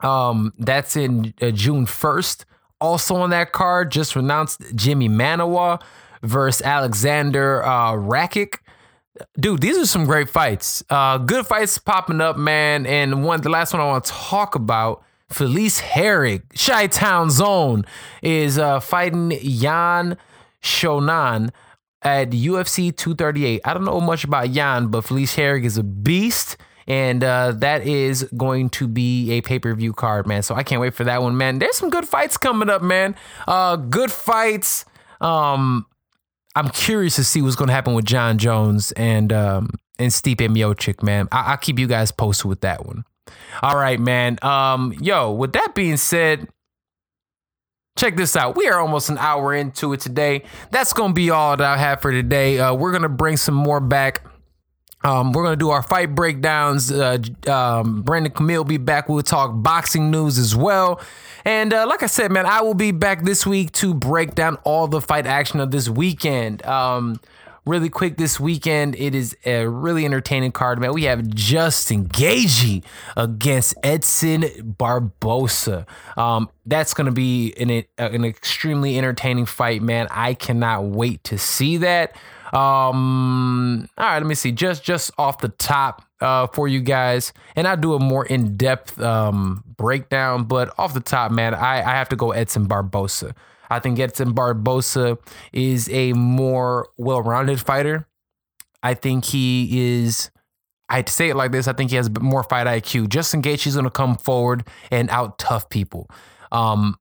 Um, 0.00 0.54
that's 0.58 0.96
in 0.96 1.34
uh, 1.42 1.50
June 1.50 1.84
1st. 1.84 2.44
Also 2.80 3.16
on 3.16 3.30
that 3.30 3.52
card, 3.52 3.90
just 3.90 4.16
announced 4.16 4.62
Jimmy 4.74 5.08
Manuwa 5.08 5.82
versus 6.22 6.62
Alexander 6.62 7.62
uh, 7.64 7.92
Rakic. 7.92 8.56
Dude, 9.38 9.60
these 9.60 9.76
are 9.76 9.86
some 9.86 10.06
great 10.06 10.28
fights. 10.28 10.82
Uh, 10.88 11.18
good 11.18 11.46
fights 11.46 11.76
popping 11.78 12.20
up, 12.20 12.36
man. 12.36 12.86
And 12.86 13.24
one, 13.24 13.40
the 13.42 13.50
last 13.50 13.72
one 13.72 13.82
I 13.82 13.86
want 13.86 14.04
to 14.04 14.10
talk 14.10 14.54
about, 14.54 15.04
Felice 15.28 15.80
Herrig, 15.80 16.42
Chi 16.58 16.86
Town 16.86 17.30
Zone, 17.30 17.84
is 18.22 18.58
uh, 18.58 18.80
fighting 18.80 19.32
Yan 19.42 20.16
Xiaonan 20.62 21.50
at 22.02 22.30
UFC 22.30 22.96
238. 22.96 23.60
I 23.64 23.74
don't 23.74 23.84
know 23.84 24.00
much 24.00 24.24
about 24.24 24.50
Yan, 24.50 24.88
but 24.88 25.02
Felice 25.02 25.36
Herrig 25.36 25.64
is 25.64 25.76
a 25.76 25.82
beast 25.82 26.56
and 26.90 27.22
uh, 27.22 27.52
that 27.52 27.86
is 27.86 28.28
going 28.36 28.68
to 28.70 28.88
be 28.88 29.30
a 29.30 29.42
pay 29.42 29.60
per 29.60 29.72
view 29.74 29.92
card, 29.92 30.26
man. 30.26 30.42
So 30.42 30.56
I 30.56 30.64
can't 30.64 30.80
wait 30.80 30.92
for 30.92 31.04
that 31.04 31.22
one, 31.22 31.36
man. 31.36 31.60
There's 31.60 31.76
some 31.76 31.88
good 31.88 32.04
fights 32.04 32.36
coming 32.36 32.68
up, 32.68 32.82
man. 32.82 33.14
Uh, 33.46 33.76
good 33.76 34.10
fights. 34.10 34.84
Um, 35.20 35.86
I'm 36.56 36.68
curious 36.70 37.14
to 37.14 37.22
see 37.22 37.42
what's 37.42 37.54
going 37.54 37.68
to 37.68 37.72
happen 37.72 37.94
with 37.94 38.06
Jon 38.06 38.38
Jones 38.38 38.90
and 38.92 39.32
um, 39.32 39.70
and 40.00 40.10
Stipe 40.10 40.38
Miocic, 40.38 41.00
man. 41.00 41.28
I- 41.30 41.52
will 41.52 41.58
keep 41.58 41.78
you 41.78 41.86
guys 41.86 42.10
posted 42.10 42.46
with 42.46 42.62
that 42.62 42.84
one. 42.84 43.04
All 43.62 43.76
right, 43.76 44.00
man. 44.00 44.40
Um, 44.42 44.92
yo, 45.00 45.30
with 45.30 45.52
that 45.52 45.76
being 45.76 45.96
said, 45.96 46.48
check 47.96 48.16
this 48.16 48.34
out. 48.34 48.56
We 48.56 48.66
are 48.66 48.80
almost 48.80 49.10
an 49.10 49.18
hour 49.18 49.54
into 49.54 49.92
it 49.92 50.00
today. 50.00 50.42
That's 50.72 50.92
gonna 50.92 51.12
be 51.12 51.30
all 51.30 51.56
that 51.56 51.64
I 51.64 51.76
have 51.76 52.02
for 52.02 52.10
today. 52.10 52.58
Uh, 52.58 52.74
we're 52.74 52.90
gonna 52.90 53.08
bring 53.08 53.36
some 53.36 53.54
more 53.54 53.78
back. 53.78 54.24
Um, 55.02 55.32
we're 55.32 55.44
gonna 55.44 55.56
do 55.56 55.70
our 55.70 55.82
fight 55.82 56.14
breakdowns. 56.14 56.92
Uh, 56.92 57.18
um, 57.46 58.02
Brandon 58.02 58.32
Camille 58.32 58.60
will 58.60 58.64
be 58.64 58.76
back. 58.76 59.08
We'll 59.08 59.22
talk 59.22 59.50
boxing 59.54 60.10
news 60.10 60.38
as 60.38 60.54
well. 60.54 61.00
And 61.44 61.72
uh, 61.72 61.86
like 61.86 62.02
I 62.02 62.06
said, 62.06 62.30
man, 62.30 62.46
I 62.46 62.60
will 62.60 62.74
be 62.74 62.92
back 62.92 63.24
this 63.24 63.46
week 63.46 63.72
to 63.72 63.94
break 63.94 64.34
down 64.34 64.56
all 64.64 64.88
the 64.88 65.00
fight 65.00 65.26
action 65.26 65.60
of 65.60 65.70
this 65.70 65.88
weekend. 65.88 66.64
Um, 66.66 67.18
really 67.64 67.88
quick 67.88 68.16
this 68.16 68.38
weekend, 68.38 68.94
it 68.96 69.14
is 69.14 69.36
a 69.44 69.66
really 69.66 70.04
entertaining 70.04 70.52
card, 70.52 70.78
man. 70.78 70.92
We 70.92 71.04
have 71.04 71.26
Justin 71.28 72.06
Gaethje 72.08 72.84
against 73.16 73.74
Edson 73.82 74.44
Barboza. 74.62 75.86
Um, 76.16 76.50
that's 76.66 76.94
going 76.94 77.06
to 77.06 77.12
be 77.12 77.54
an, 77.58 77.84
an 77.98 78.24
extremely 78.24 78.98
entertaining 78.98 79.46
fight, 79.46 79.82
man. 79.82 80.08
I 80.10 80.34
cannot 80.34 80.84
wait 80.84 81.24
to 81.24 81.38
see 81.38 81.78
that. 81.78 82.16
Um, 82.52 83.88
all 83.96 84.06
right, 84.06 84.18
let 84.18 84.26
me 84.26 84.34
see. 84.34 84.52
Just 84.52 84.82
just 84.84 85.10
off 85.18 85.38
the 85.38 85.48
top 85.48 86.04
uh, 86.20 86.46
for 86.48 86.68
you 86.68 86.80
guys, 86.80 87.32
and 87.54 87.66
I'll 87.68 87.76
do 87.76 87.94
a 87.94 88.00
more 88.00 88.26
in 88.26 88.56
depth 88.56 89.00
um, 89.00 89.64
breakdown. 89.76 90.44
But 90.44 90.76
off 90.78 90.94
the 90.94 91.00
top, 91.00 91.30
man, 91.30 91.54
I, 91.54 91.78
I 91.78 91.92
have 91.92 92.08
to 92.10 92.16
go 92.16 92.32
Edson 92.32 92.66
Barboza. 92.66 93.34
I 93.70 93.78
think 93.78 93.98
Edson 94.00 94.32
Barboza 94.32 95.18
is 95.52 95.88
a 95.90 96.12
more 96.12 96.88
well 96.96 97.22
rounded 97.22 97.60
fighter. 97.60 98.06
I 98.82 98.94
think 98.94 99.26
he 99.26 100.02
is. 100.02 100.30
I'd 100.88 101.08
say 101.08 101.28
it 101.28 101.36
like 101.36 101.52
this. 101.52 101.68
I 101.68 101.72
think 101.72 101.90
he 101.90 101.96
has 101.96 102.10
more 102.10 102.42
fight 102.42 102.66
IQ. 102.66 103.08
Justin 103.10 103.42
Gaethje 103.42 103.68
is 103.68 103.74
going 103.74 103.84
to 103.84 103.90
come 103.90 104.16
forward 104.16 104.66
and 104.90 105.08
out 105.10 105.38
tough 105.38 105.68
people. 105.68 106.10
Um, 106.50 106.96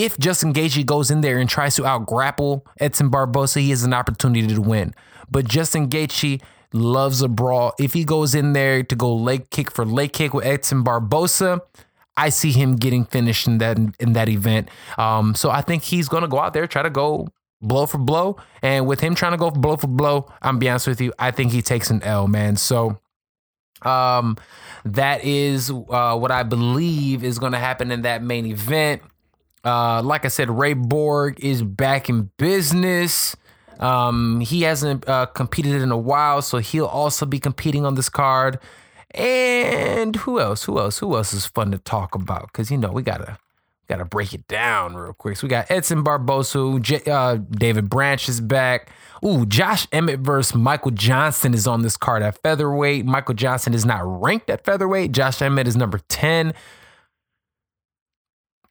if 0.00 0.16
Justin 0.18 0.54
Gaethje 0.54 0.86
goes 0.86 1.10
in 1.10 1.20
there 1.20 1.38
and 1.38 1.48
tries 1.48 1.76
to 1.76 1.84
out 1.84 2.06
grapple 2.06 2.66
Edson 2.78 3.10
Barboza, 3.10 3.60
he 3.60 3.70
has 3.70 3.84
an 3.84 3.92
opportunity 3.92 4.46
to 4.46 4.60
win. 4.60 4.94
But 5.30 5.46
Justin 5.46 5.88
Gaethje 5.88 6.40
loves 6.72 7.20
a 7.20 7.28
brawl. 7.28 7.74
If 7.78 7.92
he 7.92 8.04
goes 8.04 8.34
in 8.34 8.54
there 8.54 8.82
to 8.82 8.96
go 8.96 9.14
leg 9.14 9.50
kick 9.50 9.70
for 9.70 9.84
leg 9.84 10.14
kick 10.14 10.32
with 10.32 10.46
Edson 10.46 10.82
Barboza, 10.82 11.60
I 12.16 12.30
see 12.30 12.50
him 12.50 12.76
getting 12.76 13.04
finished 13.04 13.46
in 13.46 13.58
that 13.58 13.78
in 14.00 14.14
that 14.14 14.28
event. 14.30 14.70
Um, 14.96 15.34
so 15.34 15.50
I 15.50 15.60
think 15.60 15.82
he's 15.82 16.08
gonna 16.08 16.28
go 16.28 16.38
out 16.38 16.54
there 16.54 16.66
try 16.66 16.82
to 16.82 16.90
go 16.90 17.28
blow 17.60 17.84
for 17.84 17.98
blow, 17.98 18.38
and 18.62 18.86
with 18.86 19.00
him 19.00 19.14
trying 19.14 19.32
to 19.32 19.38
go 19.38 19.50
blow 19.50 19.76
for 19.76 19.86
blow, 19.86 20.32
I'm 20.40 20.58
be 20.58 20.70
honest 20.70 20.86
with 20.86 21.00
you, 21.00 21.12
I 21.18 21.30
think 21.30 21.52
he 21.52 21.60
takes 21.60 21.90
an 21.90 22.02
L, 22.02 22.26
man. 22.26 22.56
So. 22.56 22.98
Um, 23.82 24.36
that 24.84 25.24
is 25.24 25.70
uh, 25.70 26.14
what 26.18 26.30
I 26.30 26.42
believe 26.42 27.24
is 27.24 27.38
going 27.38 27.52
to 27.52 27.58
happen 27.58 27.90
in 27.90 28.02
that 28.02 28.22
main 28.22 28.44
event. 28.44 29.00
Uh, 29.64 30.02
like 30.02 30.24
I 30.24 30.28
said, 30.28 30.50
Ray 30.50 30.74
Borg 30.74 31.42
is 31.44 31.62
back 31.62 32.08
in 32.08 32.30
business. 32.38 33.36
Um, 33.78 34.40
he 34.40 34.62
hasn't 34.62 35.08
uh, 35.08 35.26
competed 35.26 35.80
in 35.80 35.90
a 35.90 35.98
while, 35.98 36.42
so 36.42 36.58
he'll 36.58 36.86
also 36.86 37.26
be 37.26 37.38
competing 37.38 37.84
on 37.86 37.94
this 37.94 38.08
card. 38.08 38.58
And 39.12 40.14
who 40.16 40.38
else? 40.38 40.64
Who 40.64 40.78
else? 40.78 40.98
Who 40.98 41.16
else 41.16 41.32
is 41.32 41.46
fun 41.46 41.72
to 41.72 41.78
talk 41.78 42.14
about? 42.14 42.48
Because 42.52 42.70
you 42.70 42.78
know 42.78 42.92
we 42.92 43.02
gotta 43.02 43.38
gotta 43.88 44.04
break 44.04 44.32
it 44.32 44.46
down 44.46 44.94
real 44.94 45.12
quick. 45.12 45.36
So 45.36 45.46
we 45.46 45.48
got 45.48 45.68
Edson 45.70 46.02
Barboza, 46.04 46.78
J- 46.80 47.02
uh, 47.10 47.38
David 47.50 47.90
Branch 47.90 48.28
is 48.28 48.40
back. 48.40 48.88
Ooh, 49.24 49.44
Josh 49.46 49.88
Emmett 49.92 50.20
versus 50.20 50.54
Michael 50.54 50.92
Johnson 50.92 51.54
is 51.54 51.66
on 51.66 51.82
this 51.82 51.96
card 51.96 52.22
at 52.22 52.40
featherweight. 52.40 53.04
Michael 53.04 53.34
Johnson 53.34 53.74
is 53.74 53.84
not 53.84 54.02
ranked 54.04 54.48
at 54.48 54.64
featherweight. 54.64 55.12
Josh 55.12 55.42
Emmett 55.42 55.66
is 55.66 55.76
number 55.76 55.98
ten. 56.08 56.54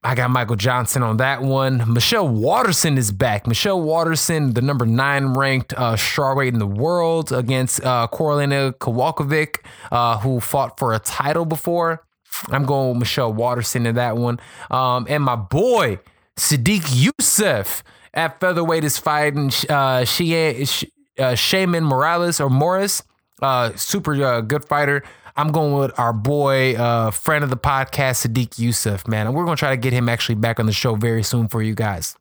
I 0.01 0.15
got 0.15 0.29
Michael 0.29 0.55
Johnson 0.55 1.03
on 1.03 1.17
that 1.17 1.41
one. 1.41 1.91
Michelle 1.91 2.27
Waterson 2.27 2.97
is 2.97 3.11
back. 3.11 3.45
Michelle 3.45 3.81
Waterson, 3.81 4.53
the 4.53 4.61
number 4.61 4.85
nine 4.85 5.33
ranked 5.33 5.73
uh, 5.73 5.95
strawweight 5.95 6.53
in 6.53 6.59
the 6.59 6.65
world, 6.65 7.33
against 7.33 7.83
uh, 7.83 8.07
Karolina 8.09 8.71
Kowalkiewicz, 8.73 9.57
uh, 9.91 10.17
who 10.19 10.39
fought 10.39 10.79
for 10.79 10.93
a 10.93 10.99
title 10.99 11.43
before. 11.43 12.05
I'm 12.47 12.65
going 12.65 12.89
with 12.91 12.99
Michelle 12.99 13.33
Waterson 13.33 13.85
in 13.85 13.95
that 13.95 14.15
one. 14.15 14.39
Um, 14.71 15.05
and 15.09 15.21
my 15.21 15.35
boy, 15.35 15.99
Sadiq 16.37 16.83
Yusuff 16.83 17.81
at 18.13 18.39
featherweight 18.39 18.85
is 18.85 18.97
fighting 18.97 19.51
uh, 19.67 20.05
she, 20.05 20.33
uh, 20.33 21.33
Sheymon 21.33 21.83
Morales 21.83 22.39
or 22.39 22.49
Morris. 22.49 23.03
Uh, 23.41 23.75
super 23.75 24.13
uh, 24.23 24.39
good 24.39 24.63
fighter. 24.63 25.03
I'm 25.39 25.53
going 25.53 25.73
with 25.73 25.97
our 25.97 26.11
boy, 26.11 26.75
uh, 26.75 27.11
friend 27.11 27.45
of 27.45 27.49
the 27.49 27.55
podcast, 27.55 28.27
Sadiq 28.27 28.59
Yusuff, 28.59 29.07
man. 29.07 29.25
And 29.25 29.33
we're 29.33 29.45
going 29.45 29.55
to 29.55 29.59
try 29.59 29.69
to 29.69 29.77
get 29.77 29.93
him 29.93 30.09
actually 30.09 30.35
back 30.35 30.59
on 30.59 30.65
the 30.65 30.73
show 30.73 30.95
very 30.95 31.23
soon 31.23 31.47
for 31.47 31.61
you 31.61 31.73
guys. 31.73 32.17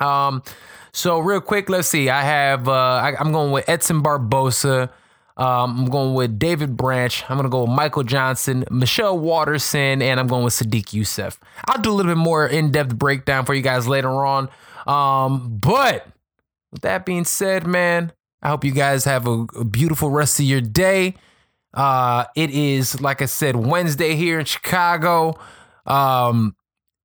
Um, 0.00 0.42
so 0.90 1.18
real 1.18 1.42
quick, 1.42 1.68
let's 1.68 1.88
see. 1.88 2.08
I 2.08 2.22
have, 2.22 2.66
uh, 2.66 2.72
I, 2.72 3.20
am 3.20 3.32
going 3.32 3.52
with 3.52 3.68
Edson 3.68 4.00
Barboza. 4.00 4.90
Um, 5.36 5.80
I'm 5.80 5.90
going 5.90 6.14
with 6.14 6.38
David 6.38 6.74
Branch. 6.74 7.22
I'm 7.28 7.36
going 7.36 7.44
to 7.44 7.50
go 7.50 7.64
with 7.64 7.70
Michael 7.70 8.02
Johnson, 8.02 8.64
Michelle 8.70 9.18
Waterson, 9.18 10.00
and 10.00 10.18
I'm 10.18 10.26
going 10.26 10.44
with 10.44 10.54
Sadiq 10.54 10.86
Yusuff. 10.98 11.36
I'll 11.66 11.82
do 11.82 11.90
a 11.90 11.92
little 11.92 12.10
bit 12.10 12.18
more 12.18 12.46
in 12.46 12.72
depth 12.72 12.96
breakdown 12.96 13.44
for 13.44 13.52
you 13.52 13.62
guys 13.62 13.86
later 13.86 14.24
on. 14.24 14.48
Um, 14.86 15.58
but 15.58 16.06
with 16.72 16.80
that 16.80 17.04
being 17.04 17.26
said, 17.26 17.66
man, 17.66 18.12
I 18.42 18.48
hope 18.48 18.64
you 18.64 18.72
guys 18.72 19.04
have 19.04 19.26
a, 19.26 19.44
a 19.54 19.64
beautiful 19.66 20.08
rest 20.08 20.40
of 20.40 20.46
your 20.46 20.62
day. 20.62 21.14
Uh, 21.74 22.24
it 22.34 22.50
is, 22.50 23.00
like 23.00 23.22
I 23.22 23.26
said, 23.26 23.56
Wednesday 23.56 24.14
here 24.16 24.38
in 24.38 24.46
Chicago. 24.46 25.34
Um, 25.86 26.56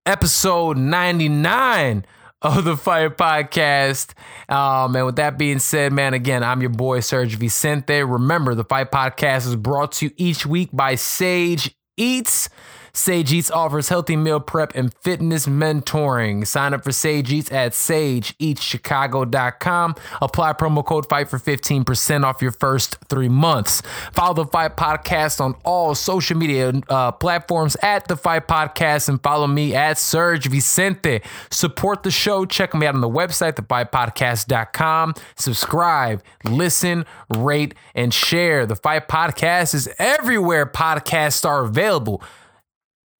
episode 0.05 0.77
99 0.77 2.05
of 2.41 2.65
the 2.65 2.75
Fight 2.75 3.17
Podcast. 3.17 4.13
Um, 4.53 4.95
and 4.95 5.05
with 5.05 5.15
that 5.15 5.37
being 5.37 5.59
said, 5.59 5.93
man, 5.93 6.13
again, 6.13 6.43
I'm 6.43 6.61
your 6.61 6.69
boy 6.69 6.99
Serge 6.99 7.35
Vicente. 7.35 8.03
Remember, 8.03 8.53
the 8.55 8.65
Fight 8.65 8.91
Podcast 8.91 9.47
is 9.47 9.55
brought 9.55 9.93
to 9.93 10.05
you 10.07 10.11
each 10.17 10.45
week 10.45 10.69
by 10.73 10.95
Sage 10.95 11.75
Eats. 11.97 12.49
Sage 12.95 13.33
Eats 13.33 13.49
offers 13.49 13.89
healthy 13.89 14.15
meal 14.15 14.39
prep 14.39 14.75
and 14.75 14.93
fitness 14.93 15.47
mentoring. 15.47 16.45
Sign 16.45 16.75
up 16.75 16.83
for 16.83 16.91
Sage 16.91 17.33
Eats 17.33 17.51
at 17.51 17.71
sageeatschicago.com. 17.71 19.95
Apply 20.21 20.53
promo 20.53 20.85
code 20.85 21.09
FIGHT 21.09 21.27
for 21.27 21.39
15% 21.39 22.23
off 22.23 22.43
your 22.43 22.51
first 22.51 22.99
three 23.09 23.29
months. 23.29 23.81
Follow 24.11 24.35
the 24.35 24.45
Fight 24.45 24.77
Podcast 24.77 25.41
on 25.41 25.55
all 25.63 25.95
social 25.95 26.37
media 26.37 26.71
uh, 26.87 27.11
platforms 27.13 27.75
at 27.81 28.07
the 28.07 28.15
Fight 28.15 28.47
Podcast 28.47 29.09
and 29.09 29.19
follow 29.23 29.47
me 29.47 29.73
at 29.73 29.97
Serge 29.97 30.45
Vicente. 30.45 31.21
Support 31.49 32.03
the 32.03 32.11
show. 32.11 32.45
Check 32.45 32.75
me 32.75 32.85
out 32.85 32.93
on 32.93 33.01
the 33.01 33.09
website, 33.09 33.53
thefightpodcast.com. 33.53 35.15
Subscribe, 35.35 36.21
listen, 36.43 37.07
rate, 37.35 37.73
and 37.95 38.13
share. 38.13 38.67
The 38.67 38.75
Fight 38.75 39.07
Podcast 39.07 39.73
is 39.73 39.89
everywhere 39.97 40.67
podcasts 40.67 41.43
are 41.43 41.63
available 41.63 42.21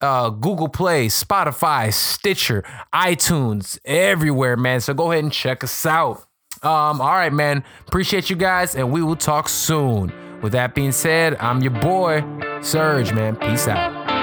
uh, 0.03 0.29
Google 0.29 0.67
Play, 0.67 1.07
Spotify, 1.07 1.91
Stitcher, 1.93 2.63
iTunes, 2.93 3.79
everywhere, 3.85 4.57
man. 4.57 4.81
So 4.81 4.93
go 4.93 5.11
ahead 5.11 5.23
and 5.23 5.33
check 5.33 5.63
us 5.63 5.85
out. 5.85 6.25
Um, 6.61 7.01
all 7.01 7.13
right, 7.13 7.33
man. 7.33 7.63
Appreciate 7.87 8.29
you 8.29 8.35
guys, 8.35 8.75
and 8.75 8.91
we 8.91 9.01
will 9.01 9.15
talk 9.15 9.49
soon. 9.49 10.13
With 10.41 10.51
that 10.51 10.75
being 10.75 10.91
said, 10.91 11.37
I'm 11.37 11.61
your 11.61 11.71
boy, 11.71 12.23
Serge, 12.61 13.13
man. 13.13 13.37
Peace 13.37 13.67
out. 13.67 14.22